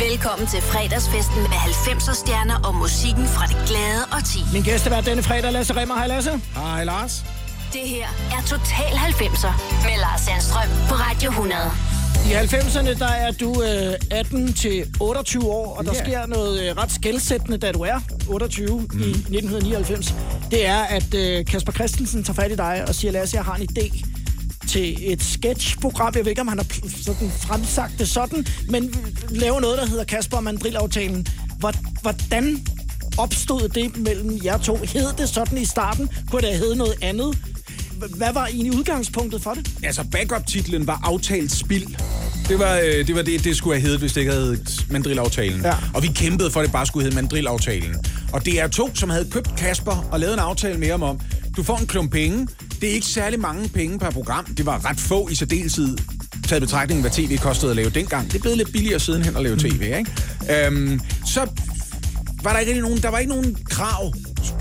Velkommen 0.10 0.48
til 0.48 0.62
fredagsfesten 0.62 1.42
med 1.42 1.60
90'er 1.70 2.14
stjerner 2.14 2.68
og 2.68 2.76
musikken 2.76 3.26
fra 3.26 3.46
det 3.48 3.58
glade 3.68 4.04
og 4.12 4.26
ti. 4.26 4.40
Min 4.54 4.64
gæstevært 4.64 5.06
denne 5.06 5.24
fredag, 5.24 5.52
Lasse 5.52 5.74
Remmer. 5.76 5.96
Hej 5.96 6.08
Lasse. 6.08 6.32
Hej 6.56 6.84
Lars. 6.84 7.39
Det 7.74 7.82
her 7.90 8.08
er 8.32 8.42
Total 8.48 8.92
90'er 8.94 9.52
med 9.84 9.98
Lars 10.00 10.22
Sandstrøm 10.22 10.68
på 10.90 10.96
Radio 10.96 11.30
100. 11.30 11.62
I 12.26 12.32
90'erne, 12.34 13.00
der 13.00 13.08
er 13.08 13.32
du 13.32 13.64
øh, 13.64 13.94
18 14.12 14.54
til 14.54 14.86
28 15.00 15.44
år, 15.46 15.76
og 15.78 15.86
der 15.86 15.92
Ja. 15.96 16.04
sker 16.04 16.26
noget 16.26 16.70
øh, 16.70 16.78
ret 16.78 16.92
skældsættende, 16.92 17.58
da 17.58 17.72
du 17.72 17.80
er 17.82 18.00
28 18.28 18.68
mm. 18.68 19.00
i 19.00 19.10
1999. 19.10 20.14
Det 20.52 20.66
er, 20.66 20.78
at 20.80 21.14
øh, 21.14 21.46
Kasper 21.46 21.72
Christensen 21.72 22.24
tager 22.24 22.36
fat 22.36 22.52
i 22.52 22.56
dig 22.56 22.86
og 22.88 22.96
siger, 22.96 23.12
Lasse, 23.12 23.38
jeg 23.38 23.46
har 23.46 23.56
en 23.56 23.68
idé 23.78 24.06
til 24.68 25.12
et 25.14 25.24
sketchprogram. 25.24 26.14
Jeg 26.16 26.26
ved 26.26 26.30
ikke, 26.30 26.42
om 26.42 26.48
han 26.48 26.58
har 26.58 26.66
sådan 27.06 27.32
fremsagt 27.32 27.94
det 28.00 28.10
sådan, 28.10 28.46
men 28.70 28.96
laver 29.30 29.60
noget, 29.60 29.78
der 29.78 29.86
hedder 29.88 30.04
Kasper 30.04 30.38
og 30.38 30.44
Mandrill-aftalen. 30.44 31.28
Hvor- 31.60 32.02
Hvordan 32.02 32.66
opstod 33.18 33.70
det 33.70 33.98
mellem 33.98 34.40
jer 34.44 34.58
to? 34.58 34.76
Hed 34.94 35.14
det 35.18 35.30
sådan 35.30 35.58
i 35.58 35.66
starten? 35.66 36.10
Kunne 36.32 36.42
det 36.42 36.50
have 36.50 36.60
heddet 36.60 36.78
noget 36.78 36.94
andet? 37.02 37.38
Hvad 38.08 38.34
var 38.34 38.46
egentlig 38.46 38.76
udgangspunktet 38.78 39.42
for 39.42 39.54
det? 39.54 39.72
Altså, 39.84 40.04
backup-titlen 40.12 40.88
var 40.88 41.00
aftalt 41.04 41.52
spild. 41.52 41.88
Det 42.50 42.60
var, 42.60 42.80
øh, 42.86 43.08
det 43.08 43.16
var 43.16 43.22
det, 43.22 43.44
det 43.44 43.58
skulle 43.58 43.76
have 43.76 43.82
heddet, 43.82 44.00
hvis 44.00 44.14
det 44.14 44.22
ikke 44.22 44.32
havde 44.32 44.46
heddet 44.46 44.86
Mandrill-aftalen. 44.90 45.62
Ja. 45.62 45.74
Og 45.94 46.04
vi 46.04 46.08
kæmpede 46.08 46.52
for, 46.52 46.60
at 46.60 46.64
det 46.64 46.72
bare 46.72 46.86
skulle 46.86 47.04
hedde 47.04 47.16
Mandrill-aftalen. 47.16 47.96
Og 48.34 48.46
det 48.46 48.62
er 48.62 48.68
to, 48.68 48.96
som 48.96 49.10
havde 49.10 49.30
købt 49.32 49.56
Kasper 49.58 50.08
og 50.12 50.20
lavet 50.20 50.34
en 50.34 50.40
aftale 50.40 50.80
med 50.80 50.90
ham 50.90 51.04
om, 51.04 51.20
du 51.58 51.64
får 51.64 51.78
en 51.78 51.88
klump 51.88 52.12
penge. 52.12 52.48
Det 52.82 52.90
er 52.90 52.94
ikke 52.94 53.08
særlig 53.08 53.40
mange 53.40 53.70
penge 53.70 54.00
per 54.00 54.10
program. 54.10 54.46
Det 54.46 54.66
var 54.66 54.90
ret 54.90 55.00
få 55.00 55.30
i 55.30 55.36
særdeleshed 55.36 55.98
taget 56.48 56.62
betragtning, 56.62 57.02
hvad 57.02 57.12
tv 57.12 57.38
kostede 57.38 57.72
at 57.72 57.76
lave 57.76 57.90
dengang. 57.90 58.28
Det 58.28 58.36
er 58.36 58.40
blevet 58.40 58.58
lidt 58.58 58.72
billigere 58.72 59.00
sidenhen 59.00 59.36
at 59.36 59.44
lave 59.44 59.58
tv, 59.58 59.82
ikke? 59.82 60.66
Øhm, 60.68 61.02
så 61.26 61.48
var 62.44 62.52
der 62.52 62.60
ikke 62.60 62.72
rigtig 62.72 62.84
nogen, 62.84 63.02
der 63.02 63.10
var 63.10 63.18
ikke 63.18 63.32
nogen 63.34 63.58
krav 63.70 64.14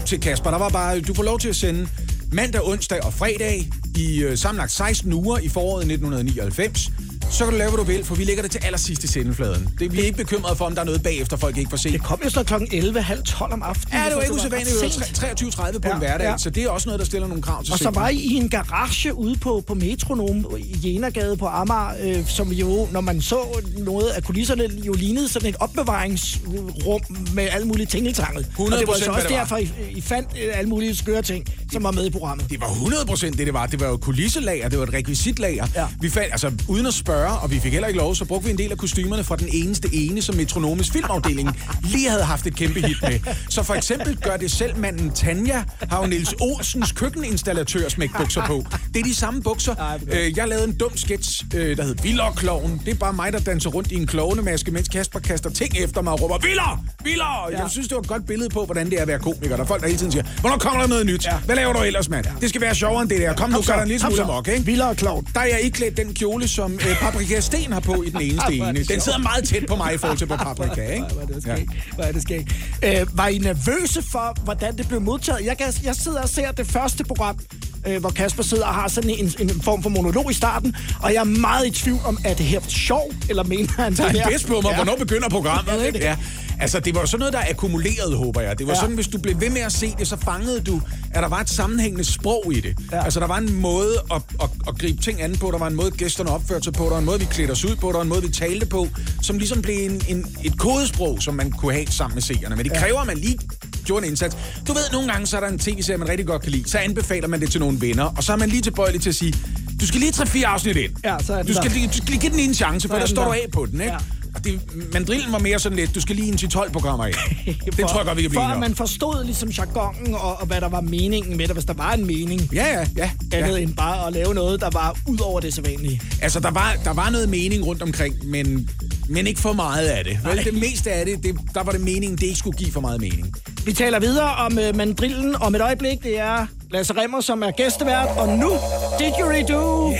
til 0.07 0.21
Kasper. 0.21 0.51
Der 0.51 0.59
var 0.59 0.69
bare, 0.69 1.01
du 1.01 1.15
får 1.15 1.23
lov 1.23 1.39
til 1.39 1.49
at 1.49 1.57
sende 1.57 1.89
mandag, 2.33 2.69
onsdag 2.69 3.05
og 3.05 3.13
fredag 3.13 3.71
i 3.97 4.23
øh, 4.23 4.39
sammenlagt 4.39 4.73
16 4.73 5.13
uger 5.13 5.39
i 5.39 5.49
foråret 5.49 5.81
1999. 5.93 6.91
Så 7.31 7.45
kan 7.45 7.53
du 7.53 7.59
lave, 7.59 7.71
hvad 7.71 7.79
du 7.79 7.85
vil, 7.85 8.05
for 8.05 8.15
vi 8.15 8.25
lægger 8.25 8.43
det 8.43 8.51
til 8.53 8.61
allersidst 8.65 9.05
i 9.05 9.07
sendefladen. 9.07 9.69
Det 9.79 9.91
bliver 9.91 10.05
ikke 10.07 10.17
bekymret 10.17 10.59
for, 10.59 10.65
om 10.65 10.75
der 10.75 10.81
er 10.81 10.85
noget 10.85 11.03
bagefter, 11.03 11.37
folk 11.37 11.57
ikke 11.57 11.71
får 11.71 11.77
set. 11.77 11.93
Det 11.93 12.03
kom 12.03 12.21
jo 12.25 12.31
så 12.31 12.45
klokken 12.45 12.69
11, 12.73 13.01
halv 13.01 13.23
12 13.23 13.53
om 13.53 13.63
aftenen. 13.63 13.99
Ja, 14.03 14.09
det 14.09 14.17
var 14.17 14.23
ikke 14.23 14.35
usædvanligt. 14.35 14.81
Det 14.83 14.93
sent. 14.93 15.23
var 15.23 15.67
23.30 15.67 15.79
på 15.79 15.89
Ja, 15.89 15.93
en 15.93 15.99
hverdag, 15.99 16.25
ja. 16.27 16.39
så 16.39 16.51
det 16.51 16.63
er 16.65 16.69
også 16.69 16.89
noget, 16.89 16.99
der 17.01 17.07
stiller 17.07 17.29
nogle 17.29 17.43
krav 17.43 17.65
til 17.65 17.73
Og 17.73 17.79
så 17.79 17.91
var 17.91 18.09
I 18.09 18.17
i 18.17 18.35
en 18.35 18.49
garage 18.49 19.15
ude 19.15 19.37
på, 19.39 19.65
på 19.67 19.75
Metronom 19.75 20.47
i 20.59 20.93
Jenagade 20.95 21.37
på 21.37 21.47
Amager, 21.47 21.91
øh, 22.03 22.27
som 22.29 22.53
jo, 22.53 22.89
når 22.93 23.01
man 23.01 23.23
så 23.23 23.39
noget 23.79 24.09
af 24.09 24.23
kulisserne, 24.23 24.65
jo 24.87 24.93
lignede 24.93 25.29
sådan 25.29 25.49
et 25.49 25.57
opbevaringsrum 25.61 27.01
med 27.35 27.49
alle 27.53 27.67
mulige 27.67 27.87
tingeltangel. 27.87 28.47
Og 28.59 28.71
det 28.71 28.87
var 28.89 28.93
100% 28.93 28.95
altså 28.95 29.11
også 29.11 29.29
var. 29.29 29.37
derfor, 29.37 29.57
I, 29.57 29.71
I 29.91 30.01
fandt 30.01 30.29
øh, 30.45 30.59
alle 30.59 30.69
mulige 30.69 30.97
skøre 30.97 31.23
ting, 31.23 31.47
som 31.73 31.83
var 31.83 31.91
med 31.91 32.07
i 32.07 32.11
programmet. 32.11 32.51
Det 32.51 32.61
var 32.61 32.67
100% 32.67 33.27
det, 33.27 33.39
det 33.39 33.55
var. 33.55 33.67
Det 33.67 33.81
var 33.81 33.89
jo 33.89 33.97
kulisselager, 33.97 34.69
det 34.69 34.79
var 34.79 34.85
et 34.87 34.93
rekvisitlager. 34.95 35.67
Ja. 35.75 35.87
Vi 36.01 36.11
fandt, 36.11 36.29
altså 36.33 36.53
uden 36.69 36.87
at 36.87 36.95
spørge, 36.95 37.18
og 37.27 37.51
vi 37.51 37.61
fik 37.61 37.73
heller 37.73 37.89
ikke 37.89 37.99
lov, 38.01 38.15
så 38.15 38.25
brugte 38.25 38.45
vi 38.45 38.51
en 38.53 38.59
del 38.59 38.73
af 38.73 38.79
kostymerne 38.79 39.25
fra 39.25 39.37
den 39.37 39.49
eneste 39.53 39.89
ene, 39.93 40.23
som 40.23 40.35
Metronomis 40.35 40.91
filmafdeling 40.91 41.61
lige 41.83 42.11
havde 42.11 42.23
haft 42.25 42.47
et 42.47 42.57
kæmpe 42.57 42.81
hit 42.87 42.97
med. 43.03 43.19
Så 43.49 43.63
for 43.63 43.75
eksempel 43.75 44.17
gør 44.17 44.37
det 44.37 44.51
selv 44.51 44.77
manden 44.77 45.11
Tanja, 45.11 45.63
har 45.91 46.01
jo 46.03 46.07
Niels 46.07 46.35
Olsens 46.41 46.93
køkkeninstallatør 46.93 47.89
smækbukser 47.89 48.47
på. 48.47 48.65
Det 48.95 49.01
er 49.01 49.05
de 49.05 49.15
samme 49.15 49.43
bukser. 49.43 49.75
Øh, 50.13 50.37
Jeg 50.39 50.49
lavede 50.49 50.65
en 50.65 50.77
dum 50.79 50.97
sketch, 50.97 51.45
øh, 51.55 51.77
der 51.77 51.83
hed 51.85 51.95
Viller-kloven. 52.03 52.83
Det 52.85 52.91
er 52.91 52.99
bare 52.99 53.13
mig, 53.13 53.33
der 53.33 53.39
danser 53.39 53.71
rundt 53.71 53.93
i 53.93 53.95
en 53.95 54.07
klovnemaske, 54.07 54.71
mens 54.71 54.89
Kasper 54.89 55.19
kaster 55.21 55.51
ting 55.51 55.77
efter 55.79 56.03
mig 56.03 56.13
og 56.13 56.23
råber, 56.23 56.39
Viller! 56.39 56.85
Viller! 57.05 57.49
Jeg 57.53 57.67
synes, 57.71 57.89
det 57.89 57.95
var 57.95 58.01
et 58.03 58.09
godt 58.09 58.27
billede 58.27 58.49
på, 58.51 58.65
hvordan 58.65 58.91
det 58.91 58.99
er 58.99 59.03
at 59.03 59.09
være 59.09 59.19
komiker. 59.19 59.57
Der 59.57 59.63
er 59.63 59.67
folk, 59.67 59.81
der 59.81 59.87
hele 59.87 59.99
tiden 59.99 60.13
siger, 60.13 60.25
hvornår 60.41 60.59
kommer 60.59 60.81
der 60.81 60.89
noget 60.89 61.07
nyt? 61.07 61.29
Hvad 61.45 61.57
laver 61.57 61.73
du 61.73 61.79
ellers, 61.83 62.09
mand? 62.09 62.25
Det 62.41 62.49
skal 62.49 62.61
være 62.61 62.75
sjovere 62.75 63.03
end 63.03 63.11
det 63.11 63.21
der. 63.21 63.35
Kom 63.35 63.51
nu, 63.51 63.63
så, 63.63 63.69
gør 63.69 63.75
der 63.77 63.83
en 63.83 63.89
lille 63.89 64.01
smule 64.01 64.17
så. 64.17 64.23
amok, 64.23 64.49
ikke? 64.49 64.65
Viller 64.65 64.85
og 64.85 64.97
klovn. 64.97 65.27
Der 65.35 65.41
er 65.41 65.45
jeg 65.45 65.61
ikke 65.61 65.77
klædt 65.77 65.97
den 65.97 66.15
kjole, 66.15 66.49
som 66.49 66.73
øh, 66.73 66.97
Paprika 67.13 67.41
Sten 67.41 67.73
har 67.73 67.81
på 67.81 68.03
i 68.03 68.11
den 68.11 68.21
eneste 68.21 68.55
ene. 68.55 68.85
Den 68.93 69.01
sidder 69.01 69.19
meget 69.19 69.45
tæt 69.45 69.67
på 69.69 69.77
mig 69.77 69.95
i 69.95 69.99
forhold 69.99 70.19
til 70.19 70.27
på 70.27 70.37
Paprika, 70.37 70.93
ikke? 70.93 71.07
Hvor 71.13 71.23
er 71.23 71.27
det 71.27 71.43
skægt. 71.43 71.71
Hvor 71.95 72.05
er 72.05 72.13
det 72.13 72.23
skægt. 72.23 72.55
Øh, 72.85 73.19
var 73.19 73.29
I 73.29 73.39
nervøse 73.39 74.03
for, 74.13 74.37
hvordan 74.45 74.77
det 74.77 74.89
blev 74.89 75.01
modtaget? 75.01 75.47
Jeg, 75.47 75.59
kan, 75.59 75.67
jeg 75.85 75.95
sidder 75.95 76.23
og 76.23 76.29
ser 76.29 76.53
det 76.53 76.67
første 76.67 77.05
program, 77.05 77.39
øh, 77.87 78.01
hvor 78.01 78.11
Kasper 78.11 78.43
sidder 78.43 78.67
og 78.67 78.75
har 78.75 78.89
sådan 78.89 79.11
en, 79.11 79.33
en 79.39 79.63
form 79.63 79.83
for 79.83 79.91
monolog 79.91 80.31
i 80.31 80.35
starten, 80.35 80.77
og 81.03 81.15
jeg 81.15 81.21
er 81.21 81.25
meget 81.25 81.67
i 81.67 81.71
tvivl 81.71 81.99
om, 82.05 82.19
er 82.25 82.35
det 82.35 82.47
her 82.47 82.61
sjov, 82.69 83.13
eller 83.29 83.45
mener 83.45 83.73
han 83.77 83.93
det 83.93 84.01
er 84.01 84.09
her? 84.09 84.29
bedst 84.29 84.47
på 84.47 84.61
mig. 84.61 84.75
Hvornår 84.75 84.97
begynder 84.97 85.29
programmet? 85.29 85.95
Det. 85.95 86.01
Ja. 86.01 86.17
Altså, 86.61 86.81
det 86.81 86.95
var 86.95 87.05
sådan 87.05 87.19
noget, 87.19 87.33
der 87.33 87.41
akkumulerede, 87.51 88.17
håber 88.17 88.41
jeg. 88.41 88.59
Det 88.59 88.67
var 88.67 88.73
Ja. 88.73 88.81
sådan, 88.81 88.95
hvis 88.95 89.09
du 89.09 89.19
blev 89.19 89.41
ved 89.41 89.51
med 89.51 89.61
at 89.61 89.73
se 89.73 89.95
det, 89.99 90.09
så 90.09 90.17
fangede 90.17 90.61
du, 90.61 90.81
at 91.11 91.23
der 91.23 91.29
var 91.29 91.41
et 91.41 91.51
sammenhængende 91.51 92.05
sprog 92.05 92.53
i 92.53 92.61
det. 92.61 92.75
Ja. 92.93 93.05
Altså, 93.05 93.21
der 93.21 93.27
var 93.27 93.39
en 93.39 93.55
måde 93.55 93.93
at, 94.15 94.23
at, 94.43 94.51
at 94.69 94.79
gribe 94.79 95.03
ting 95.03 95.23
an 95.23 95.37
på, 95.37 95.51
der 95.53 95.59
var 95.59 95.67
en 95.67 95.75
måde, 95.75 95.91
gæsterne 95.91 96.31
opførte 96.31 96.65
sig 96.65 96.73
på, 96.73 96.85
der 96.85 96.91
var 96.91 96.99
en 96.99 97.05
måde, 97.05 97.19
vi 97.21 97.25
klædte 97.31 97.53
os 97.53 97.65
ud 97.65 97.77
på, 97.77 97.87
der 97.89 97.93
var 97.95 98.03
en 98.03 98.09
måde, 98.09 98.23
vi 98.23 98.29
talte 98.29 98.67
på, 98.67 98.89
som 99.23 99.39
ligesom 99.39 99.63
blev 99.63 99.77
en, 99.79 100.03
en, 100.09 100.27
et 100.45 100.59
kodesprog, 100.59 101.19
som 101.23 101.35
man 101.35 101.51
kunne 101.51 101.73
have 101.73 101.87
sammen 101.87 102.15
med 102.15 102.23
seerne. 102.23 102.57
Men 102.57 102.65
det 102.65 102.73
Ja. 102.73 102.81
kræver, 102.81 103.01
at 103.01 103.07
man 103.07 103.19
lige 103.19 103.39
gjorde 103.85 104.05
en 104.07 104.11
indsats. 104.13 104.37
Du 104.67 104.73
ved, 104.73 104.83
nogle 104.93 105.13
gange 105.13 105.27
så 105.27 105.37
er 105.37 105.41
der 105.41 105.49
en 105.49 105.59
tv-serie, 105.59 105.99
man 105.99 106.09
rigtig 106.09 106.27
godt 106.27 106.43
kan 106.43 106.53
lide. 106.53 106.71
Så 106.71 106.79
anbefaler 106.79 107.29
man 107.29 107.41
det 107.41 107.51
til 107.51 107.61
nogle 107.61 107.81
venner, 107.81 108.05
og 108.05 108.25
så 108.25 108.33
er 108.33 108.37
man 108.37 108.49
lige 108.49 108.63
tilbøjelig 108.63 109.01
til 109.01 109.09
at 109.09 109.15
sige, 109.15 109.35
du 109.81 109.87
skal 109.87 110.01
lige 110.01 110.13
3-4 110.13 110.43
afsnit 110.45 110.77
ind. 110.77 110.93
Ja, 111.05 111.17
så 111.27 111.33
er 111.33 111.37
den 111.37 111.47
du, 111.47 111.53
skal 111.53 111.71
der. 111.71 111.75
lige, 111.77 111.87
du 111.87 111.93
skal 111.93 112.09
lige 112.09 112.21
give 112.21 112.33
den 112.33 112.39
en 112.41 112.55
chance, 112.55 112.89
for 112.89 112.95
er 112.95 112.99
der 112.99 113.07
den 113.07 113.17
står 113.17 113.25
du 113.25 113.31
der. 113.31 113.35
af 113.35 113.47
på 113.53 113.67
den, 113.67 113.81
ikke? 113.81 113.93
Ja. 113.93 113.99
Det, 114.45 114.61
mandrillen 114.93 115.33
var 115.33 115.39
mere 115.39 115.59
sådan 115.59 115.79
lidt, 115.79 115.95
du 115.95 116.01
skal 116.01 116.17
lige 116.17 116.29
en 116.29 116.37
til 116.37 116.49
12 116.49 116.71
programmer 116.73 117.05
af. 117.05 117.13
det 117.77 117.89
tror 117.89 117.99
jeg 117.99 118.07
godt, 118.07 118.17
vi 118.17 118.23
kan 118.23 118.31
blive 118.31 118.43
For 118.43 118.49
at 118.49 118.61
man 118.61 118.75
forstod 118.75 119.25
ligesom 119.25 119.49
jargonen 119.49 120.15
og, 120.15 120.41
og 120.41 120.47
hvad 120.47 120.61
der 120.61 120.69
var 120.69 120.81
meningen 120.81 121.37
med 121.37 121.47
det, 121.47 121.55
hvis 121.55 121.65
der 121.65 121.75
var 121.75 121.93
en 121.93 122.07
mening. 122.07 122.49
Ja, 122.53 122.67
ja, 122.67 122.87
ja. 122.97 123.11
Andet 123.33 123.59
ja. 123.59 123.63
end 123.63 123.75
bare 123.75 124.07
at 124.07 124.13
lave 124.13 124.35
noget, 124.35 124.61
der 124.61 124.71
var 124.71 124.99
ud 125.09 125.19
over 125.19 125.41
det 125.41 125.55
sædvanlige. 125.55 126.01
Altså, 126.23 126.41
der 126.41 126.51
var, 126.51 126.77
der 126.85 126.93
var 126.93 127.11
noget 127.11 127.29
mening 127.29 127.67
rundt 127.67 127.83
omkring, 127.83 128.15
men, 128.25 128.71
men 129.09 129.27
ikke 129.27 129.41
for 129.41 129.53
meget 129.53 129.89
af 129.89 130.05
det. 130.05 130.19
Vel, 130.25 130.45
det 130.45 130.55
meste 130.55 130.91
af 130.91 131.07
det, 131.07 131.23
det, 131.23 131.37
der 131.55 131.63
var 131.63 131.73
det 131.73 131.81
meningen, 131.81 132.19
det 132.19 132.23
ikke 132.23 132.39
skulle 132.39 132.59
give 132.59 132.73
for 132.73 132.81
meget 132.81 133.01
mening. 133.01 133.35
Vi 133.65 133.73
taler 133.73 134.01
videre 134.01 134.35
om 134.35 134.59
øh, 134.59 134.77
mandrillen 134.77 135.37
om 135.37 135.55
et 135.55 135.61
øjeblik. 135.61 136.03
Det 136.03 136.19
er 136.19 136.47
Lasse 136.71 136.93
Remmer, 136.93 137.21
som 137.21 137.43
er 137.43 137.51
gæstevært. 137.51 138.09
Og 138.19 138.29
nu, 138.29 138.51
Didgeridoo, 138.99 139.95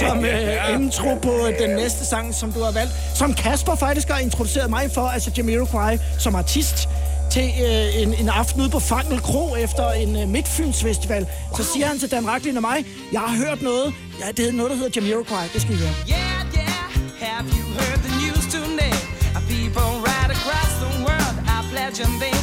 som 0.00 0.24
øh, 0.24 0.74
intro 0.74 1.14
på 1.22 1.34
den 1.58 1.70
næste 1.70 2.04
sang, 2.06 2.34
som 2.34 2.52
du 2.52 2.60
har 2.62 2.72
valgt. 2.72 2.92
Som 3.14 3.34
Kasper 3.34 3.74
faktisk 3.74 4.08
har 4.08 4.18
introduceret 4.18 4.70
mig 4.70 4.90
for, 4.90 5.00
altså 5.00 5.30
Jamiroquai, 5.36 5.98
som 6.18 6.34
artist 6.34 6.88
til 7.30 7.50
øh, 7.66 8.02
en, 8.02 8.14
en 8.14 8.28
aften 8.28 8.60
ude 8.60 8.70
på 8.70 8.80
Fangel 8.80 9.20
Kro 9.20 9.56
efter 9.56 9.90
en 9.90 10.16
øh, 10.16 10.28
Midtfyns 10.28 10.82
Festival. 10.82 11.26
Så 11.56 11.64
siger 11.64 11.86
han 11.86 11.98
til 11.98 12.10
Dan 12.10 12.28
Racklin 12.28 12.56
og 12.56 12.62
mig, 12.62 12.84
jeg 13.12 13.20
har 13.20 13.36
hørt 13.46 13.62
noget, 13.62 13.94
ja, 14.20 14.32
det 14.36 14.48
er 14.48 14.52
noget, 14.52 14.70
der 14.70 14.76
hedder 14.76 15.00
Jamiroquai. 15.00 15.48
Det 15.52 15.60
skal 15.62 15.74
I 15.74 15.76
høre. 15.78 15.94
Yeah, 16.08 16.18
yeah. 16.56 17.26
Have 17.26 17.46
you 17.58 17.64
heard 17.78 18.00
the 18.06 18.12
news 18.22 18.44
tonight? 18.54 19.02
People 19.48 19.92
right 20.10 20.30
across 20.36 20.72
the 20.84 20.90
world. 21.06 21.36
I 21.56 21.58
pledge 21.72 21.96
them 22.02 22.14
they 22.20 22.34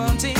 won't 0.00 0.18
take 0.18 0.39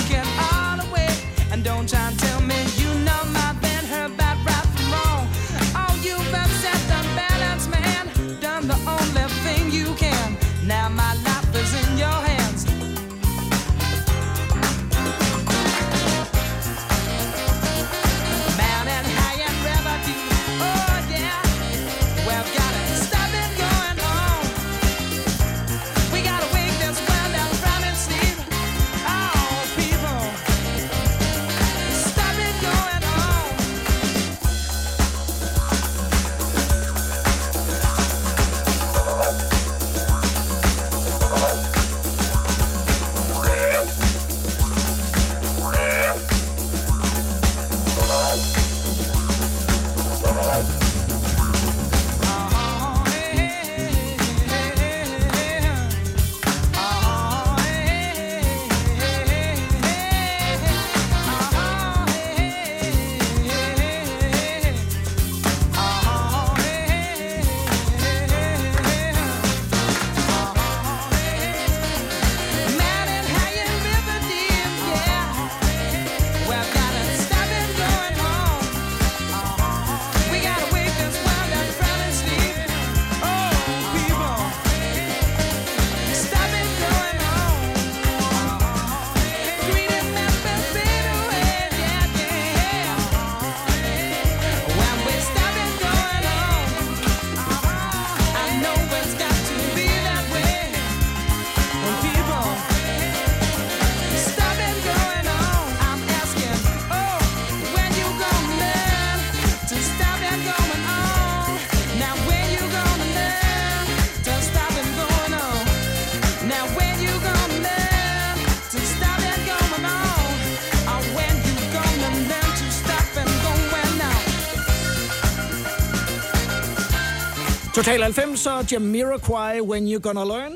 Total 127.81 128.03
90 128.03 128.47
og 128.47 128.73
Jamiroquai, 128.73 129.61
When 129.61 129.93
You 129.93 130.01
Gonna 130.01 130.25
Learn. 130.25 130.53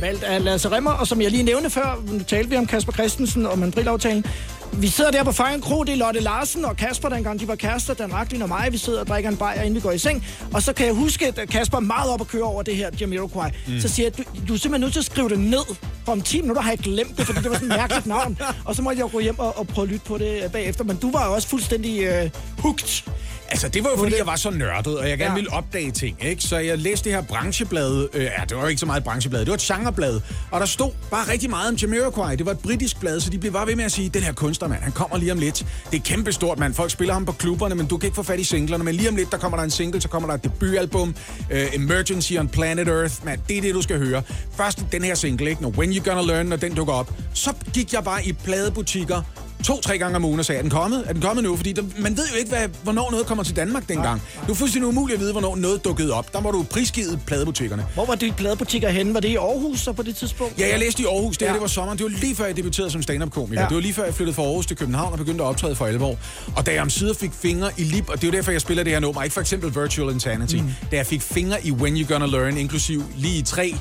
Valgt 0.00 0.22
af 0.22 0.44
Lasse 0.44 0.70
Remmer, 0.70 0.90
og 0.90 1.06
som 1.06 1.20
jeg 1.20 1.30
lige 1.30 1.42
nævnte 1.42 1.70
før, 1.70 2.02
nu 2.12 2.18
talte 2.18 2.50
vi 2.50 2.56
om 2.56 2.66
Kasper 2.66 2.92
Christensen 2.92 3.46
og 3.46 3.58
mandrilaftalen. 3.58 4.24
Vi 4.72 4.88
sidder 4.88 5.10
der 5.10 5.24
på 5.24 5.32
Fejren 5.32 5.60
Kro, 5.60 5.84
det 5.84 5.92
er 5.92 5.96
Lotte 5.96 6.20
Larsen 6.20 6.64
og 6.64 6.76
Kasper, 6.76 7.08
dengang 7.08 7.40
de 7.40 7.48
var 7.48 7.54
kærester, 7.54 7.94
Dan 7.94 8.12
Raklin 8.12 8.42
og 8.42 8.48
mig. 8.48 8.68
Vi 8.72 8.78
sidder 8.78 9.00
og 9.00 9.06
drikker 9.06 9.30
en 9.30 9.36
bajer, 9.36 9.62
inden 9.62 9.74
vi 9.74 9.80
går 9.80 9.90
i 9.92 9.98
seng. 9.98 10.26
Og 10.54 10.62
så 10.62 10.72
kan 10.72 10.86
jeg 10.86 10.94
huske, 10.94 11.26
at 11.26 11.48
Kasper 11.48 11.76
er 11.76 11.82
meget 11.82 12.10
op 12.10 12.20
at 12.20 12.28
køre 12.28 12.42
over 12.42 12.62
det 12.62 12.76
her 12.76 12.90
Jamiroquai. 13.00 13.50
Mm. 13.68 13.80
Så 13.80 13.88
siger 13.88 14.06
jeg, 14.06 14.18
du, 14.18 14.22
du 14.48 14.54
er 14.54 14.58
simpelthen 14.58 14.80
nødt 14.80 14.92
til 14.92 15.00
at 15.00 15.06
skrive 15.06 15.28
det 15.28 15.38
ned. 15.38 15.76
For 16.04 16.12
om 16.12 16.20
10 16.20 16.40
minutter 16.40 16.62
har 16.62 16.70
jeg 16.70 16.78
glemt 16.78 17.16
det, 17.18 17.26
fordi 17.26 17.38
det 17.42 17.50
var 17.50 17.54
sådan 17.56 17.70
et 17.70 17.76
mærkeligt 17.76 18.06
navn. 18.06 18.38
Og 18.64 18.76
så 18.76 18.82
måtte 18.82 18.98
jeg 18.98 19.02
jo 19.04 19.10
gå 19.12 19.20
hjem 19.20 19.38
og, 19.38 19.58
og 19.58 19.66
prøve 19.66 19.84
at 19.86 19.92
lytte 19.92 20.04
på 20.06 20.18
det 20.18 20.42
øh, 20.44 20.50
bagefter. 20.52 20.84
Men 20.84 20.96
du 20.96 21.10
var 21.12 21.26
jo 21.26 21.32
også 21.34 21.48
fuldstændig 21.48 22.02
øh, 22.02 22.30
hooked. 22.58 23.02
Altså, 23.52 23.68
det 23.68 23.84
var 23.84 23.90
jo 23.90 23.96
fordi, 23.96 24.16
jeg 24.18 24.26
var 24.26 24.36
så 24.36 24.50
nørdet, 24.50 24.98
og 24.98 25.08
jeg 25.08 25.18
gerne 25.18 25.30
Ja. 25.30 25.34
ville 25.34 25.52
opdage 25.52 25.90
ting, 25.90 26.16
ikke? 26.24 26.42
Så 26.42 26.58
jeg 26.58 26.78
læste 26.78 27.04
det 27.04 27.12
her 27.12 27.22
brancheblad. 27.22 28.08
Øh, 28.14 28.22
ja, 28.24 28.30
det 28.48 28.56
var 28.56 28.62
jo 28.62 28.68
ikke 28.68 28.80
så 28.80 28.86
meget 28.86 28.98
et 29.00 29.04
brancheblad, 29.04 29.40
det 29.40 29.48
var 29.48 29.54
et 29.54 29.60
genreblad. 29.60 30.20
Og 30.50 30.60
der 30.60 30.66
stod 30.66 30.90
bare 31.10 31.28
rigtig 31.32 31.50
meget 31.50 31.68
om 31.68 31.74
Jamiroquai. 31.74 32.36
Det 32.36 32.46
var 32.46 32.52
et 32.52 32.58
britisk 32.58 33.00
blad, 33.00 33.20
så 33.20 33.30
de 33.30 33.38
blev 33.38 33.52
bare 33.52 33.66
ved 33.66 33.76
med 33.76 33.84
at 33.84 33.92
sige, 33.92 34.08
den 34.08 34.22
her 34.22 34.32
kunstner, 34.32 34.68
mand, 34.68 34.82
han 34.82 34.92
kommer 34.92 35.16
lige 35.18 35.32
om 35.32 35.38
lidt. 35.38 35.66
Det 35.90 35.98
er 35.98 36.02
kæmpestort, 36.04 36.58
mand. 36.58 36.74
Folk 36.74 36.90
spiller 36.90 37.14
ham 37.14 37.24
på 37.26 37.32
klubberne, 37.32 37.74
men 37.74 37.86
du 37.86 37.96
kan 37.96 38.06
ikke 38.06 38.16
få 38.16 38.22
fat 38.22 38.40
i 38.40 38.44
singlerne. 38.44 38.84
Men 38.84 38.94
lige 38.94 39.08
om 39.08 39.16
lidt, 39.16 39.30
der 39.32 39.38
kommer 39.38 39.56
der 39.58 39.64
en 39.64 39.70
single, 39.70 40.00
så 40.00 40.08
kommer 40.08 40.28
der 40.28 40.34
et 40.34 40.44
debutalbum. 40.44 41.14
Uh, 41.50 41.74
Emergency 41.74 42.32
on 42.38 42.48
Planet 42.48 42.88
Earth, 42.88 43.14
mand. 43.24 43.40
Det 43.48 43.58
er 43.58 43.62
det, 43.62 43.74
du 43.74 43.82
skal 43.82 43.98
høre. 43.98 44.22
Først 44.56 44.78
den 44.92 45.04
her 45.04 45.14
single, 45.14 45.50
ikke? 45.50 45.62
Når 45.62 45.68
When 45.70 45.92
You 45.94 45.99
Gonna 46.04 46.22
Learn, 46.22 46.46
når 46.46 46.56
den 46.56 46.74
dukker 46.74 46.94
op. 46.94 47.12
Så 47.34 47.52
gik 47.74 47.92
jeg 47.92 48.04
bare 48.04 48.26
i 48.26 48.32
pladebutikker 48.32 49.22
to-tre 49.64 49.98
gange 49.98 50.16
om 50.16 50.24
ugen 50.24 50.38
og 50.38 50.44
sagde, 50.44 50.58
er 50.58 50.62
den 50.62 50.70
kommet? 50.70 51.04
Er 51.06 51.12
den 51.12 51.22
kommet 51.22 51.44
nu? 51.44 51.56
Fordi 51.56 51.72
der, 51.72 51.82
man 51.98 52.16
ved 52.16 52.28
jo 52.28 52.36
ikke, 52.36 52.50
hvad, 52.50 52.68
hvornår 52.82 53.10
noget 53.10 53.26
kommer 53.26 53.44
til 53.44 53.56
Danmark 53.56 53.88
dengang. 53.88 54.22
Det 54.40 54.48
var 54.48 54.54
fuldstændig 54.54 54.88
umuligt 54.88 55.14
at 55.14 55.20
vide, 55.20 55.32
hvornår 55.32 55.56
noget 55.56 55.84
dukkede 55.84 56.12
op. 56.12 56.32
Der 56.32 56.40
var 56.40 56.50
du 56.50 56.62
prisgivet 56.62 57.20
pladebutikkerne. 57.26 57.86
Hvor 57.94 58.06
var 58.06 58.14
de 58.14 58.32
pladebutikker 58.36 58.88
henne? 58.88 59.14
Var 59.14 59.20
det 59.20 59.28
i 59.28 59.36
Aarhus 59.36 59.80
så 59.80 59.92
på 59.92 60.02
det 60.02 60.16
tidspunkt? 60.16 60.58
Ja, 60.58 60.68
jeg 60.68 60.78
læste 60.78 61.02
i 61.02 61.06
Aarhus. 61.06 61.38
Det, 61.38 61.46
ja. 61.46 61.52
Det 61.52 61.60
var 61.60 61.66
sommeren. 61.66 61.98
Det 61.98 62.04
var 62.04 62.10
lige 62.10 62.36
før, 62.36 62.44
jeg 62.46 62.56
debuterede 62.56 62.90
som 62.90 63.02
stand-up-komiker. 63.02 63.60
Ja. 63.62 63.68
Det 63.68 63.74
var 63.74 63.80
lige 63.80 63.94
før, 63.94 64.04
jeg 64.04 64.14
flyttede 64.14 64.34
fra 64.34 64.42
Aarhus 64.42 64.66
til 64.66 64.76
København 64.76 65.12
og 65.12 65.18
begyndte 65.18 65.44
at 65.44 65.48
optræde 65.48 65.76
for 65.76 65.86
alvor. 65.86 66.16
Og 66.56 66.66
da 66.66 66.72
jeg 66.72 66.82
om 66.82 66.90
sider 66.90 67.14
fik 67.14 67.30
fingre 67.32 67.70
i 67.76 67.82
lip, 67.82 68.08
og 68.08 68.16
det 68.20 68.24
er 68.24 68.28
jo 68.28 68.36
derfor, 68.36 68.50
jeg 68.50 68.60
spiller 68.60 68.84
det 68.84 68.92
her 68.92 69.00
nummer, 69.00 69.22
ikke 69.22 69.34
for 69.34 69.40
eksempel 69.40 69.74
Virtual 69.82 70.14
Insanity, 70.14 70.56
mm. 70.56 70.70
da 70.90 70.96
jeg 70.96 71.06
fik 71.06 71.22
fingre 71.22 71.66
i 71.66 71.72
When 71.72 71.96
You 71.96 72.08
Gonna 72.08 72.26
Learn, 72.26 72.56
inklusiv 72.56 73.04
lige 73.16 73.38
i 73.38 73.42
tre 73.42 73.74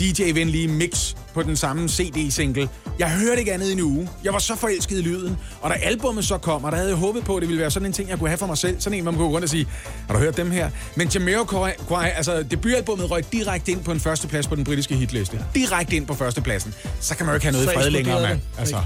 DJ-venlige 0.00 0.68
mix 0.68 1.14
på 1.34 1.42
den 1.42 1.56
samme 1.56 1.88
CD-single. 1.88 2.68
Jeg 2.98 3.10
hørte 3.10 3.38
ikke 3.38 3.52
andet 3.52 3.68
i 3.68 3.72
en 3.72 3.80
uge. 3.80 4.08
Jeg 4.24 4.32
var 4.32 4.38
så 4.38 4.56
forelsket 4.56 4.98
i 4.98 5.02
lyden. 5.02 5.36
Og 5.60 5.70
da 5.70 5.74
albummet 5.74 6.24
så 6.24 6.38
kom, 6.38 6.64
og 6.64 6.72
der 6.72 6.76
havde 6.78 6.90
jeg 6.90 6.98
håbet 6.98 7.24
på, 7.24 7.36
at 7.36 7.40
det 7.40 7.48
ville 7.48 7.60
være 7.60 7.70
sådan 7.70 7.86
en 7.86 7.92
ting, 7.92 8.08
jeg 8.08 8.18
kunne 8.18 8.28
have 8.28 8.38
for 8.38 8.46
mig 8.46 8.58
selv. 8.58 8.80
Sådan 8.80 8.98
en, 8.98 9.04
man 9.04 9.14
kunne 9.14 9.26
gå 9.28 9.32
rundt 9.34 9.44
og 9.44 9.50
sige, 9.50 9.66
har 10.06 10.14
du 10.14 10.20
hørt 10.20 10.36
dem 10.36 10.50
her? 10.50 10.70
Men 10.96 11.08
Jamiroquai, 11.08 11.72
altså 12.16 12.42
debutalbummet 12.42 13.10
røg 13.10 13.32
direkte 13.32 13.72
ind 13.72 13.84
på 13.84 13.92
en 13.92 14.00
førsteplads 14.00 14.46
på 14.46 14.54
den 14.54 14.64
britiske 14.64 14.94
hitliste. 14.94 15.44
Direkte 15.54 15.96
ind 15.96 16.06
på 16.06 16.14
førstepladsen. 16.14 16.74
Så 17.00 17.16
kan 17.16 17.26
man 17.26 17.32
jo 17.32 17.34
ikke 17.36 17.44
have 17.46 17.52
noget 17.52 17.64
i 17.64 17.68
Så 17.68 17.74
fred 17.74 17.86
eksploderede 17.86 18.20
længere, 18.22 18.28
mand. 18.28 18.40
Altså. 18.58 18.76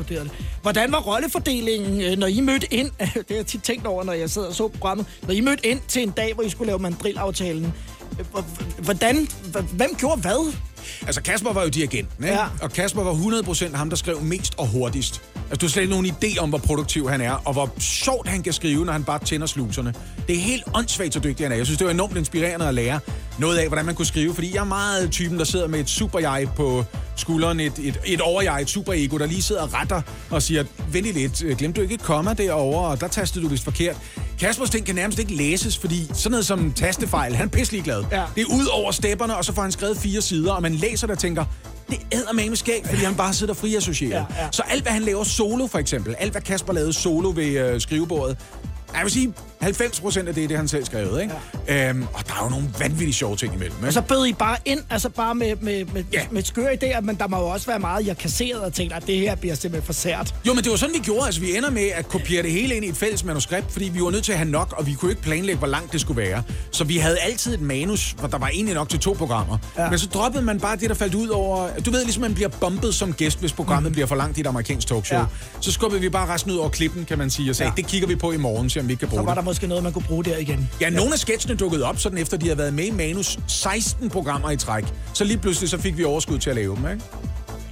Hvordan 0.63 0.93
var 0.93 1.01
rollefordelingen, 1.01 2.01
øh, 2.01 2.17
når 2.19 2.27
I 2.27 2.41
mødte 2.41 2.75
ind? 2.75 2.91
Det 2.99 3.09
har 3.29 3.35
jeg 3.37 3.47
tit 3.47 3.63
tænkt 3.63 3.87
over, 3.87 4.05
når 4.05 4.13
jeg 4.13 4.31
sidder 4.31 4.49
og 4.49 4.55
så 4.55 4.69
programmet. 4.69 5.07
Når 5.23 5.35
I 5.35 5.41
mødte 5.41 5.67
ind 5.67 5.81
til 5.89 6.03
en 6.03 6.11
dag, 6.11 6.35
hvor 6.35 6.43
I 6.43 6.49
skulle 6.51 6.67
lave 6.67 6.79
mandrilaftalen. 6.79 7.73
øh, 8.21 8.27
hvor- 8.31 8.45
Hvordan, 8.83 9.29
hvem 9.73 9.95
gjorde 9.99 10.21
hvad? 10.21 10.53
Altså, 11.07 11.23
Kasper 11.23 11.53
var 11.53 11.63
jo 11.63 11.69
dirigenten, 11.69 12.25
ikke? 12.25 12.37
Ja. 12.37 12.47
Og 12.63 12.73
Kasper 12.73 13.03
var 13.03 13.13
100% 13.13 13.77
ham, 13.77 13.91
der 13.91 13.97
skrev 13.97 14.21
mest 14.23 14.55
og 14.59 14.67
hurtigst. 14.67 15.23
Altså, 15.35 15.57
du 15.57 15.67
har 15.67 15.71
slet 15.71 15.83
ikke 15.83 15.91
nogen 15.91 16.07
idé 16.07 16.39
om, 16.39 16.49
hvor 16.49 16.59
produktiv 16.59 17.11
han 17.11 17.21
er, 17.21 17.33
og 17.33 17.53
hvor 17.53 17.71
sjovt 17.79 18.29
han 18.29 18.43
kan 18.43 18.53
skrive, 18.53 18.85
når 18.85 18.93
han 18.93 19.05
bare 19.05 19.19
tænder 19.19 19.47
sluserne. 19.47 19.95
Det 20.29 20.37
er 20.37 20.41
helt 20.41 20.65
åndssvagt, 20.75 21.15
så 21.15 21.21
dygtig 21.21 21.45
han 21.45 21.53
er. 21.53 21.57
Jeg 21.57 21.67
synes, 21.67 21.79
det 21.79 21.85
var 21.85 21.93
enormt 21.93 22.17
inspirerende 22.17 22.69
at 22.69 22.75
lære 22.75 23.01
noget 23.41 23.59
af, 23.59 23.67
hvordan 23.67 23.87
man 23.87 23.95
kunne 23.95 24.07
skrive, 24.07 24.35
fordi 24.35 24.55
jeg 24.55 24.61
er 24.61 24.65
meget 24.65 25.11
typen, 25.11 25.39
der 25.39 25.45
sidder 25.45 25.69
med 25.69 25.81
et 25.81 25.89
super-jeg 25.89 26.49
på 26.57 26.85
skulderen, 27.17 27.61
et, 27.61 27.73
et, 27.79 28.01
et 28.05 28.21
over-jeg, 28.21 28.63
et 28.63 28.71
super-ego, 28.71 29.19
der 29.19 29.27
lige 29.27 29.43
sidder 29.43 29.63
og 29.63 29.75
retter 29.75 30.03
og 30.31 30.43
siger, 30.43 30.65
vent 30.93 31.05
lige 31.05 31.13
lidt, 31.13 31.45
øh, 31.45 31.57
glemte 31.57 31.77
du 31.77 31.83
ikke 31.83 31.95
et 31.95 32.03
komma 32.03 32.33
derovre, 32.33 32.89
og 32.89 33.01
der 33.01 33.09
tastede 33.09 33.45
du 33.45 33.49
vist 33.49 33.65
forkert. 33.65 33.97
Kaspers 34.39 34.71
ting 34.71 34.87
kan 34.87 34.95
nærmest 34.95 35.19
ikke 35.19 35.35
læses, 35.35 35.79
fordi 35.79 36.07
sådan 36.15 36.31
noget 36.31 36.47
som 36.47 36.73
tastefejl, 36.73 37.35
han 37.35 37.47
er 37.47 37.51
pisselig 37.51 37.83
glad. 37.83 38.05
Ja. 38.13 38.23
Det 38.35 38.43
er 38.43 38.55
ud 38.55 38.67
over 38.73 38.91
stepperne, 38.91 39.37
og 39.37 39.45
så 39.45 39.55
får 39.55 39.63
han 39.63 39.73
skrevet 39.73 39.97
fire 39.97 40.23
sider, 40.23 40.53
og 40.53 40.63
man 40.63 40.75
læser 40.75 41.09
og 41.09 41.19
tænker, 41.19 41.45
det 41.91 41.99
æder 42.13 42.33
med 42.33 42.57
skæg, 42.57 42.83
fordi 42.85 43.03
han 43.03 43.15
bare 43.15 43.35
sidder 43.35 43.55
fri 43.55 43.75
associeret. 43.75 44.27
Ja, 44.31 44.43
ja. 44.45 44.49
Så 44.53 44.63
alt, 44.71 44.83
hvad 44.83 44.93
han 44.93 45.03
laver 45.03 45.25
solo, 45.25 45.67
for 45.67 45.79
eksempel, 45.79 46.15
alt, 46.19 46.33
hvad 46.33 46.43
Kasper 46.43 46.73
lavede 46.73 46.93
solo 46.93 47.33
ved 47.37 47.45
øh, 47.45 47.81
skrivebordet, 47.81 48.39
jeg 48.95 49.03
vil 49.03 49.13
sige, 49.13 49.35
90 49.61 50.01
procent 50.01 50.29
af 50.29 50.35
det, 50.35 50.45
er 50.45 50.49
det 50.49 50.57
han 50.57 50.69
selv 50.69 50.85
skrevet, 50.85 51.23
ikke? 51.23 51.35
Ja. 51.69 51.89
Øhm, 51.89 52.03
og 52.15 52.27
der 52.29 52.35
er 52.35 52.45
jo 52.45 52.51
nogle 52.51 52.69
vanvittigt 52.79 53.17
sjove 53.17 53.37
ting 53.37 53.55
imellem, 53.55 53.77
ikke? 53.77 53.89
Og 53.89 53.93
så 53.93 54.01
bød 54.01 54.27
I 54.27 54.33
bare 54.33 54.57
ind, 54.65 54.81
altså 54.91 55.09
bare 55.09 55.35
med, 55.35 55.57
med, 55.61 55.85
med, 55.85 56.05
ja. 56.13 56.23
med 56.31 56.43
skøre 56.43 56.73
idéer, 56.73 57.01
men 57.01 57.17
der 57.17 57.29
må 57.29 57.39
jo 57.39 57.47
også 57.47 57.67
være 57.67 57.79
meget, 57.79 58.07
jeg 58.07 58.19
kasseret 58.19 58.61
og 58.61 58.73
tænkt, 58.73 58.93
at 58.93 59.07
det 59.07 59.19
her 59.19 59.35
bliver 59.35 59.55
simpelthen 59.55 59.87
for 59.87 59.93
sært. 59.93 60.35
Jo, 60.47 60.55
men 60.55 60.65
det 60.65 60.71
var 60.71 60.77
sådan, 60.77 60.95
vi 60.95 60.99
gjorde. 60.99 61.27
Altså, 61.27 61.41
vi 61.41 61.57
ender 61.57 61.71
med 61.71 61.89
at 61.95 62.09
kopiere 62.09 62.43
det 62.43 62.53
hele 62.53 62.75
ind 62.75 62.85
i 62.85 62.89
et 62.89 62.97
fælles 62.97 63.25
manuskript, 63.25 63.73
fordi 63.73 63.89
vi 63.89 64.01
var 64.03 64.11
nødt 64.11 64.25
til 64.25 64.33
at 64.33 64.39
have 64.39 64.51
nok, 64.51 64.75
og 64.79 64.87
vi 64.87 64.95
kunne 64.95 65.11
ikke 65.11 65.23
planlægge, 65.23 65.59
hvor 65.59 65.69
langt 65.69 65.93
det 65.93 66.01
skulle 66.01 66.23
være. 66.23 66.43
Så 66.71 66.85
vi 66.85 66.97
havde 66.97 67.19
altid 67.19 67.55
et 67.55 67.61
manus, 67.61 68.15
hvor 68.19 68.29
der 68.29 68.39
var 68.39 68.49
egentlig 68.49 68.75
nok 68.75 68.89
til 68.89 68.99
to 68.99 69.13
programmer. 69.13 69.59
Ja. 69.79 69.91
Men 69.91 69.99
så 69.99 70.07
droppede 70.07 70.45
man 70.45 70.61
bare 70.61 70.77
det, 70.77 70.89
der 70.89 70.95
faldt 70.95 71.15
ud 71.15 71.29
over... 71.29 71.69
Du 71.87 71.91
ved, 71.91 72.05
ligesom 72.05 72.21
man 72.21 72.35
bliver 72.35 72.49
bumpet 72.49 72.95
som 72.95 73.13
gæst, 73.13 73.41
hvis 73.41 73.53
programmet 73.53 73.91
mm. 73.91 73.93
bliver 73.93 74.07
for 74.07 74.17
langt 74.17 74.39
i 74.39 74.41
et 74.41 74.47
amerikansk 74.47 74.89
talkshow. 74.89 75.19
Ja. 75.19 75.25
Så 75.61 75.73
skubbede 75.73 76.01
vi 76.01 76.09
bare 76.09 76.35
resten 76.35 76.53
ud 76.53 76.57
over 76.57 76.69
klippen, 76.69 77.05
kan 77.05 77.19
man 77.19 77.31
sige, 77.31 77.51
og 77.51 77.57
sagde, 77.57 77.73
ja. 77.77 77.83
det 77.83 77.91
kigger 77.91 78.09
vi 78.09 78.17
på 78.17 78.33
i 78.33 78.37
morgen, 78.37 78.71
så 78.71 78.81
om 78.81 78.89
vi 78.89 78.93
ikke 78.93 79.01
kan 79.01 79.09
bruge 79.09 79.23
Så 79.23 79.27
var 79.27 79.35
der. 79.35 79.50
Måske 79.51 79.67
noget, 79.67 79.85
man 79.85 79.93
kunne 79.93 80.05
bruge 80.05 80.25
der 80.25 80.37
igen. 80.39 80.71
Ja, 80.81 80.91
nogle 80.91 81.13
af 81.13 81.19
sketchene 81.19 81.55
dukkede 81.55 81.85
op, 81.85 81.99
sådan 81.99 82.19
efter 82.19 82.37
de 82.37 82.47
havde 82.47 82.59
været 82.59 82.75
med 82.75 82.85
i 82.85 82.91
manus 82.91 83.39
16 83.47 84.11
programmer 84.11 84.51
i 84.51 84.57
træk. 84.57 84.85
Så 85.15 85.25
lige 85.25 85.39
pludselig 85.39 85.71
så 85.71 85.79
fik 85.79 85.99
vi 85.99 86.05
overskud 86.05 86.39
til 86.39 86.51
at 86.51 86.57
lave 86.57 86.77
dem, 86.77 86.91
ikke? 86.91 87.05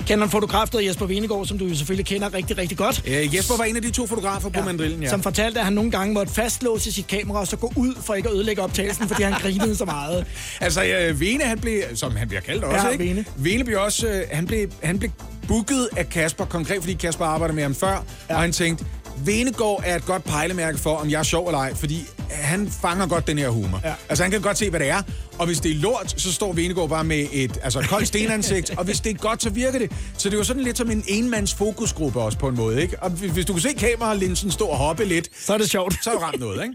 Kender 0.06 0.24
en 0.24 0.30
fotograf, 0.30 0.68
der 0.68 0.80
Jesper 0.80 1.06
Venegård, 1.06 1.46
som 1.46 1.58
du 1.58 1.66
jo 1.66 1.74
selvfølgelig 1.74 2.06
kender 2.06 2.34
rigtig, 2.34 2.58
rigtig 2.58 2.78
godt. 2.78 3.02
Øh, 3.06 3.34
Jesper 3.36 3.56
var 3.56 3.64
en 3.64 3.76
af 3.76 3.82
de 3.82 3.90
to 3.90 4.06
fotografer 4.06 4.48
på 4.48 4.62
mandrillen, 4.64 5.02
ja. 5.02 5.08
Som 5.08 5.22
fortalte, 5.22 5.58
at 5.58 5.64
han 5.64 5.72
nogle 5.72 5.90
gange 5.90 6.14
måtte 6.14 6.32
fastlåse 6.32 6.92
sit 6.92 7.06
kamera 7.06 7.40
og 7.40 7.46
så 7.46 7.56
gå 7.56 7.72
ud 7.76 7.94
for 8.00 8.14
ikke 8.14 8.28
at 8.28 8.34
ødelægge 8.34 8.62
optagelsen, 8.62 9.08
fordi 9.08 9.22
han 9.22 9.32
grinede 9.32 9.76
så 9.76 9.84
meget. 9.84 10.26
Altså, 10.60 10.84
øh, 10.84 11.20
Vene, 11.20 11.44
han 11.44 11.58
blev, 11.58 11.82
som 11.94 12.16
han 12.16 12.28
bliver 12.28 12.40
kaldt 12.40 12.64
også, 12.64 12.86
Ja, 12.86 12.92
ikke? 12.92 13.04
Vene. 13.04 13.24
Vene 13.36 13.64
blev 13.64 13.78
også, 13.80 14.08
øh, 14.08 14.22
han 14.30 14.46
blev, 14.46 14.68
han 14.82 14.98
blev 14.98 15.10
booket 15.48 15.88
af 15.96 16.08
Kasper, 16.08 16.44
konkret 16.44 16.80
fordi 16.80 16.94
Kasper 16.94 17.24
arbejder 17.24 17.54
med 17.54 17.62
ham 17.62 17.74
før, 17.74 18.04
ja. 18.30 18.34
og 18.34 18.40
han 18.40 18.52
tænkte, 18.52 18.84
Venegård 19.24 19.82
er 19.86 19.96
et 19.96 20.06
godt 20.06 20.24
pejlemærke 20.24 20.78
for, 20.78 20.96
om 20.96 21.10
jeg 21.10 21.18
er 21.18 21.22
sjov 21.22 21.46
eller 21.46 21.58
ej, 21.58 21.74
fordi 21.74 22.06
han 22.30 22.70
fanger 22.82 23.06
godt 23.06 23.26
den 23.26 23.38
her 23.38 23.48
humor. 23.48 23.80
Ja. 23.84 23.94
Altså, 24.08 24.24
han 24.24 24.30
kan 24.30 24.40
godt 24.40 24.58
se, 24.58 24.70
hvad 24.70 24.80
det 24.80 24.88
er, 24.88 25.02
og 25.38 25.46
hvis 25.46 25.60
det 25.60 25.70
er 25.70 25.74
lort, 25.74 26.14
så 26.20 26.32
står 26.32 26.52
Venegård 26.52 26.88
bare 26.88 27.04
med 27.04 27.26
et 27.32 27.58
altså, 27.62 27.80
koldt 27.82 28.08
stenansigt, 28.08 28.70
og 28.78 28.84
hvis 28.84 29.00
det 29.00 29.10
er 29.10 29.14
godt, 29.14 29.42
så 29.42 29.50
virker 29.50 29.78
det. 29.78 29.92
Så 30.18 30.30
det 30.30 30.38
var 30.38 30.44
sådan 30.44 30.62
lidt 30.62 30.78
som 30.78 30.90
en 30.90 31.04
enmands 31.06 31.54
fokusgruppe 31.54 32.20
også 32.20 32.38
på 32.38 32.48
en 32.48 32.56
måde, 32.56 32.82
ikke? 32.82 33.02
Og 33.02 33.10
hvis 33.10 33.30
hvis 33.30 33.46
du 33.46 33.52
kunne 33.52 33.62
se 33.62 33.72
kameralinsen 33.72 34.50
stå 34.50 34.64
og 34.64 34.76
hoppe 34.76 35.04
lidt, 35.04 35.28
så 35.46 35.54
er 35.54 35.58
det 35.58 35.70
sjovt. 35.70 36.04
Så 36.04 36.10
er 36.10 36.14
det 36.14 36.22
ramt 36.22 36.40
noget, 36.40 36.62
ikke? 36.62 36.74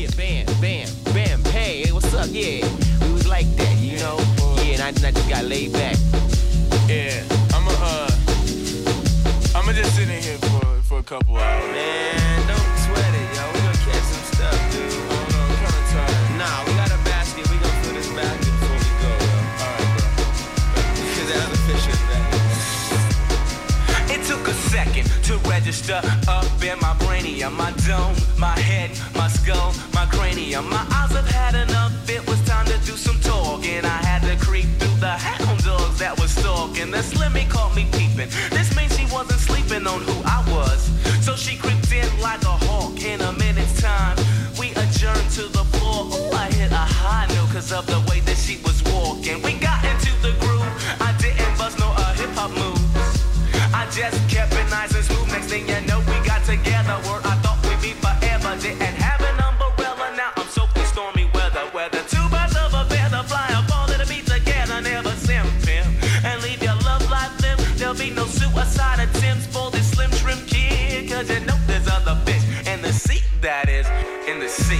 Yeah, 0.00 0.10
bam, 0.16 0.46
bam, 0.60 1.14
bam, 1.14 1.44
hey, 1.44 1.84
what's 1.84 2.14
up? 2.20 2.28
Yeah, 2.34 2.64
we 3.02 3.12
was 3.12 3.26
like 3.36 3.48
that, 3.56 3.76
you 3.78 3.98
know? 3.98 4.16
Yeah, 4.64 4.86
and 4.86 4.98
I, 4.98 5.08
I 5.08 5.10
just 5.10 5.28
got 5.28 5.44
laid 5.44 5.72
back. 5.72 5.96
Yeah, 6.88 7.54
I'ma 7.54 7.72
uh, 7.90 8.10
I'ma 9.56 9.72
just 9.72 9.94
sit 9.96 10.08
in 10.08 10.22
here 10.22 10.49
a 11.00 11.02
couple 11.02 11.36
hours. 11.36 11.72
Man, 11.72 12.46
don't 12.46 12.78
sweat 12.84 13.14
it, 13.14 13.36
yo. 13.36 13.46
We 13.52 13.60
gonna 13.60 13.78
catch 13.88 14.04
some 14.12 14.24
stuff, 14.32 14.72
dude. 14.72 14.90
Took 24.26 24.46
a 24.46 24.54
second 24.70 25.10
to 25.24 25.38
register 25.48 26.00
up 26.28 26.62
in 26.62 26.78
my 26.78 26.94
brainium, 27.02 27.52
my 27.56 27.72
dome, 27.88 28.14
my 28.38 28.56
head, 28.60 28.90
my 29.16 29.26
skull, 29.26 29.74
my 29.92 30.06
cranium. 30.06 30.70
My 30.70 30.86
eyes 30.94 31.10
have 31.10 31.26
had 31.26 31.56
enough. 31.56 32.08
It 32.08 32.24
was 32.28 32.40
time 32.44 32.66
to 32.66 32.78
do 32.86 32.96
some 32.96 33.18
talking. 33.18 33.84
I 33.84 33.98
had 34.06 34.22
to 34.22 34.36
creep 34.36 34.68
through 34.78 35.00
the 35.00 35.10
hound 35.10 35.64
dogs 35.64 35.98
that 35.98 36.16
was 36.20 36.30
stalking. 36.30 36.92
The 36.92 36.98
slimmy 36.98 37.50
caught 37.50 37.74
me 37.74 37.88
peeping. 37.90 38.30
This 38.50 38.76
means 38.76 38.99
wasn't 39.20 39.40
sleeping 39.40 39.86
on 39.86 40.00
who 40.00 40.16
I 40.24 40.40
was. 40.48 40.80
So 41.20 41.36
she 41.36 41.54
creeped 41.58 41.92
in 41.92 42.08
like 42.20 42.42
a 42.42 42.56
hawk 42.64 43.04
in 43.04 43.20
a 43.20 43.32
minute's 43.32 43.78
time. 43.82 44.16
We 44.58 44.70
adjourned 44.70 45.28
to 45.36 45.44
the 45.52 45.64
floor. 45.76 46.08
Ooh, 46.08 46.32
I 46.32 46.48
hit 46.56 46.72
a 46.72 46.86
high 47.00 47.26
note 47.34 47.48
because 47.48 47.70
of 47.70 47.84
the 47.86 48.00
way 48.08 48.20
that 48.20 48.38
she 48.38 48.56
was 48.64 48.82
walking. 48.84 49.42
We 49.42 49.52
got 49.60 49.84
into 49.84 50.12
the 50.24 50.32
groove. 50.40 50.72
I 51.04 51.12
didn't 51.20 51.52
bust 51.58 51.78
no 51.78 51.92
uh, 51.92 52.14
hip 52.14 52.30
hop 52.32 52.50
moves. 52.56 53.20
I 53.76 53.84
just 53.92 54.16
kept 54.30 54.54
it 54.54 54.68
nice 54.70 54.94
and 54.94 55.04
smooth. 55.04 55.28
Next 55.28 55.48
thing 55.52 55.68
you 55.68 55.80
know, 55.84 56.00
we 56.08 56.16
got 56.24 56.42
together. 56.44 56.96
Where 57.04 57.20
That 73.40 73.70
is 73.70 73.88
in 74.28 74.38
the 74.38 74.48
sea. 74.48 74.76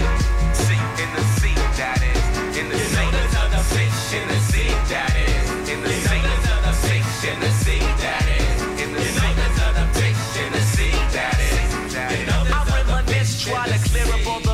Sea 0.52 0.76
in 1.00 1.08
the 1.16 1.24
sea. 1.40 1.56
That 1.80 1.96
is 1.96 2.20
in 2.60 2.68
the 2.68 2.76
sea. 2.76 3.08
There's 3.08 3.36
other 3.40 3.64
fish 3.72 4.12
in 4.12 4.28
the 4.28 4.36
sea. 4.52 4.68
That 4.92 5.16
is 5.16 5.48
in 5.64 5.80
the 5.80 5.88
sea. 5.88 6.20
There's 6.20 6.48
other 6.52 6.76
fish 6.84 7.24
in 7.24 7.40
the 7.40 7.48
sea. 7.64 7.80
That 8.04 8.20
is 8.28 8.84
in 8.84 8.92
the 8.92 9.00
sea. 9.00 9.32
There's 9.32 9.60
other 9.64 9.88
fish 9.96 10.44
in 10.44 10.52
the 10.52 10.60
sea. 10.76 10.92
That 11.08 11.40
is. 11.40 11.96
I 11.96 12.84
reminisce, 12.84 13.40
try 13.40 13.64
to 13.64 13.78
clear 13.88 14.12
up 14.12 14.26
all 14.28 14.40
the 14.40 14.49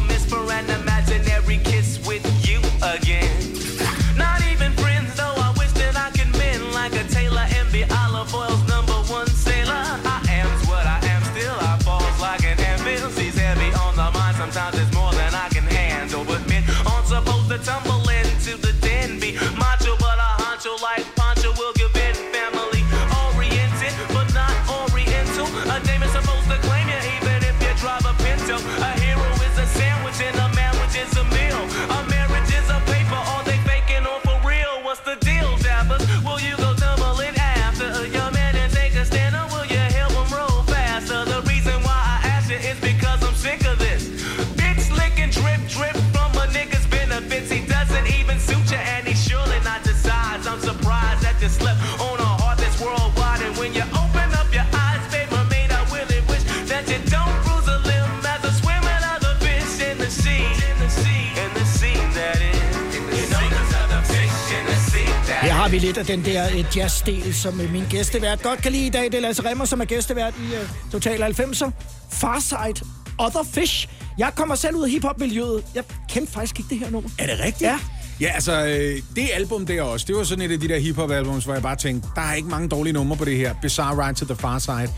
har 65.67 65.71
vi 65.71 65.79
lidt 65.79 65.99
af 65.99 66.07
den 66.07 66.25
der 66.25 66.47
uh, 66.55 66.77
jazz-del, 66.77 67.35
som 67.35 67.61
uh, 67.61 67.73
min 67.73 67.85
gæstevært 67.91 68.43
godt 68.43 68.63
kan 68.63 68.73
lide 68.73 68.87
i 68.87 68.91
dag. 68.91 69.05
Det 69.05 69.15
er 69.15 69.21
Lasse 69.21 69.51
Remmer, 69.51 69.65
som 69.65 69.81
er 69.81 69.85
gæstevært 69.85 70.35
i 70.39 70.45
uh, 70.45 70.91
Total 70.93 71.23
90'er. 71.23 71.71
Farside, 72.11 72.87
Other 73.19 73.45
Fish. 73.53 73.89
Jeg 74.19 74.33
kommer 74.37 74.55
selv 74.55 74.77
ud 74.77 74.85
af 74.85 74.91
hiphop-miljøet. 74.91 75.65
Jeg 75.75 75.85
kendte 76.09 76.33
faktisk 76.33 76.59
ikke 76.59 76.71
det 76.71 76.79
her 76.79 76.91
nummer. 76.91 77.11
Er 77.19 77.27
det 77.27 77.41
rigtigt? 77.45 77.61
Ja. 77.61 77.79
Ja, 78.21 78.27
altså, 78.27 78.67
øh, 78.67 79.03
det 79.17 79.29
album 79.35 79.67
der 79.67 79.83
også, 79.83 80.07
det 80.09 80.17
var 80.17 80.25
sådan 80.25 80.45
et 80.45 80.53
af 80.53 80.61
de 80.61 80.69
der 80.69 80.79
hiphop-albums, 80.79 81.45
hvor 81.45 81.53
jeg 81.53 81.63
bare 81.63 81.77
tænkte, 81.77 82.09
der 82.15 82.23
er 82.23 82.35
ikke 82.35 82.49
mange 82.49 82.69
dårlige 82.69 82.93
numre 82.93 83.17
på 83.17 83.25
det 83.25 83.37
her. 83.37 83.55
Bizarre 83.63 84.07
Ride 84.07 84.19
to 84.19 84.27
the 84.27 84.37
Far 84.37 84.59
Side. 84.59 84.91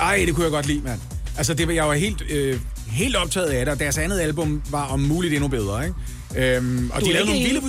Ej, 0.00 0.22
det 0.26 0.34
kunne 0.34 0.44
jeg 0.44 0.52
godt 0.52 0.66
lide, 0.66 0.80
mand. 0.84 1.00
Altså, 1.36 1.54
det 1.54 1.66
var, 1.68 1.74
jeg 1.74 1.88
var 1.88 1.94
helt, 1.94 2.22
øh, 2.30 2.60
helt 2.86 3.16
optaget 3.16 3.48
af 3.48 3.64
det, 3.64 3.72
og 3.72 3.80
deres 3.80 3.98
andet 3.98 4.20
album 4.20 4.62
var 4.70 4.86
om 4.86 5.00
muligt 5.00 5.34
endnu 5.34 5.48
bedre, 5.48 5.84
ikke? 5.84 5.96
Øhm, 6.36 6.90
og 6.94 7.00
Du 7.00 7.06
de 7.06 7.12
lavede, 7.12 7.30
nogle 7.30 7.44
vilde, 7.44 7.60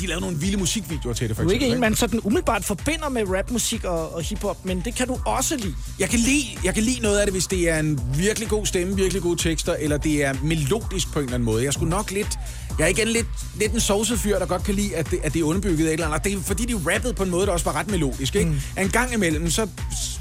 de 0.00 0.06
lavede 0.06 0.20
nogle 0.20 0.36
vilde 0.38 0.56
musikvideoer 0.56 1.14
til 1.14 1.28
det, 1.28 1.36
for 1.36 1.42
Du 1.42 1.48
er 1.48 1.52
ikke 1.52 1.66
en, 1.66 1.80
man 1.80 1.94
sådan 1.94 2.20
umiddelbart 2.24 2.64
forbinder 2.64 3.08
med 3.08 3.22
rapmusik 3.38 3.84
og, 3.84 4.14
og 4.14 4.22
hiphop, 4.22 4.64
men 4.64 4.82
det 4.84 4.94
kan 4.94 5.06
du 5.08 5.18
også 5.26 5.56
lide. 5.56 5.74
Jeg 5.98 6.08
kan, 6.08 6.18
lide, 6.18 6.44
jeg 6.64 6.74
kan 6.74 6.82
lide 6.82 7.00
noget 7.02 7.18
af 7.18 7.26
det, 7.26 7.34
hvis 7.34 7.46
det 7.46 7.70
er 7.70 7.78
en 7.78 8.00
virkelig 8.16 8.48
god 8.48 8.66
stemme, 8.66 8.96
virkelig 8.96 9.22
gode 9.22 9.42
tekster, 9.42 9.74
eller 9.74 9.96
det 9.96 10.24
er 10.24 10.34
melodisk 10.42 11.12
på 11.12 11.18
en 11.18 11.24
eller 11.24 11.34
anden 11.34 11.44
måde. 11.44 11.64
Jeg 11.64 11.72
skulle 11.72 11.90
nok 11.90 12.10
lidt... 12.10 12.38
Jeg 12.78 12.84
er 12.84 12.88
igen 12.88 13.08
lidt, 13.08 13.26
lidt 13.60 13.72
en 13.72 13.80
sovset 13.80 14.18
fyr, 14.18 14.38
der 14.38 14.46
godt 14.46 14.64
kan 14.64 14.74
lide, 14.74 14.96
at 14.96 15.10
det, 15.10 15.18
at 15.22 15.32
det 15.32 15.40
er 15.40 15.44
underbygget 15.44 15.86
af 15.86 15.88
et 15.88 15.92
eller 15.92 16.06
andet. 16.06 16.24
Det 16.24 16.32
er 16.32 16.42
fordi, 16.42 16.64
de 16.64 16.74
rappede 16.94 17.14
på 17.14 17.22
en 17.22 17.30
måde, 17.30 17.46
der 17.46 17.52
også 17.52 17.64
var 17.64 17.76
ret 17.76 17.90
melodisk. 17.90 18.34
Ikke? 18.34 18.50
Mm. 18.50 18.82
En 18.82 18.88
gang 18.88 19.14
imellem, 19.14 19.50
så, 19.50 19.66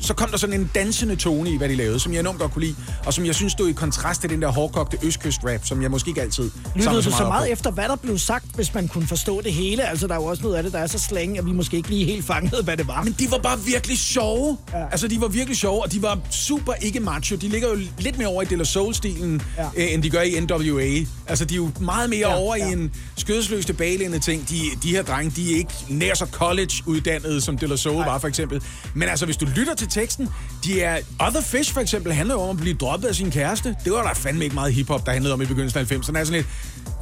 så 0.02 0.14
kom 0.14 0.30
der 0.30 0.38
sådan 0.38 0.60
en 0.60 0.72
dansende 0.76 1.16
tone 1.16 1.50
i, 1.50 1.58
hvad 1.58 1.70
de 1.70 1.76
lavede, 1.76 2.00
som 2.00 2.14
jeg 2.14 2.20
enormt 2.20 2.40
godt 2.40 2.52
kunne 2.52 2.66
lide, 2.66 2.76
og 3.06 3.14
som 3.14 3.26
jeg 3.26 3.36
synes 3.36 3.54
stod 3.54 3.70
i 3.70 3.72
kontrast 3.74 4.22
til 4.22 4.30
den 4.30 4.42
der 4.42 4.48
hårdkogte 4.48 4.98
østkyst-rap, 5.04 5.66
som 5.66 5.82
jeg 5.82 5.92
måske 5.92 6.10
ikke 6.10 6.22
altid 6.22 6.44
Lyttede 6.44 6.84
samler 6.84 7.02
du 7.02 7.12
så 7.12 7.24
meget 7.24 7.48
på. 7.48 7.52
efter, 7.52 7.72
hvad 7.72 7.84
der 7.84 7.96
blev 7.96 8.18
sagt, 8.18 8.46
hvis 8.56 8.74
man 8.74 8.88
kunne 8.88 9.08
forstå 9.08 9.42
det 9.42 9.54
hele? 9.54 9.90
Altså, 9.90 10.08
der 10.08 10.14
er 10.14 10.18
jo 10.20 10.26
også 10.26 10.44
noget 10.44 10.56
af 10.56 10.64
det, 10.64 10.74
der 10.74 10.80
er 10.80 10.88
så 10.88 11.00
slang, 11.00 11.38
at 11.38 11.46
vi 11.46 11.52
måske 11.52 11.78
ikke 11.78 11.90
lige 11.90 12.06
helt 12.06 12.26
fangede, 12.26 12.64
hvad 12.64 12.78
det 12.78 12.88
var. 12.88 13.04
Men 13.04 13.16
de 13.20 13.32
var 13.32 13.38
bare 13.38 13.60
virkelig 13.60 13.98
sjove. 13.98 14.58
Ja. 14.74 14.86
Altså, 14.92 15.08
de 15.08 15.22
var 15.22 15.28
virkelig 15.28 15.58
sjove, 15.58 15.84
og 15.84 15.92
de 15.92 16.02
var 16.02 16.20
super 16.30 16.74
ikke 16.74 17.00
macho. 17.00 17.36
De 17.36 17.48
ligger 17.48 17.70
jo 17.70 17.80
lidt 18.00 18.18
mere 18.18 18.28
over 18.28 18.42
i 18.42 18.46
De 18.46 18.56
La 18.56 18.64
Soul-stilen, 18.64 19.42
ja. 19.58 19.64
øh, 19.78 19.94
end 19.94 20.04
de 20.04 20.10
gør 20.10 20.22
i 20.22 20.40
NWA. 20.40 21.06
Altså, 21.28 21.46
de 21.46 21.54
er 21.54 21.58
jo 21.58 21.70
meget 21.80 22.10
mere 22.10 22.30
ja, 22.30 22.36
over 22.36 22.47
ja. 22.56 22.70
i 22.70 22.74
en 22.74 22.94
skødesløs 23.18 23.66
tilbagelændende 23.66 24.26
ting. 24.26 24.50
De, 24.50 24.62
de 24.84 24.90
her 24.90 25.04
drenge, 25.04 25.32
de 25.36 25.54
er 25.54 25.58
ikke 25.58 25.74
nær 25.90 26.14
så 26.14 26.26
college-uddannede, 26.26 27.42
som 27.42 27.58
De 27.58 27.68
La 27.68 27.76
Soul 27.76 28.06
var, 28.06 28.18
for 28.20 28.28
eksempel. 28.28 28.62
Men 28.94 29.10
altså, 29.10 29.26
hvis 29.26 29.38
du 29.38 29.46
lytter 29.56 29.76
til 29.76 29.88
teksten, 29.88 30.30
de 30.64 30.82
er... 30.82 30.98
Other 31.20 31.42
Fish, 31.42 31.74
for 31.74 31.82
eksempel, 31.82 32.14
handler 32.14 32.36
om 32.36 32.50
at 32.50 32.58
blive 32.58 32.76
droppet 32.76 33.08
af 33.08 33.16
sin 33.16 33.32
kæreste. 33.32 33.76
Det 33.84 33.92
var 33.94 34.04
der 34.04 34.14
fandme 34.14 34.44
ikke 34.44 34.56
meget 34.56 34.74
hiphop, 34.74 35.06
der 35.06 35.12
handlede 35.12 35.34
om 35.34 35.42
i 35.42 35.46
begyndelsen 35.46 35.80
af 35.80 35.84
90'erne. 35.92 36.18
Altså, 36.18 36.34
lidt, 36.34 36.46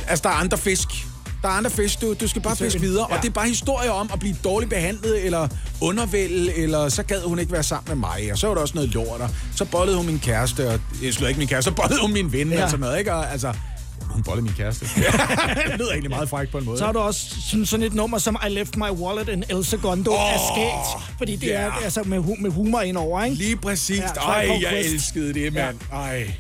altså, 0.08 0.24
der 0.24 0.30
er 0.30 0.34
andre 0.34 0.58
fisk. 0.58 0.88
Der 1.42 1.52
er 1.52 1.54
andre 1.56 1.70
fisk, 1.70 2.02
du, 2.02 2.14
du 2.14 2.28
skal 2.28 2.42
bare 2.42 2.56
fiske 2.56 2.82
videre. 2.82 3.08
Ja. 3.10 3.16
Og 3.16 3.22
det 3.22 3.30
er 3.30 3.34
bare 3.34 3.48
historier 3.48 3.92
om 3.92 4.10
at 4.14 4.20
blive 4.20 4.36
dårligt 4.44 4.70
behandlet, 4.70 5.26
eller 5.26 5.48
undervælde, 5.82 6.54
eller 6.54 6.90
så 6.90 7.04
gad 7.04 7.22
hun 7.22 7.40
ikke 7.40 7.52
være 7.52 7.64
sammen 7.64 7.88
med 7.88 8.10
mig. 8.10 8.30
Og 8.32 8.38
så 8.38 8.48
var 8.48 8.54
der 8.54 8.62
også 8.62 8.76
noget 8.76 8.90
lort, 8.90 9.22
og 9.22 9.30
så 9.56 9.66
bollede 9.66 9.98
hun 9.98 10.06
min 10.06 10.20
kæreste, 10.20 10.70
og 10.70 10.80
jeg 11.04 11.14
slår 11.14 11.28
ikke 11.28 11.38
min 11.38 11.48
kæreste, 11.48 11.72
så 11.72 11.76
bollede 11.76 12.02
hun 12.02 12.14
min 12.14 12.34
ven, 12.34 12.50
ja. 12.50 12.56
Ja. 12.56 12.64
og 12.64 12.70
sådan 12.70 12.82
noget, 12.82 13.00
ikke? 13.00 13.14
Og, 13.14 13.32
altså, 13.32 13.54
hun 14.16 14.24
bollede 14.24 14.46
min 14.46 14.54
kæreste. 14.54 14.86
det 15.70 15.78
lyder 15.80 15.92
egentlig 15.92 16.10
meget 16.10 16.30
frækt 16.30 16.52
på 16.52 16.58
en 16.58 16.66
måde. 16.66 16.78
Så 16.78 16.86
har 16.86 16.92
du 16.92 17.00
også 17.00 17.22
sådan, 17.50 17.66
sådan 17.66 17.86
et 17.86 17.94
nummer 17.94 18.18
som 18.18 18.38
I 18.48 18.50
Left 18.50 18.76
My 18.78 18.90
Wallet 18.90 19.30
in 19.30 19.44
El 19.50 19.66
Segundo 19.66 20.12
oh, 20.12 20.18
er 20.34 20.38
skægt. 20.54 21.18
Fordi 21.18 21.36
det 21.36 21.48
ja. 21.48 21.54
er 21.54 21.72
altså 21.72 22.04
med, 22.06 22.20
hu- 22.20 22.36
med 22.40 22.52
humor 22.52 22.82
indover, 22.82 23.24
ikke? 23.24 23.36
Lige 23.38 23.56
præcis. 23.58 24.00
Ja, 24.00 24.22
Ej, 24.22 24.58
jeg 24.62 24.70
Quest. 24.70 24.90
elskede 24.94 25.34
det, 25.34 25.54
mand. 25.54 25.80
Ej. 25.94 26.32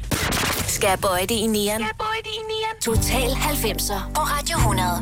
Skal 0.67 0.87
jeg 0.87 0.99
bøje 0.99 1.21
det 1.21 1.31
i 1.31 1.47
nieren? 1.47 1.79
Skal 1.81 1.85
jeg 1.85 1.97
bøje 1.97 2.21
det 2.23 2.29
i 2.29 2.43
nieren? 2.51 2.77
Total 2.81 3.29
90'er 3.31 4.13
på 4.13 4.21
Radio 4.21 4.57
100. 4.57 5.01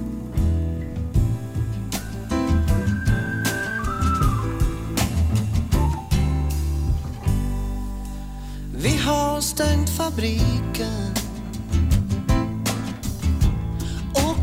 Vi 8.73 8.89
har 8.89 9.39
stängt 9.39 9.89
fabriken 9.89 11.12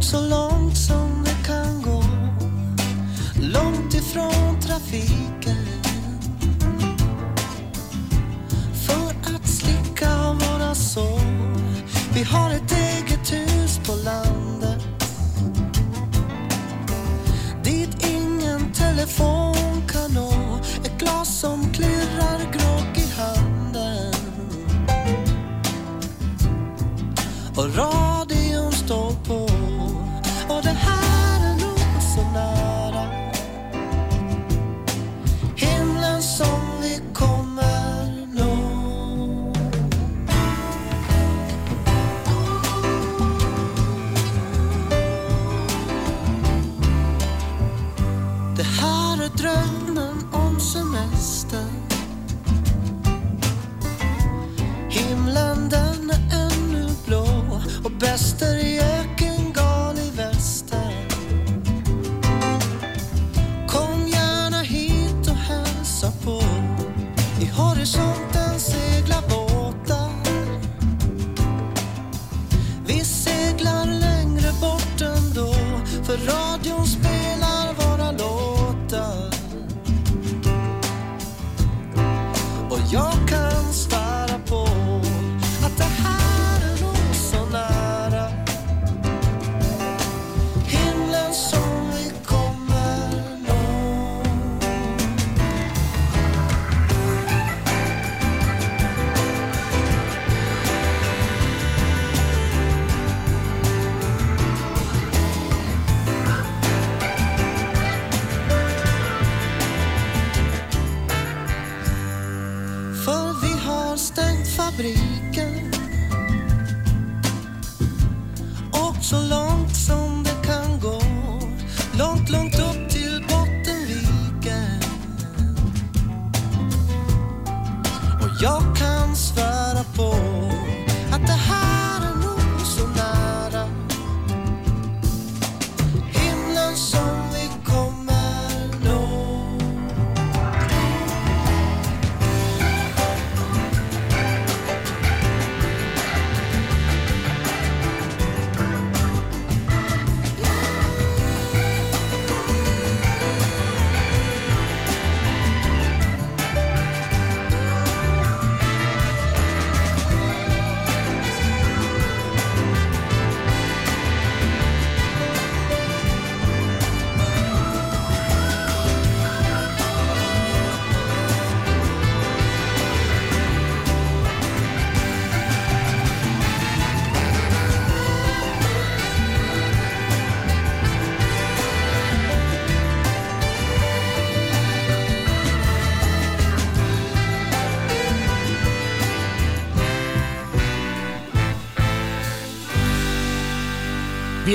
så 0.02 0.20
långt 0.20 0.76
som 0.76 1.24
det 1.24 1.46
kan 1.46 1.82
gå. 1.82 2.04
Långt 3.40 3.94
ifrån 3.94 4.60
trafiken. 4.60 5.66
För 8.86 9.34
att 9.34 9.48
slicka 9.48 10.32
våra 10.32 10.74
sår. 10.74 11.20
Vi 12.14 12.22
har 12.22 12.50
ett 12.50 12.72
eget 12.72 13.32
hus 13.32 13.80
på 13.86 13.92
landet. 14.04 14.86
Dit 17.64 18.06
ingen 18.06 18.72
telefon 18.72 19.82
kan 19.88 20.14
nå. 20.14 20.60
Ett 20.84 20.98
glas 20.98 21.40
som 21.40 21.72
klirrar 21.72 22.38
grogg 22.52 22.96
i 22.96 23.20
handen. 23.20 24.14
Och 27.56 27.76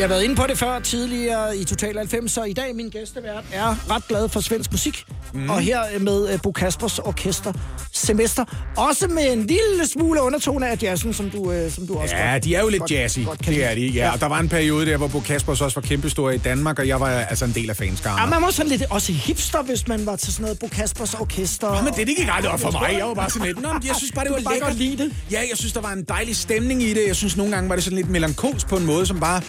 har 0.06 0.10
været 0.10 0.24
inde 0.24 0.36
på 0.36 0.44
det 0.48 0.58
før 0.58 0.80
tidligere 0.80 1.58
i 1.58 1.64
Total 1.64 1.98
90, 1.98 2.38
og 2.38 2.50
i 2.50 2.54
dag 2.54 2.76
min 2.76 2.90
gæstevært 2.90 3.44
er 3.54 3.92
ret 3.92 4.08
glad 4.08 4.30
for 4.30 4.40
svensk 4.40 4.72
musik. 4.72 5.04
Mm. 5.34 5.50
Og 5.50 5.60
her 5.60 6.00
med 6.00 6.34
uh, 6.34 6.42
Bo 6.42 6.52
Kaspers 6.52 7.00
Orkester 7.00 7.54
semester. 7.94 8.46
Også 8.78 9.08
med 9.08 9.34
en 9.34 9.40
lille 9.40 9.88
smule 9.94 10.22
undertone 10.22 10.70
af 10.70 10.84
jazzen, 10.84 11.14
som 11.14 11.30
du, 11.30 11.52
øh, 11.52 11.72
som 11.72 11.88
du 11.88 11.98
også 11.98 12.16
Ja, 12.16 12.32
godt, 12.32 12.44
de 12.44 12.56
er 12.56 12.62
jo 12.62 12.70
lidt 12.70 12.80
godt, 12.80 12.92
jazzy. 12.92 13.20
Godt 13.26 13.40
kan 13.40 13.54
det 13.54 13.64
er 13.64 13.76
de, 13.76 13.88
ja. 13.88 14.12
Og 14.14 14.20
der 14.20 14.26
var 14.26 14.40
en 14.40 14.50
periode 14.50 14.86
der, 14.86 14.98
hvor 14.98 15.08
Bo 15.08 15.20
Kaspers 15.20 15.62
også 15.62 15.80
var 15.80 15.88
kæmpestor 15.88 16.30
i 16.30 16.38
Danmark, 16.38 16.80
og 16.80 16.88
jeg 16.88 17.00
var 17.00 17.10
altså 17.10 17.46
en 17.46 17.52
del 17.52 17.70
af 17.70 17.78
fanskaren. 17.78 18.20
Ja, 18.20 18.26
man 18.26 18.42
var 18.42 18.52
sådan 18.52 18.72
lidt 18.72 18.84
også 18.90 19.12
hipster, 19.12 19.62
hvis 19.64 19.88
man 19.88 20.06
var 20.06 20.16
til 20.16 20.34
sådan 20.34 20.44
noget 20.44 20.60
Bo 20.60 20.68
Kaspers 20.68 21.14
Orkester. 21.14 21.68
Nå, 21.68 21.82
men 21.82 21.94
det, 21.94 22.08
gik 22.08 22.30
aldrig 22.32 22.52
op 22.52 22.60
for 22.60 22.72
mig. 22.72 22.96
Jeg 22.98 23.08
var 23.08 23.14
bare 23.14 23.30
sådan 23.30 23.48
lidt, 23.48 23.62
Nå, 23.62 23.70
jeg 23.88 23.96
synes 23.96 24.12
bare, 24.12 24.26
det 24.26 24.32
var 24.32 24.38
lækkert. 24.38 24.62
godt 24.62 24.78
lide 24.78 25.04
det. 25.04 25.14
Ja, 25.32 25.40
jeg 25.40 25.58
synes, 25.58 25.74
der 25.74 25.82
var 25.82 25.92
en 25.92 26.04
dejlig 26.04 26.36
stemning 26.36 26.84
i 26.84 26.94
det. 26.94 27.04
Jeg 27.08 27.16
synes, 27.16 27.38
nogle 27.38 27.52
gange 27.54 27.70
var 27.70 27.76
det 27.76 27.84
sådan 27.84 27.98
lidt 27.98 28.10
melankolsk 28.10 28.68
på 28.68 28.78
en 28.78 28.86
måde, 28.86 29.06
som 29.06 29.20
bare... 29.20 29.42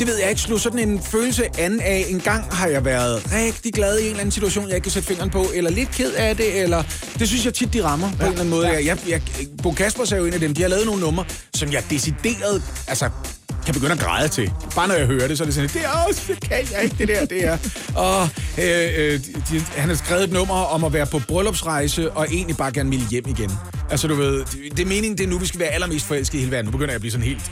Det 0.00 0.08
ved 0.08 0.18
jeg 0.18 0.30
ikke, 0.30 0.40
slog 0.40 0.60
sådan 0.60 0.88
en 0.88 1.02
følelse 1.02 1.44
an 1.58 1.80
af, 1.80 2.06
en 2.08 2.20
gang 2.20 2.44
har 2.54 2.66
jeg 2.66 2.84
været 2.84 3.32
rigtig 3.32 3.72
glad 3.72 3.98
i 3.98 4.02
en 4.02 4.06
eller 4.06 4.20
anden 4.20 4.32
situation, 4.32 4.66
jeg 4.68 4.74
ikke 4.74 4.84
kan 4.84 4.92
sætte 4.92 5.08
fingeren 5.08 5.30
på, 5.30 5.46
eller 5.54 5.70
lidt 5.70 5.90
ked 5.90 6.12
af 6.12 6.36
det, 6.36 6.60
eller... 6.62 6.82
Det 7.18 7.28
synes 7.28 7.44
jeg 7.44 7.54
tit, 7.54 7.72
de 7.72 7.84
rammer 7.84 8.10
på 8.10 8.16
ja. 8.20 8.24
en 8.24 8.32
eller 8.32 8.40
anden 8.40 8.50
måde. 8.50 8.68
Ja. 8.68 8.84
Jeg, 8.84 8.98
jeg, 9.08 9.20
Bo 9.62 9.72
Kaspers 9.72 10.12
er 10.12 10.16
jo 10.16 10.24
en 10.24 10.32
af 10.32 10.40
dem, 10.40 10.54
de 10.54 10.62
har 10.62 10.68
lavet 10.68 10.86
nogle 10.86 11.00
numre, 11.00 11.24
som 11.54 11.72
jeg 11.72 11.84
decideret, 11.90 12.62
altså 12.88 13.10
kan 13.64 13.74
begynde 13.74 13.92
at 13.92 13.98
græde 13.98 14.28
til. 14.28 14.52
Bare 14.74 14.88
når 14.88 14.94
jeg 14.94 15.06
hører 15.06 15.28
det, 15.28 15.38
så 15.38 15.44
er 15.44 15.46
det 15.46 15.54
sådan, 15.54 15.70
det 15.70 15.84
er 15.84 16.06
også, 16.08 16.22
det 16.28 16.40
kan 16.40 16.66
jeg 16.72 16.82
ikke, 16.84 16.96
det 16.98 17.08
der, 17.08 17.24
det 17.24 17.44
er. 17.44 17.58
Og 17.94 18.28
øh, 18.58 18.88
øh, 18.96 19.20
de, 19.50 19.60
han 19.76 19.88
har 19.88 19.96
skrevet 19.96 20.24
et 20.24 20.32
nummer 20.32 20.54
om 20.54 20.84
at 20.84 20.92
være 20.92 21.06
på 21.06 21.20
bryllupsrejse, 21.28 22.10
og 22.10 22.26
egentlig 22.30 22.56
bare 22.56 22.72
gerne 22.72 22.90
ville 22.90 23.06
hjem 23.10 23.24
igen. 23.28 23.50
Altså 23.90 24.08
du 24.08 24.14
ved, 24.14 24.38
det, 24.38 24.58
det 24.70 24.80
er 24.80 24.86
meningen, 24.86 25.18
det 25.18 25.24
er 25.24 25.28
nu, 25.28 25.38
vi 25.38 25.46
skal 25.46 25.60
være 25.60 25.68
allermest 25.68 26.06
forelskede 26.06 26.38
i 26.38 26.40
hele 26.40 26.52
verden. 26.52 26.64
Nu 26.64 26.70
begynder 26.70 26.90
jeg 26.90 26.94
at 26.94 27.00
blive 27.00 27.12
sådan 27.12 27.26
helt... 27.26 27.50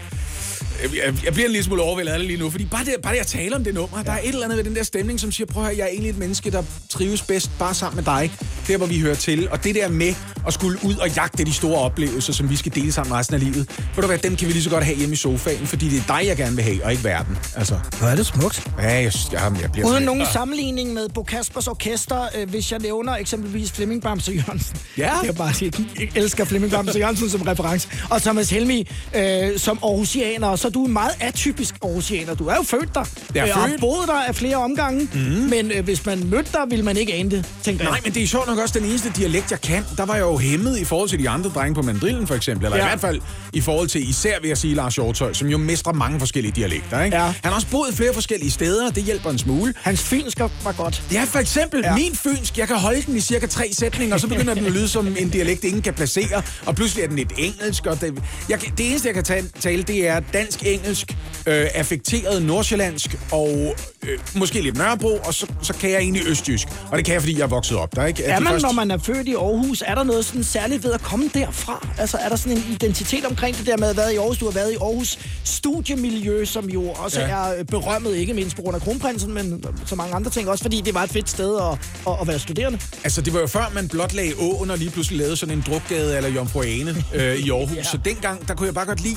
Jeg, 0.83 0.91
jeg, 0.97 1.25
jeg 1.25 1.33
bliver 1.33 1.47
en 1.47 1.53
lille 1.53 1.65
smule 1.65 1.83
overvældet 1.83 2.13
af 2.13 2.19
det 2.19 2.27
lige 2.27 2.39
nu, 2.39 2.51
fordi 2.51 2.65
bare 2.65 2.85
det, 2.85 2.95
bare 3.03 3.15
det 3.15 3.21
at 3.21 3.27
tale 3.27 3.57
om 3.57 3.65
det 3.65 3.75
nummer, 3.75 3.99
ja. 3.99 4.05
der 4.05 4.13
er 4.13 4.19
et 4.19 4.29
eller 4.29 4.45
andet 4.45 4.59
ved 4.59 4.65
den 4.65 4.77
der 4.77 4.83
stemning, 4.83 5.21
som 5.21 5.33
siger, 5.33 5.47
prøv 5.47 5.63
at 5.63 5.69
høre, 5.69 5.79
jeg 5.79 5.85
er 5.85 5.89
egentlig 5.89 6.11
et 6.11 6.19
menneske, 6.19 6.51
der 6.51 6.63
trives 6.91 7.23
bedst 7.23 7.51
bare 7.59 7.75
sammen 7.75 7.97
med 7.97 8.05
dig, 8.05 8.33
der 8.69 8.77
hvor 8.77 8.87
vi 8.87 9.01
hører 9.01 9.15
til. 9.15 9.51
Og 9.51 9.65
det 9.65 9.75
der 9.75 9.89
med 9.89 10.15
at 10.47 10.55
skulle 10.55 10.79
ud 10.85 10.95
og 10.95 11.15
jagte 11.15 11.45
de 11.45 11.53
store 11.53 11.79
oplevelser, 11.81 12.33
som 12.33 12.51
vi 12.51 12.57
skal 12.57 12.75
dele 12.75 12.93
sammen 12.93 13.15
resten 13.15 13.35
af 13.35 13.41
livet, 13.41 13.69
ved 13.95 14.03
du 14.03 14.07
hvad, 14.07 14.19
dem 14.19 14.37
kan 14.37 14.49
vi 14.49 14.53
lige 14.53 14.63
så 14.63 14.71
godt 14.71 14.85
have 14.85 14.97
hjemme 14.97 15.13
i 15.13 15.17
sofaen, 15.17 15.67
fordi 15.67 15.89
det 15.89 15.99
er 15.99 16.19
dig, 16.19 16.27
jeg 16.27 16.37
gerne 16.37 16.57
vil 16.57 16.65
have, 16.65 16.85
og 16.85 16.91
ikke 16.91 17.05
verden. 17.05 17.39
Altså. 17.57 17.79
Hvor 17.99 18.09
er 18.09 18.17
det 18.17 18.27
smukt. 18.27 18.67
Ja, 18.79 19.03
jeg, 19.03 19.13
synes, 19.13 19.33
jeg, 19.33 19.53
jeg 19.63 19.73
bliver 19.73 19.89
Uden 19.89 20.03
nogen 20.03 20.27
sammenligning 20.33 20.93
med 20.93 21.09
Bo 21.09 21.23
Kaspers 21.23 21.67
Orkester, 21.67 22.29
øh, 22.39 22.51
hvis 22.51 22.73
jeg 22.73 22.81
nævner 22.81 23.17
eksempelvis 23.17 23.73
Flemming 23.73 24.03
Bamse 24.03 24.33
Jørgensen. 24.33 24.77
Ja. 24.99 25.13
Jeg 25.25 25.35
bare 25.35 25.53
jeg 25.61 26.09
elsker 26.15 26.45
Flemming 26.45 26.73
Bamse 26.73 26.99
Jørgensen 26.99 27.31
som 27.31 27.43
reference. 27.43 27.89
Og 28.11 28.23
Thomas 28.23 28.51
Helmi 28.51 28.89
øh, 29.17 29.59
som 29.59 29.79
Aarhusianer. 29.83 30.57
Så 30.57 30.68
du 30.75 30.85
er 30.85 30.89
meget 30.89 31.11
atypisk 31.21 31.75
Aarhusianer. 31.83 32.35
Du 32.35 32.47
er 32.47 32.55
jo 32.57 32.63
født 32.63 32.95
der. 32.95 33.05
Jeg 33.35 33.49
er 33.49 33.57
øh, 33.57 33.63
og 33.63 33.69
født. 33.69 33.81
boet 33.81 34.09
der 34.09 34.15
af 34.15 34.35
flere 34.35 34.57
omgange. 34.57 35.09
Mm. 35.15 35.21
Men 35.21 35.71
øh, 35.71 35.85
hvis 35.85 36.07
man 36.07 36.27
mødte 36.31 36.51
dig, 36.53 36.61
ville 36.69 36.85
man 36.85 36.97
ikke 36.97 37.15
ane 37.15 37.31
det, 37.31 37.47
tænker 37.63 37.85
Nej, 37.85 37.93
jeg. 37.93 38.01
men 38.05 38.15
det 38.15 38.23
er 38.23 38.27
sjovt 38.27 38.47
nok 38.47 38.59
også 38.59 38.79
den 38.79 38.89
eneste 38.89 39.13
dialekt, 39.17 39.51
jeg 39.51 39.61
kan. 39.61 39.85
Der 39.97 40.07
var 40.07 40.15
jeg 40.15 40.23
jo 40.23 40.37
hæmmet 40.39 40.79
i 40.79 40.85
forhold 40.85 41.09
til 41.09 41.19
de 41.19 41.29
andre 41.29 41.51
drenge 41.51 41.75
på 41.75 41.83
mandrillen, 41.83 42.27
for 42.27 42.35
eksempel. 42.35 42.65
Eller 42.67 42.77
ja. 42.79 42.85
I 42.85 42.89
hvert 42.89 43.01
fald 43.01 43.21
i 43.53 43.61
forhold 43.61 43.89
til, 43.89 44.09
især 44.11 44.41
vil 44.41 44.49
jeg 44.49 44.59
sige, 44.59 44.75
Lars 44.75 44.95
Hjortøj, 44.95 45.33
som 45.33 45.49
jo 45.49 45.59
mestrer 45.59 45.93
mange 45.93 46.19
forskellige 46.19 46.53
dialekter. 46.53 47.03
Ikke? 47.03 47.17
Ja. 47.17 47.23
Han 47.23 47.35
har 47.45 47.55
også 47.55 47.67
boet 47.71 47.95
flere 47.95 48.15
forskellige 48.15 48.51
steder, 48.51 48.87
og 48.89 48.95
det 48.95 49.03
hjælper 49.03 49.31
en 49.31 49.39
smule. 49.39 49.75
Hans 49.77 50.03
fynsk 50.03 50.41
var 50.41 50.73
godt. 50.77 51.03
Ja, 51.13 51.25
for 51.25 51.39
eksempel 51.39 51.81
ja. 51.85 51.95
Min 51.95 52.15
fynsk, 52.15 52.59
jeg 52.59 52.67
kan 52.67 52.77
holde 52.77 53.03
den 53.03 53.17
i 53.17 53.21
cirka 53.21 53.47
tre 53.47 53.69
sætninger, 53.73 54.15
og 54.15 54.21
så 54.21 54.27
begynder 54.29 54.55
den 54.55 54.67
at 54.67 54.73
lyde 54.73 54.89
som 54.89 55.17
en 55.19 55.29
dialekt, 55.29 55.65
ingen 55.65 55.83
kan 55.83 55.95
placere, 55.95 56.43
og 56.67 56.75
pludselig 56.77 57.03
er 57.03 57.07
den 57.09 57.17
lidt 57.17 57.33
engelsk. 57.39 57.87
Og 57.87 58.01
det, 58.01 58.23
jeg, 58.49 58.61
det 58.79 58.89
eneste, 58.91 59.09
jeg 59.09 59.15
kan 59.25 59.49
tale, 59.61 59.83
det 59.83 60.09
er 60.09 60.21
dansk-engelsk, 60.63 61.17
øh, 61.47 61.67
affekteret 61.75 62.43
nordsjællandsk 62.43 63.19
og 63.33 63.75
øh, 64.03 64.19
måske 64.35 64.61
lidt 64.61 64.77
Nørrebro, 64.77 65.17
og 65.25 65.35
så, 65.35 65.47
så 65.63 65.73
kan 65.75 65.91
jeg 65.91 65.99
egentlig 65.99 66.23
østjysk. 66.27 66.69
Og 66.91 66.97
det 66.99 67.05
kan 67.05 67.15
jeg, 67.15 67.23
fordi 67.23 67.35
jeg 67.39 67.43
er 67.43 67.47
vokset 67.47 67.77
op 67.79 67.97
der, 67.97 68.07
ikke? 68.07 68.25
Er 68.25 68.41
man, 68.41 68.53
første- 68.53 68.67
når 68.67 68.73
man 68.73 68.91
er 68.91 68.99
født 68.99 69.29
i 69.29 69.35
Aarhus, 69.35 69.83
er 69.87 69.95
der 69.95 70.03
noget 70.03 70.25
sådan 70.25 70.45
særligt 70.45 70.85
ved 70.85 70.93
at 70.93 71.03
komme 71.03 71.31
derfra? 71.35 71.89
Altså, 71.99 72.17
er 72.17 72.29
der 72.29 72.37
sådan 72.37 72.57
en 72.59 72.65
identitet 72.71 73.25
omkring 73.25 73.57
det 73.59 73.67
der 73.67 73.77
med 73.77 73.89
at 73.89 73.95
have 73.95 74.03
været 74.05 74.13
i 74.13 74.17
Aarhus? 74.17 74.39
Du 74.39 74.45
har 74.45 74.53
været 74.53 74.73
i 74.73 74.77
Aarhus 74.81 75.19
studiemiljø, 75.45 76.45
som 76.45 76.71
jo 76.71 76.83
også 76.91 77.21
Ja. 77.21 77.27
er 77.29 77.65
berømmet, 77.65 78.17
ikke 78.17 78.35
mindst 78.35 78.57
på 78.57 78.63
grund 78.63 78.77
af 78.77 78.83
kronprinsen, 78.83 79.35
men 79.35 79.65
så 79.87 79.95
mange 79.95 80.15
andre 80.15 80.31
ting. 80.31 80.49
Også 80.49 80.65
fordi 80.65 80.81
det 80.81 80.95
var 80.95 81.03
et 81.03 81.11
fedt 81.11 81.31
sted 81.31 81.57
at, 81.57 81.79
at, 82.13 82.17
at 82.21 82.29
være 82.29 82.39
studerende. 82.39 82.79
Altså, 83.05 83.21
det 83.21 83.33
var 83.35 83.41
jo 83.41 83.47
før, 83.47 83.71
man 83.75 83.89
blot 83.89 84.15
lagde 84.15 84.33
åen 84.39 84.71
og 84.71 84.79
lige 84.79 84.91
pludselig 84.91 85.19
lavede 85.19 85.37
sådan 85.37 85.55
en 85.59 85.65
drukgade 85.67 86.17
eller 86.17 86.31
Jomfru 86.31 86.63
Ane 86.63 87.05
øh, 87.15 87.37
i 87.37 87.51
Aarhus. 87.51 87.77
ja. 87.77 87.83
Så 87.83 87.99
dengang, 88.05 88.49
der 88.49 88.55
kunne 88.55 88.67
jeg 88.67 88.75
bare 88.75 88.87
godt 88.87 89.01
lide, 89.01 89.17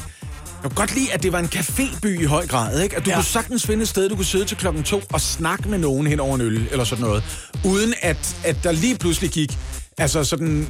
jeg 0.63 0.71
kunne 0.71 0.75
godt 0.75 0.95
lide, 0.95 1.13
at 1.13 1.23
det 1.23 1.31
var 1.31 1.39
en 1.39 1.45
caféby 1.45 2.07
i 2.07 2.23
høj 2.23 2.47
grad, 2.47 2.81
ikke? 2.81 2.97
At 2.97 3.05
du 3.05 3.09
ja. 3.09 3.15
Kunne 3.15 3.25
sagtens 3.25 3.65
finde 3.65 3.81
et 3.81 3.87
sted, 3.87 4.09
du 4.09 4.15
kunne 4.15 4.25
sidde 4.25 4.45
til 4.45 4.57
klokken 4.57 4.83
to 4.83 5.01
og 5.13 5.21
snakke 5.21 5.69
med 5.69 5.77
nogen 5.77 6.07
hen 6.07 6.19
over 6.19 6.35
en 6.35 6.41
øl, 6.41 6.67
eller 6.71 6.83
sådan 6.83 7.05
noget. 7.05 7.23
Uden 7.65 7.93
at, 8.01 8.35
at 8.45 8.55
der 8.63 8.71
lige 8.71 8.97
pludselig 8.97 9.29
gik 9.29 9.57
altså 9.97 10.23
sådan 10.23 10.67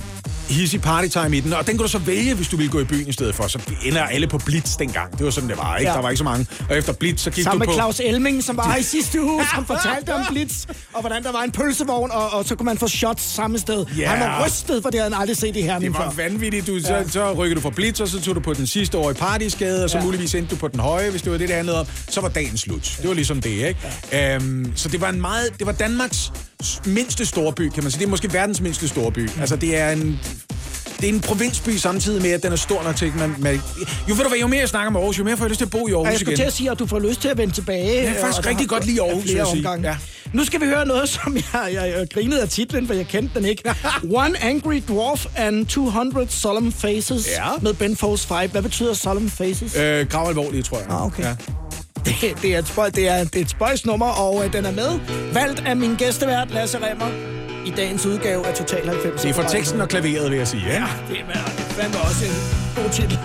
hissig 0.50 0.82
partytime 0.82 1.38
i 1.38 1.40
den, 1.40 1.54
og 1.54 1.68
den 1.68 1.78
kunne 1.78 1.84
du 1.88 1.92
så 1.92 1.98
vælge, 1.98 2.34
hvis 2.34 2.48
du 2.48 2.58
ville 2.58 2.72
gå 2.72 2.80
i 2.80 2.84
byen 2.84 3.08
i 3.08 3.12
stedet 3.12 3.36
for. 3.36 3.48
Så 3.48 3.60
ender 3.86 4.02
alle 4.04 4.28
på 4.28 4.38
Blitz 4.38 4.78
dengang. 4.78 5.18
Det 5.18 5.26
var 5.26 5.32
sådan, 5.32 5.50
det 5.50 5.58
var, 5.58 5.78
ikke? 5.78 5.90
Ja. 5.92 5.96
Der 5.96 6.02
var 6.02 6.10
ikke 6.10 6.18
så 6.18 6.24
mange. 6.24 6.48
Og 6.70 6.78
efter 6.78 6.94
Blitz, 6.94 7.24
så 7.24 7.30
gik 7.32 7.44
Sammen 7.44 7.60
du 7.62 7.66
med 7.66 7.68
på... 7.68 7.74
Claus 7.74 8.00
Elming, 8.04 8.44
som 8.44 8.58
var 8.58 8.70
her 8.72 8.78
i 8.78 8.84
sidste 8.96 9.22
uge, 9.22 9.44
som 9.56 9.66
fortalte 9.66 10.14
om 10.16 10.22
Blitz, 10.30 10.66
og 10.94 11.02
hvordan 11.02 11.24
der 11.24 11.32
var 11.32 11.42
en 11.42 11.52
pølsevogn, 11.52 12.12
og, 12.12 12.30
og 12.34 12.46
så 12.46 12.56
kunne 12.56 12.66
man 12.66 12.78
få 12.78 12.88
shots 12.88 13.24
samme 13.24 13.60
sted. 13.60 13.86
Ja. 13.98 14.10
Han 14.10 14.20
var 14.20 14.46
rystet, 14.46 14.84
for 14.84 14.90
det 14.90 15.00
havde 15.00 15.14
han 15.14 15.22
aldrig 15.22 15.38
set 15.38 15.56
i 15.56 15.62
Herning 15.62 15.94
Det 15.94 16.00
var 16.00 16.12
før. 16.12 16.24
vanvittigt. 16.24 16.68
Du, 16.68 16.80
så, 16.80 16.94
Ja. 16.96 17.08
så 17.08 17.34
rykkede 17.34 17.56
du 17.56 17.62
fra 17.62 17.70
Blitz, 17.70 18.00
og 18.00 18.08
så 18.08 18.22
tog 18.22 18.36
du 18.36 18.40
på 18.40 18.54
den 18.54 18.68
sidste 18.68 18.98
år 18.98 19.12
i 19.12 19.14
partyskade, 19.14 19.84
og 19.84 19.90
så 19.90 19.98
Ja. 19.98 20.04
muligvis 20.04 20.36
endte 20.36 20.56
du 20.56 20.60
på 20.60 20.68
den 20.68 20.80
høje, 20.80 21.10
hvis 21.10 21.22
det 21.22 21.32
var 21.32 21.38
det, 21.38 21.48
det 21.48 21.56
handlede 21.56 21.80
om. 21.80 21.86
Så 22.10 22.22
var 22.22 22.30
dagen 22.30 22.58
slut. 22.58 22.98
Det 23.02 23.08
var 23.08 23.14
ligesom 23.16 23.42
det, 23.42 23.50
ikke? 23.50 23.78
Ja. 24.12 24.36
Øhm, 24.36 24.72
så 24.76 24.90
det 24.90 25.02
var 25.02 25.10
en 25.10 25.22
meget... 25.22 25.50
Det 25.60 25.68
var 25.68 25.74
Danmarks 25.74 26.32
mindste 26.86 27.26
storby, 27.26 27.70
kan 27.70 27.84
man 27.84 27.92
sige. 27.92 28.00
Det 28.00 28.06
er 28.06 28.10
måske 28.10 28.34
verdens 28.34 28.62
mindste 28.62 28.88
storby. 28.88 29.30
Altså, 29.40 29.56
det 29.56 29.78
er 29.78 29.92
en... 29.92 30.20
Det 31.02 31.10
er 31.10 31.14
en 31.14 31.20
provinsby 31.22 31.70
samtidig 31.70 32.22
med, 32.22 32.32
at 32.32 32.44
den 32.44 32.52
er 32.52 32.56
stor 32.56 32.84
nok 32.84 32.96
til, 32.96 33.06
at 33.06 33.16
man... 33.16 33.36
man 33.40 33.56
jo, 34.10 34.14
ved 34.16 34.24
du 34.24 34.30
hvad, 34.30 34.40
jo 34.40 34.48
mere 34.48 34.60
jeg 34.60 34.70
snakker 34.70 34.88
om 34.88 34.96
Aarhus, 34.96 35.20
jo 35.20 35.24
mere 35.24 35.38
får 35.38 35.46
jeg 35.46 35.50
lyst 35.50 35.58
til 35.58 35.66
at 35.66 35.72
bo 35.72 35.88
i 35.88 35.92
Aarhus 35.92 36.08
jeg 36.10 36.20
skulle 36.20 36.32
igen. 36.32 36.38
til 36.38 36.44
at 36.44 36.54
sige, 36.54 36.72
at 36.72 36.80
du 36.80 36.86
får 36.86 37.00
lyst 37.00 37.22
til 37.22 37.28
at 37.28 37.38
vende 37.38 37.54
tilbage. 37.54 37.96
Jeg 37.96 38.06
kan 38.14 38.16
faktisk 38.22 38.48
rigtig 38.48 38.70
godt 38.70 38.86
lide 38.86 39.02
Aarhus, 39.02 39.24
vil 39.24 39.34
jeg 39.34 39.48
sige. 39.48 39.70
Ja. 39.84 39.96
Nu 40.34 40.46
skal 40.46 40.62
vi 40.62 40.66
høre 40.66 40.86
noget, 40.88 41.10
som 41.10 41.36
jeg, 41.36 41.74
jeg, 41.74 41.94
jeg 41.98 42.08
grinede 42.14 42.42
af 42.42 42.50
titlen, 42.50 42.88
for 42.88 42.94
jeg 42.94 43.08
kendte 43.08 43.40
den 43.40 43.46
ikke. 43.50 43.64
One 44.24 44.44
Angry 44.44 44.82
Dwarf 44.88 45.26
and 45.36 45.66
200 45.66 46.28
Solemn 46.30 46.72
Faces 46.72 47.28
Ja. 47.28 47.48
med 47.62 47.74
Ben 47.74 47.96
Folds 47.96 48.26
5. 48.26 48.50
Hvad 48.52 48.62
betyder 48.62 48.94
Solemn 48.94 49.30
Faces? 49.30 49.76
Øh, 49.78 50.08
grav 50.08 50.28
alvorligt, 50.30 50.66
tror 50.66 50.78
jeg. 50.78 50.88
Ah, 50.90 51.06
okay. 51.06 51.24
Ja. 51.24 51.36
Det, 52.06 52.42
det, 52.42 52.56
er 52.56 52.60
et 52.60 52.68
spøj, 52.68 52.90
det, 52.90 53.08
er, 53.08 53.24
det 53.24 53.36
er 53.36 53.42
et 53.42 53.50
spøjsnummer, 53.50 54.08
og 54.08 54.46
øh, 54.46 54.54
den 54.54 54.66
er 54.66 54.72
med. 54.72 55.00
Valgt 55.34 55.60
af 55.66 55.76
min 55.78 55.96
gæstevært, 55.96 56.52
Lasse 56.52 56.78
Remmer, 56.78 57.08
i 57.66 57.70
dagens 57.70 58.06
udgave 58.06 58.48
af 58.48 58.54
Total 58.54 58.88
90. 58.88 59.22
Det 59.22 59.30
er 59.30 59.34
for 59.34 59.44
teksten 59.44 59.82
og 59.82 59.90
klaveret, 59.90 60.32
vil 60.32 60.38
jeg 60.38 60.48
sige. 60.48 60.64
Ja. 60.68 60.74
Ja, 60.74 60.88
det 61.10 61.18
er, 61.20 61.46
det 61.58 61.66
fandme 61.78 62.00
også 62.00 62.26
en 62.26 62.32
god 62.84 62.92
titel. 62.92 63.20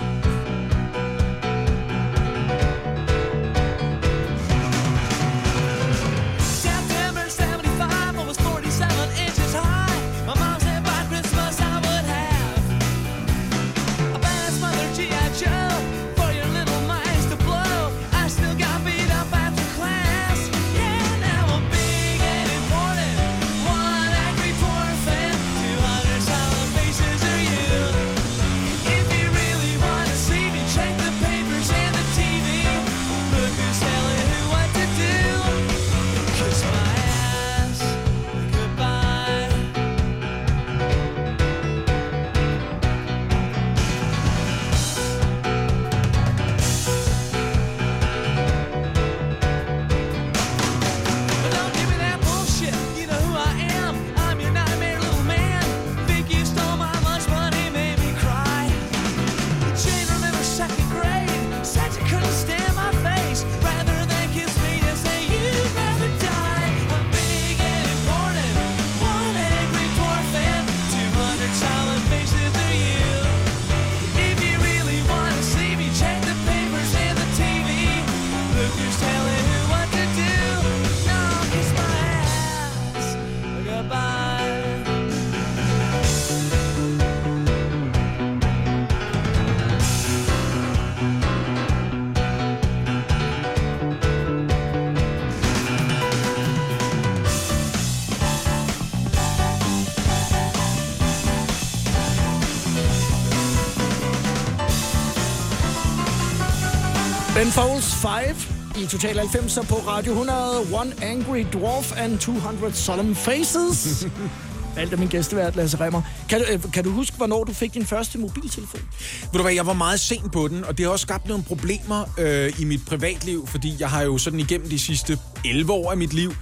Ben 107.47 107.53
Folds 107.53 107.95
5 107.95 108.83
i 108.83 108.87
Total 108.87 109.19
90'er 109.19 109.67
på 109.67 109.75
Radio 109.75 110.13
100. 110.13 110.39
One 110.73 110.93
Angry 111.03 111.45
Dwarf 111.53 111.93
and 111.97 112.19
200 112.19 112.73
Solemn 112.75 113.15
Faces. 113.15 114.07
Valgt 114.77 114.93
af 114.93 114.99
min 114.99 115.09
gæstevært, 115.09 115.57
Lasse 115.57 115.81
Remmer. 115.81 116.03
Kan, 116.29 116.41
du- 116.41 116.47
øh, 116.53 116.73
kan 116.73 116.85
du 116.85 116.91
huske, 116.91 117.17
hvornår 117.17 117.45
du 117.45 117.53
fik 117.53 117.75
din 117.75 117.87
første 117.87 118.19
mobiltelefon? 118.19 118.81
Ved 119.23 119.31
du 119.33 119.43
hvad, 119.43 119.53
jeg 119.53 119.67
var 119.67 119.73
meget 119.73 120.01
sent 120.01 120.33
på 120.33 120.49
den, 120.49 120.65
og 120.65 120.79
det 120.79 120.85
har 120.87 120.93
også 120.93 121.03
skabt 121.03 121.29
nogle 121.29 121.45
problemer 121.45 122.05
øh, 122.19 122.53
i 122.61 122.65
mit 122.65 122.81
privatliv, 122.87 123.47
fordi 123.47 123.77
jeg 123.79 123.91
har 123.91 124.03
jo 124.03 124.19
sådan 124.19 124.41
igennem 124.41 124.69
de 124.69 124.79
sidste 124.79 125.19
11 125.45 125.73
år 125.73 125.91
af 125.91 125.97
mit 125.97 126.13
liv 126.13 126.33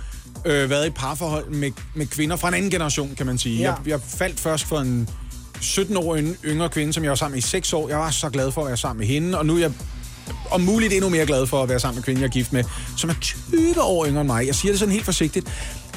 øh, 0.45 0.71
været 0.71 0.87
i 0.87 0.91
parforhold 0.91 1.49
med, 1.51 1.71
med 1.95 2.07
kvinder 2.07 2.37
fra 2.37 2.49
en 2.49 2.55
anden 2.55 2.71
generation, 2.71 3.15
kan 3.17 3.27
man 3.27 3.39
sige. 3.39 3.59
Ja. 3.59 3.71
Jeg, 3.73 3.79
jeg 3.89 4.01
faldt 4.09 4.41
først 4.41 4.65
for 4.65 4.79
en 4.79 5.09
17-årig 5.61 6.37
yngre 6.45 6.69
kvinde, 6.69 6.93
som 6.93 7.03
jeg 7.03 7.11
var 7.11 7.17
sammen 7.17 7.35
med 7.35 7.43
i 7.43 7.47
6 7.47 7.73
år. 7.73 7.89
Jeg 7.89 7.99
var 7.99 8.11
så 8.11 8.31
glad 8.31 8.53
for 8.53 8.61
at 8.61 8.67
være 8.69 8.77
sammen 8.77 8.99
med 8.99 9.07
hende, 9.07 9.39
og 9.39 9.47
nu 9.47 9.55
er 9.55 9.59
jeg 9.59 9.73
om 10.51 10.61
muligt 10.61 10.93
endnu 10.93 11.09
mere 11.09 11.27
glad 11.27 11.47
for 11.47 11.63
at 11.63 11.69
være 11.69 11.81
sammen 11.81 11.97
med 11.97 12.03
kvinden, 12.03 12.23
jeg 12.23 12.29
er 12.29 12.33
gift 12.33 12.53
med, 12.53 12.65
som 12.97 13.11
er 13.11 13.15
20 13.21 13.83
år 13.83 14.07
yngre 14.07 14.21
end 14.21 14.29
mig. 14.29 14.47
Jeg 14.47 14.55
siger 14.55 14.73
det 14.73 14.79
sådan 14.79 14.93
helt 14.93 15.05
forsigtigt. 15.05 15.47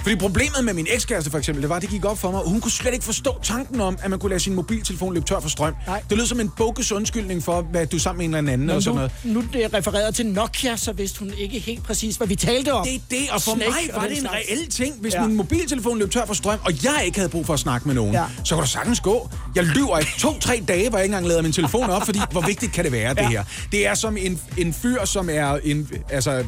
Fordi 0.08 0.20
problemet 0.20 0.64
med 0.66 0.74
min 0.74 0.88
ekskæreste 0.90 1.32
for 1.32 1.38
eksempel, 1.38 1.62
det 1.62 1.70
var, 1.70 1.76
at 1.76 1.82
det 1.82 1.90
gik 1.90 2.06
op 2.06 2.18
for 2.18 2.32
mig, 2.32 2.42
hun 2.46 2.62
kunne 2.62 2.72
slet 2.72 2.94
ikke 2.94 3.06
forstå 3.06 3.36
tanken 3.44 3.82
om, 3.82 3.98
at 4.04 4.10
man 4.10 4.20
kunne 4.20 4.30
lade 4.30 4.40
sin 4.40 4.54
mobiltelefon 4.56 5.14
løbe 5.14 5.26
tør 5.26 5.40
for 5.40 5.50
strøm. 5.50 5.74
Nej. 5.88 6.02
Det 6.10 6.18
lød 6.18 6.26
som 6.26 6.40
en 6.40 6.50
bogus 6.58 6.92
undskyldning 6.92 7.44
for, 7.44 7.62
hvad 7.62 7.86
du 7.86 8.00
sammen 8.00 8.18
med 8.32 8.40
en 8.40 8.46
eller 8.46 8.54
anden 8.54 8.68
Nå, 8.68 8.74
og 8.74 8.84
sådan 8.84 8.96
nu, 8.96 9.00
noget. 9.00 9.12
nu 9.24 9.44
det 9.54 9.64
er 9.66 9.74
refereret 9.74 10.16
til 10.16 10.26
Nokia, 10.26 10.76
så 10.78 10.92
vidste 10.94 11.20
hun 11.20 11.32
ikke 11.38 11.60
helt 11.60 11.84
præcis, 11.84 12.16
hvad 12.16 12.28
vi 12.28 12.36
talte 12.36 12.74
om. 12.74 12.86
Det 12.86 12.96
er 12.96 13.00
det, 13.10 13.30
og 13.32 13.42
for 13.42 13.52
Snake 13.56 13.72
mig 13.72 13.96
var 13.96 14.02
det 14.02 14.12
en 14.12 14.18
slags. 14.20 14.36
reel 14.50 14.70
ting. 14.70 14.96
Hvis 15.02 15.14
Ja. 15.14 15.26
min 15.28 15.36
mobiltelefon 15.38 16.00
løb 16.00 16.12
tør 16.12 16.26
for 16.26 16.34
strøm, 16.34 16.60
og 16.66 16.84
jeg 16.84 17.02
ikke 17.06 17.18
havde 17.18 17.30
brug 17.30 17.46
for 17.46 17.54
at 17.54 17.60
snakke 17.60 17.88
med 17.88 17.96
nogen, 17.96 18.14
ja. 18.14 18.24
så 18.44 18.56
kunne 18.56 18.62
der 18.62 18.68
sagtens 18.68 19.00
gå. 19.00 19.30
Jeg 19.56 19.64
lyver 19.64 19.98
ikke. 19.98 20.12
To-tre 20.20 20.64
dage, 20.68 20.90
hvor 20.90 20.98
jeg 20.98 21.06
ikke 21.06 21.14
engang 21.14 21.28
lader 21.28 21.42
min 21.42 21.52
telefon 21.54 21.90
op, 21.90 22.06
fordi 22.06 22.20
hvor 22.32 22.42
vigtigt 22.42 22.72
kan 22.74 22.84
det 22.84 22.92
være, 22.92 23.14
det 23.14 23.22
Ja. 23.22 23.28
her? 23.30 23.44
Det 23.72 23.88
er 23.88 23.94
som 23.94 24.18
en, 24.18 24.40
en 24.58 24.74
fyr, 24.74 25.06
som 25.06 25.30
er 25.32 25.58
en, 25.64 25.90
altså, 26.10 26.44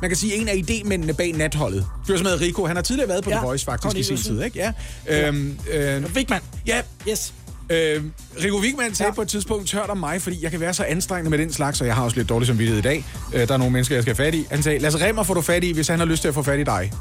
man 0.00 0.10
kan 0.10 0.16
sige, 0.16 0.34
en 0.34 0.48
af 0.48 0.54
idémændene 0.70 1.12
bag 1.12 1.32
natholdet. 1.32 1.86
Fyr 2.06 2.16
som 2.16 2.26
hedder 2.26 2.40
Rico. 2.40 2.66
Han 2.66 2.76
har 2.76 2.82
tidligere 2.82 3.01
været 3.08 3.24
på 3.24 3.30
Ja, 3.30 3.36
The 3.36 3.46
Voice, 3.46 3.64
faktisk, 3.64 3.96
i 3.96 4.02
sin 4.02 4.16
tid, 4.16 4.42
ikke? 4.42 4.58
Ja. 4.58 4.72
Øhm, 5.28 5.58
øh. 5.72 6.02
Ja. 6.66 6.82
Yes. 7.08 7.34
Øh, 7.70 8.02
Rico 8.44 8.56
Wigman 8.58 8.94
sagde 8.94 9.10
ja. 9.10 9.14
på 9.14 9.22
et 9.22 9.28
tidspunkt 9.28 9.68
tørt 9.68 9.90
om 9.90 9.98
mig, 9.98 10.22
fordi 10.22 10.38
jeg 10.42 10.50
kan 10.50 10.60
være 10.60 10.74
så 10.74 10.84
anstrengende 10.84 11.30
med 11.30 11.38
den 11.38 11.52
slags, 11.52 11.80
og 11.80 11.86
jeg 11.86 11.94
har 11.94 12.02
også 12.02 12.16
lidt 12.16 12.28
dårlig 12.28 12.46
samvittighed 12.46 12.78
i 12.78 12.82
dag. 12.82 13.04
Øh, 13.34 13.48
der 13.48 13.54
er 13.54 13.58
nogle 13.58 13.72
mennesker, 13.72 13.96
jeg 13.96 14.02
skal 14.02 14.16
have 14.16 14.26
fat 14.26 14.34
i. 14.34 14.46
Han 14.50 14.62
sagde, 14.62 14.78
Lasse 14.78 15.06
Remmer 15.06 15.22
får 15.22 15.34
du 15.34 15.40
fat 15.40 15.64
i, 15.64 15.72
hvis 15.72 15.88
han 15.88 15.98
har 15.98 16.06
lyst 16.06 16.20
til 16.20 16.28
at 16.28 16.34
få 16.34 16.42
fat 16.42 16.58
i 16.60 16.64
dig. 16.64 16.92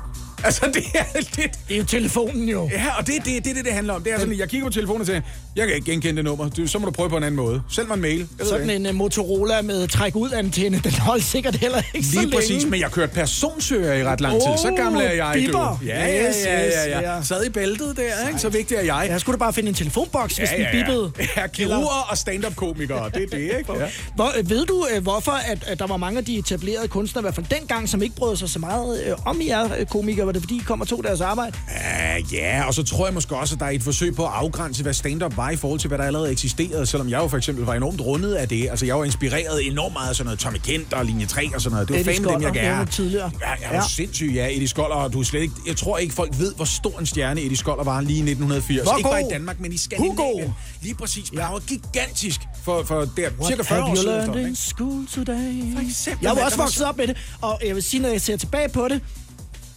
Altså, 0.51 0.65
det 0.73 0.83
er 0.95 1.03
det. 1.19 1.35
Det 1.35 1.73
er 1.73 1.77
jo 1.77 1.83
telefonen 1.83 2.49
jo. 2.49 2.69
Ja, 2.73 2.85
og 2.99 3.07
det 3.07 3.15
er 3.17 3.21
det, 3.23 3.45
det, 3.45 3.55
det, 3.55 3.65
det 3.65 3.73
handler 3.73 3.93
om. 3.93 4.03
Det 4.03 4.13
er 4.13 4.19
sådan, 4.19 4.37
jeg 4.39 4.49
kigger 4.49 4.67
på 4.67 4.73
telefonen 4.73 5.01
og 5.01 5.07
siger, 5.07 5.21
jeg 5.55 5.67
kan 5.67 5.75
ikke 5.75 5.91
genkende 5.91 6.15
det 6.15 6.25
nummer. 6.25 6.49
Du, 6.49 6.67
så 6.67 6.79
må 6.79 6.85
du 6.85 6.91
prøve 6.91 7.09
på 7.09 7.17
en 7.17 7.23
anden 7.23 7.35
måde. 7.35 7.61
Send 7.69 7.87
mig 7.87 7.95
en 7.95 8.01
mail. 8.01 8.27
Jeg 8.39 8.47
Sådan 8.47 8.69
en 8.69 8.85
uh, 8.85 8.95
Motorola 8.95 9.61
med 9.61 9.87
træk 9.87 10.15
ud 10.15 10.31
antenne, 10.31 10.81
den 10.83 10.91
holdt 10.93 11.23
sikkert 11.23 11.55
heller 11.55 11.81
ikke 11.93 12.07
så 12.07 12.13
Lige 12.13 12.21
længe. 12.21 12.35
præcis, 12.37 12.65
men 12.65 12.79
jeg 12.79 12.85
har 12.87 12.91
kørt 12.91 13.11
personsøger 13.11 13.93
i 13.93 14.03
ret 14.03 14.21
lang 14.21 14.33
tid. 14.33 14.41
Så 14.61 14.67
Åh, 14.71 14.77
gammel 14.77 15.01
er 15.01 15.11
jeg, 15.11 15.31
bipper. 15.33 15.77
du. 15.81 15.85
Ja, 15.87 16.05
ja, 16.07 16.31
ja, 16.45 16.87
ja, 16.99 17.15
ja. 17.15 17.23
Sad 17.23 17.45
i 17.45 17.49
bæltet 17.49 17.97
der, 17.97 18.27
ikke? 18.27 18.39
Så 18.39 18.49
vigtig 18.49 18.75
er 18.77 18.81
jeg. 18.81 19.07
Jeg 19.09 19.21
skulle 19.21 19.33
da 19.33 19.39
bare 19.39 19.53
finde 19.53 19.69
en 19.69 19.75
telefonboks, 19.75 20.37
hvis 20.37 20.49
Ja, 20.51 20.55
den 20.57 20.63
ja, 20.65 20.77
ja. 20.77 20.83
bippede. 20.85 21.11
Ja, 21.37 21.47
kirurger 21.47 22.07
og 22.11 22.17
stand-up-komikere, 22.17 23.09
det 23.13 23.23
er 23.23 23.27
det, 23.27 23.39
ikke? 23.59 23.73
Ja. 23.79 23.87
Hvor, 24.15 24.31
øh, 24.39 24.49
ved 24.49 24.65
du, 24.65 24.87
øh, 24.95 25.03
hvorfor 25.03 25.31
at, 25.31 25.63
at 25.67 25.79
der 25.79 25.87
var 25.87 25.97
mange 25.97 26.17
af 26.17 26.25
de 26.25 26.37
etablerede 26.37 26.87
kunstnere, 26.87 27.21
i 27.21 27.23
hvert 27.25 27.35
fald 27.35 27.45
dengang, 27.59 27.89
som 27.89 28.01
ikke 28.01 28.15
brød 28.15 28.35
sig 28.35 28.49
så 28.49 28.59
meget 28.59 29.03
øh, 29.05 29.13
om 29.25 29.41
jer 29.47 29.85
komikere? 29.85 30.30
Var 30.31 30.33
det 30.33 30.41
fordi, 30.41 30.55
I 30.55 30.61
kom 30.65 30.81
og 30.81 30.87
tog 30.87 31.03
deres 31.03 31.21
arbejde? 31.21 31.57
Uh, 31.67 32.33
ja, 32.33 32.63
og 32.67 32.73
så 32.73 32.83
tror 32.83 33.05
jeg 33.07 33.13
måske 33.13 33.35
også, 33.35 33.55
at 33.55 33.59
der 33.59 33.65
er 33.65 33.69
et 33.69 33.83
forsøg 33.83 34.15
på 34.15 34.25
at 34.25 34.31
afgrænse, 34.33 34.83
hvad 34.83 34.93
stand-up 34.93 35.37
var 35.37 35.49
i 35.49 35.55
forhold 35.55 35.79
til, 35.79 35.87
hvad 35.87 35.97
der 35.97 36.03
allerede 36.03 36.31
eksisterede, 36.31 36.85
selvom 36.85 37.09
jeg 37.09 37.17
jo 37.19 37.27
for 37.27 37.37
eksempel 37.37 37.65
var 37.65 37.73
enormt 37.73 38.01
rundet 38.01 38.33
af 38.33 38.47
det. 38.49 38.69
Altså, 38.69 38.85
jeg 38.85 38.97
var 38.97 39.05
inspireret 39.05 39.67
enormt 39.67 39.93
meget 39.93 40.09
af 40.09 40.15
sådan 40.15 40.25
noget 40.25 40.39
Tommy 40.39 40.57
Kent 40.57 40.93
og 40.93 41.05
Linje 41.05 41.25
3 41.25 41.49
og 41.55 41.61
sådan 41.61 41.73
noget. 41.73 41.87
Det 41.87 41.97
var 42.05 42.13
fandme 42.13 42.31
dem, 42.33 42.55
jeg 42.55 42.75
nævnte 42.75 42.91
tidligere. 42.93 43.31
Ja, 43.41 43.47
jeg 43.49 43.57
er 43.61 43.69
Ja. 43.71 43.75
ja. 43.75 43.87
sindssyg, 43.87 44.31
ja. 44.35 44.47
Eddie 44.47 44.67
Skoller, 44.67 44.95
og 44.95 45.13
du 45.13 45.19
er 45.19 45.23
slet 45.23 45.41
ikke... 45.41 45.53
Jeg 45.67 45.75
tror 45.77 45.97
ikke, 45.97 46.13
folk 46.13 46.39
ved, 46.39 46.53
hvor 46.55 46.65
stor 46.65 46.99
en 46.99 47.05
stjerne 47.05 47.41
Eddie 47.41 47.57
Skoller 47.57 47.83
var 47.83 48.01
lige 48.01 48.17
i 48.17 48.31
1980. 48.31 48.83
Hvor 48.83 48.97
ikke 48.97 49.09
bare 49.09 49.21
i? 49.21 49.25
Danmark, 49.31 49.59
men 49.59 49.73
i 49.73 49.77
Skandinavien. 49.77 50.17
Hugo. 50.43 50.51
Lige 50.81 50.95
præcis. 50.95 51.31
Ja. 51.33 51.41
Han 51.41 51.53
var 51.53 51.59
gigantisk 51.59 52.39
for, 52.63 52.83
for 52.83 52.99
der, 52.99 53.29
What 53.39 53.47
cirka 53.47 53.63
40 53.63 53.79
have 53.81 53.91
år 53.91 53.95
siden. 53.95 54.37
ikke? 54.45 54.55
school 54.55 55.07
today? 55.15 55.73
For 55.75 55.81
eksempel, 55.81 56.25
Jeg 56.25 56.35
var 56.35 56.45
også 56.45 56.57
vokset 56.57 56.85
op 56.85 56.97
med 56.97 57.07
det, 57.07 57.17
og 57.41 57.61
jeg 57.65 57.75
vil 57.75 57.83
sige, 57.83 58.01
når 58.01 58.09
jeg 58.09 58.21
ser 58.21 58.37
tilbage 58.37 58.69
på 58.69 58.87
det, 58.87 59.01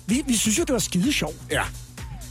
vi, 0.07 0.23
vi 0.27 0.37
synes 0.37 0.59
jo, 0.59 0.65
det 0.65 0.73
var 0.73 0.79
skide 0.79 1.13
sjovt. 1.13 1.37
Ja. 1.51 1.63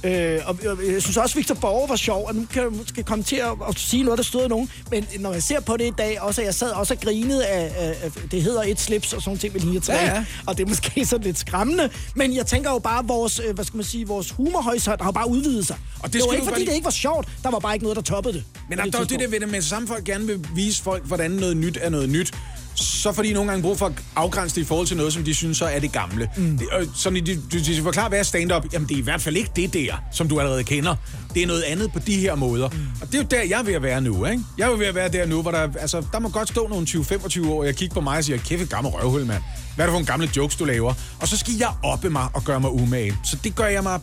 Øh, 0.05 0.39
og 0.45 0.57
og 0.67 0.77
jeg 0.93 1.01
synes 1.01 1.17
også, 1.17 1.35
Victor 1.35 1.55
Borge 1.55 1.89
var 1.89 1.95
sjov, 1.95 2.25
og 2.27 2.35
nu 2.35 2.45
kan 2.53 2.63
jeg 2.63 2.71
måske 2.71 3.03
komme 3.03 3.23
til 3.23 3.35
at, 3.35 3.51
at 3.69 3.79
sige 3.79 4.03
noget, 4.03 4.17
der 4.17 4.23
stod 4.23 4.41
af 4.41 4.49
nogen. 4.49 4.69
Men 4.91 5.05
når 5.19 5.33
jeg 5.33 5.43
ser 5.43 5.59
på 5.59 5.77
det 5.77 5.87
i 5.87 5.91
dag, 5.97 6.21
også 6.21 6.41
at 6.41 6.45
jeg 6.47 6.55
sad 6.55 6.71
også 6.71 6.93
og 6.93 6.99
grinede 6.99 7.45
af, 7.45 7.71
af, 7.77 7.95
af 8.03 8.11
det 8.31 8.43
hedder 8.43 8.63
et 8.63 8.79
slips 8.79 9.13
og 9.13 9.21
sådan 9.21 9.37
ting 9.39 9.53
med 9.53 9.61
linje 9.61 9.79
3. 9.79 9.93
Ja, 9.93 10.05
ja. 10.15 10.25
Og 10.45 10.57
det 10.57 10.63
er 10.63 10.67
måske 10.69 11.05
sådan 11.05 11.25
lidt 11.25 11.39
skræmmende. 11.39 11.89
Men 12.15 12.35
jeg 12.35 12.45
tænker 12.45 12.69
jo 12.71 12.79
bare, 12.79 13.07
vores, 13.07 13.41
øh, 13.47 13.55
hvad 13.55 13.65
skal 13.65 13.77
man 13.77 13.85
sige, 13.85 14.07
vores 14.07 14.31
humorhorisont 14.31 15.01
har 15.01 15.07
jo 15.07 15.11
bare 15.11 15.29
udvidet 15.29 15.67
sig. 15.67 15.77
Og 15.99 16.03
det 16.05 16.13
det 16.13 16.21
var 16.27 16.33
ikke, 16.33 16.45
fordi 16.45 16.59
godt- 16.59 16.67
det 16.67 16.73
ikke 16.75 16.85
var 16.85 16.91
sjovt. 16.91 17.27
Der 17.43 17.51
var 17.51 17.59
bare 17.59 17.73
ikke 17.73 17.83
noget, 17.85 17.95
der 17.95 18.01
toppede 18.03 18.33
det. 18.33 18.43
Men 18.69 18.77
der 18.77 18.83
er 18.83 18.89
jo 18.99 19.03
det 19.05 19.19
der 19.19 19.27
ved 19.27 19.39
det, 19.39 19.49
med 19.49 19.61
samme 19.61 19.87
folk 19.87 20.03
gerne 20.03 20.27
vil 20.27 20.47
vise 20.55 20.83
folk, 20.83 21.05
hvordan 21.05 21.31
noget 21.31 21.57
nyt 21.57 21.77
er 21.81 21.89
noget 21.89 22.09
nyt. 22.09 22.31
Så 22.75 23.11
får 23.11 23.23
de 23.23 23.33
nogle 23.33 23.49
gange 23.49 23.63
brug 23.63 23.77
for 23.77 23.85
at 23.85 23.93
afgrænse 24.15 24.55
det 24.55 24.61
i 24.61 24.65
forhold 24.65 24.87
til 24.87 24.97
noget, 24.97 25.13
som 25.13 25.23
de 25.23 25.33
synes 25.33 25.57
så 25.57 25.65
er 25.65 25.79
det 25.79 25.91
gamle. 25.91 26.29
Mm. 26.37 26.57
Det, 26.57 26.67
og 26.69 26.85
sådan, 26.95 27.25
de, 27.25 27.35
de, 27.51 27.63
de 27.65 27.81
forklarer, 27.81 28.09
hvad 28.09 28.19
er 28.19 28.23
stand-up? 28.23 28.65
Jamen, 28.73 28.89
det 28.89 28.95
er 28.95 28.99
i 28.99 29.03
hvert 29.03 29.21
fald 29.21 29.37
ikke 29.37 29.51
det 29.55 29.73
der, 29.73 29.95
som 30.11 30.27
du 30.27 30.39
allerede 30.39 30.63
kender. 30.63 30.95
Det 31.33 31.43
er 31.43 31.47
noget 31.47 31.61
andet 31.61 31.93
på 31.93 31.99
de 31.99 32.17
her 32.17 32.35
måder. 32.35 32.69
Mm. 32.69 32.77
Og 33.01 33.07
det 33.07 33.15
er 33.15 33.19
jo 33.19 33.27
der, 33.31 33.41
jeg 33.41 33.59
er 33.59 33.63
ved 33.63 33.73
at 33.73 33.83
være 33.83 34.01
nu, 34.01 34.25
ikke? 34.25 34.43
Jeg 34.57 34.65
er 34.65 34.69
jo 34.69 34.77
ved 34.77 34.85
at 34.85 34.95
være 34.95 35.09
der 35.09 35.25
nu, 35.25 35.41
hvor 35.41 35.51
der, 35.51 35.69
altså, 35.79 36.05
der 36.11 36.19
må 36.19 36.29
godt 36.29 36.49
stå 36.49 36.67
nogle 36.67 36.87
20-25 36.89 37.47
år, 37.47 37.59
og 37.59 37.65
jeg 37.65 37.75
kigger 37.75 37.93
på 37.93 38.01
mig 38.01 38.17
og 38.17 38.23
siger, 38.23 38.37
kæft, 38.37 38.69
gammel 38.69 38.93
røvhul, 38.93 39.25
mand. 39.25 39.43
Hvad 39.75 39.85
er 39.85 39.89
det 39.89 39.93
for 39.93 39.99
en 39.99 40.05
gamle 40.05 40.29
jokes, 40.37 40.55
du 40.55 40.65
laver? 40.65 40.93
Og 41.21 41.27
så 41.27 41.37
skal 41.37 41.53
jeg 41.59 41.73
oppe 41.83 42.09
mig 42.09 42.27
og 42.33 42.43
gøre 42.43 42.59
mig 42.59 42.71
umage. 42.71 43.17
Så 43.23 43.37
det 43.43 43.55
gør 43.55 43.67
jeg 43.67 43.83
mig 43.83 43.99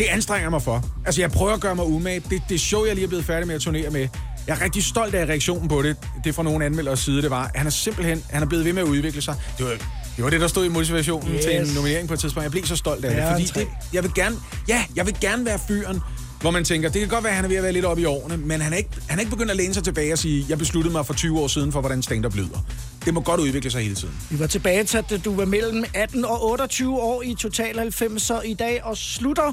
det 0.00 0.06
anstrenger 0.06 0.50
mig 0.50 0.62
for. 0.62 0.84
Altså, 1.06 1.20
jeg 1.20 1.30
prøver 1.30 1.52
at 1.52 1.60
gøre 1.60 1.74
mig 1.74 1.84
umage. 1.84 2.22
Det, 2.30 2.42
det 2.48 2.60
show, 2.60 2.84
jeg 2.84 2.94
lige 2.94 3.04
er 3.04 3.08
blevet 3.08 3.24
færdig 3.24 3.46
med 3.46 3.54
at 3.54 3.60
turnere 3.60 3.90
med, 3.90 4.08
jeg 4.50 4.58
er 4.58 4.64
rigtig 4.64 4.84
stolt 4.84 5.14
af 5.14 5.26
reaktionen 5.26 5.68
på 5.68 5.82
det. 5.82 5.96
Det 6.24 6.34
fra 6.34 6.42
nogle 6.42 6.64
anmelders 6.64 7.00
side, 7.00 7.22
det 7.22 7.30
var, 7.30 7.44
at 7.44 7.50
han 7.54 7.66
er 7.66 7.70
simpelthen, 7.70 8.24
han 8.30 8.42
er 8.42 8.46
blevet 8.46 8.64
ved 8.64 8.72
med 8.72 8.82
at 8.82 8.88
udvikle 8.88 9.22
sig. 9.22 9.34
Det 9.58 9.66
var, 9.66 9.72
det 10.16 10.24
var 10.24 10.30
det, 10.30 10.40
der 10.40 10.48
stod 10.48 10.64
i 10.64 10.68
motivationen 10.68 11.34
yes. 11.34 11.44
Til 11.44 11.56
en 11.56 11.66
nominering 11.74 12.08
på 12.08 12.14
et 12.14 12.20
tidspunkt. 12.20 12.44
Jeg 12.44 12.50
blev 12.50 12.66
så 12.66 12.76
stolt 12.76 13.04
af 13.04 13.10
det, 13.10 13.18
Ja, 13.18 13.32
fordi 13.32 13.44
det, 13.44 13.68
jeg 13.92 14.02
vil 14.02 14.14
gerne, 14.14 14.36
ja, 14.68 14.84
jeg 14.96 15.06
vil 15.06 15.16
gerne 15.20 15.46
være 15.46 15.58
fyren, 15.68 16.00
hvor 16.40 16.50
man 16.50 16.64
tænker, 16.64 16.88
det 16.88 17.00
kan 17.00 17.08
godt 17.08 17.24
være, 17.24 17.30
at 17.30 17.36
han 17.36 17.44
er 17.44 17.48
ved 17.48 17.56
at 17.56 17.62
være 17.62 17.72
lidt 17.72 17.84
oppe 17.84 18.02
i 18.02 18.04
årene, 18.04 18.36
men 18.36 18.60
han 18.60 18.72
er, 18.72 18.76
ikke, 18.76 18.90
han 19.08 19.18
er 19.18 19.20
ikke 19.20 19.30
begyndt 19.30 19.50
at 19.50 19.56
læne 19.56 19.74
sig 19.74 19.84
tilbage 19.84 20.12
og 20.12 20.18
sige, 20.18 20.46
jeg 20.48 20.58
besluttede 20.58 20.92
mig 20.92 21.06
for 21.06 21.14
20 21.14 21.40
år 21.40 21.46
siden 21.46 21.72
for, 21.72 21.80
hvordan 21.80 22.02
stand-up 22.02 22.34
lyder. 22.34 22.64
Det 23.04 23.14
må 23.14 23.20
godt 23.20 23.40
udvikle 23.40 23.70
sig 23.70 23.82
hele 23.82 23.94
tiden. 23.94 24.14
Vi 24.30 24.38
var 24.38 24.46
tilbage 24.46 24.84
til, 24.84 24.98
at 24.98 25.20
du 25.24 25.36
var 25.36 25.44
mellem 25.44 25.84
18 25.94 26.24
og 26.24 26.50
28 26.50 27.00
år 27.00 27.22
i 27.22 27.34
Total 27.34 27.78
90'er 27.78 28.42
i 28.42 28.54
dag, 28.54 28.84
og 28.84 28.96
slutter 28.96 29.52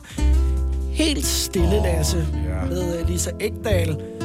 helt 0.92 1.26
stille, 1.26 1.78
oh, 1.78 1.84
Lasse, 1.84 2.28
ja. 2.34 2.66
med 2.66 3.00
øh, 3.00 3.10
Lisa 3.10 3.32
Ekdal. 3.40 4.17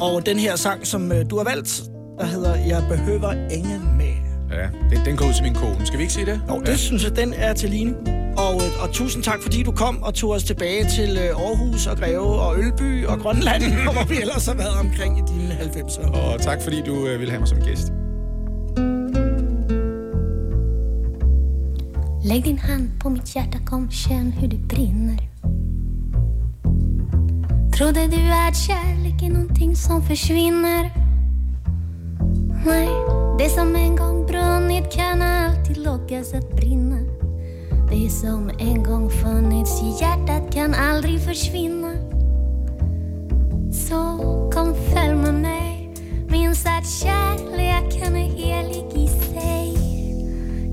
Og 0.00 0.26
den 0.26 0.38
her 0.38 0.56
sang, 0.56 0.86
som 0.86 1.12
øh, 1.12 1.30
du 1.30 1.36
har 1.36 1.44
valgt, 1.44 1.82
der 2.18 2.26
hedder 2.26 2.54
Jeg 2.54 2.84
behøver 2.88 3.32
ingen 3.50 3.96
med. 3.96 4.14
Ja, 4.50 4.68
den, 4.90 5.04
den 5.04 5.16
går 5.16 5.28
ud 5.28 5.32
til 5.32 5.42
min 5.42 5.54
kone. 5.54 5.86
Skal 5.86 5.98
vi 5.98 6.02
ikke 6.02 6.14
sige 6.14 6.26
det? 6.26 6.40
Jo, 6.48 6.62
det 6.66 6.78
synes 6.78 7.04
jeg, 7.04 7.16
den 7.16 7.34
er 7.36 7.52
til 7.52 7.70
Line. 7.70 7.94
Og, 8.36 8.54
øh, 8.54 8.82
og 8.82 8.92
tusind 8.92 9.22
tak, 9.22 9.42
fordi 9.42 9.62
du 9.62 9.72
kom 9.72 10.02
og 10.02 10.14
tog 10.14 10.30
os 10.30 10.44
tilbage 10.44 10.84
til 10.88 11.10
øh, 11.18 11.40
Aarhus 11.46 11.86
og 11.86 11.96
Greve 11.96 12.40
og 12.40 12.58
Ølby 12.58 13.06
og 13.06 13.18
Grønland, 13.18 13.62
og 13.88 13.92
hvor 13.92 14.04
vi 14.04 14.20
ellers 14.20 14.46
har 14.46 14.54
været 14.54 14.74
omkring 14.80 15.18
i 15.18 15.22
dine 15.32 15.54
90'er. 15.54 16.10
Og 16.16 16.40
tak, 16.40 16.62
fordi 16.62 16.82
du 16.86 17.06
øh, 17.06 17.20
ville 17.20 17.30
have 17.30 17.40
mig 17.40 17.48
som 17.48 17.58
gæst. 17.62 17.92
Lägg 22.30 22.44
din 22.44 22.58
hand 22.58 22.90
på 23.00 23.08
mitt 23.08 23.28
hjärta, 23.34 23.58
kom 23.66 23.88
känn 23.88 24.32
hur 24.32 24.48
det 24.48 24.68
brinner 24.68 25.16
Trodde 27.76 28.06
du 28.06 28.32
att 28.32 28.56
kärlek 28.56 29.22
är 29.22 29.30
någonting 29.30 29.76
som 29.76 30.02
försvinner? 30.02 30.90
Nej, 32.66 32.88
det 33.38 33.48
som 33.48 33.76
en 33.76 33.96
gång 33.96 34.26
brunnit 34.26 34.92
kan 34.92 35.22
alltid 35.22 35.76
lockas 35.76 36.34
att 36.34 36.56
brinna 36.56 36.98
Det 37.90 38.10
som 38.10 38.50
en 38.58 38.82
gång 38.82 39.10
funnits 39.10 39.82
i 39.82 39.86
hjärtat 40.00 40.54
kan 40.54 40.74
aldrig 40.74 41.20
försvinna 41.20 41.92
Så 43.72 44.18
kom 44.54 44.74
följ 44.74 45.14
med 45.14 45.34
mig 45.34 45.94
Minns 46.28 46.66
att 46.66 46.86
kärleken 46.86 48.16
är 48.16 48.30
helig 48.30 48.84
i 48.94 49.08
sig 49.08 49.76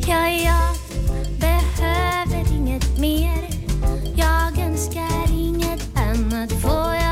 Ja, 0.07 0.27
jag 0.27 0.75
behöver 1.39 2.55
inget 2.55 2.99
mer. 2.99 3.49
Jag 4.15 4.59
önskar 4.67 5.12
inget 6.33 6.51
annat 6.65 7.02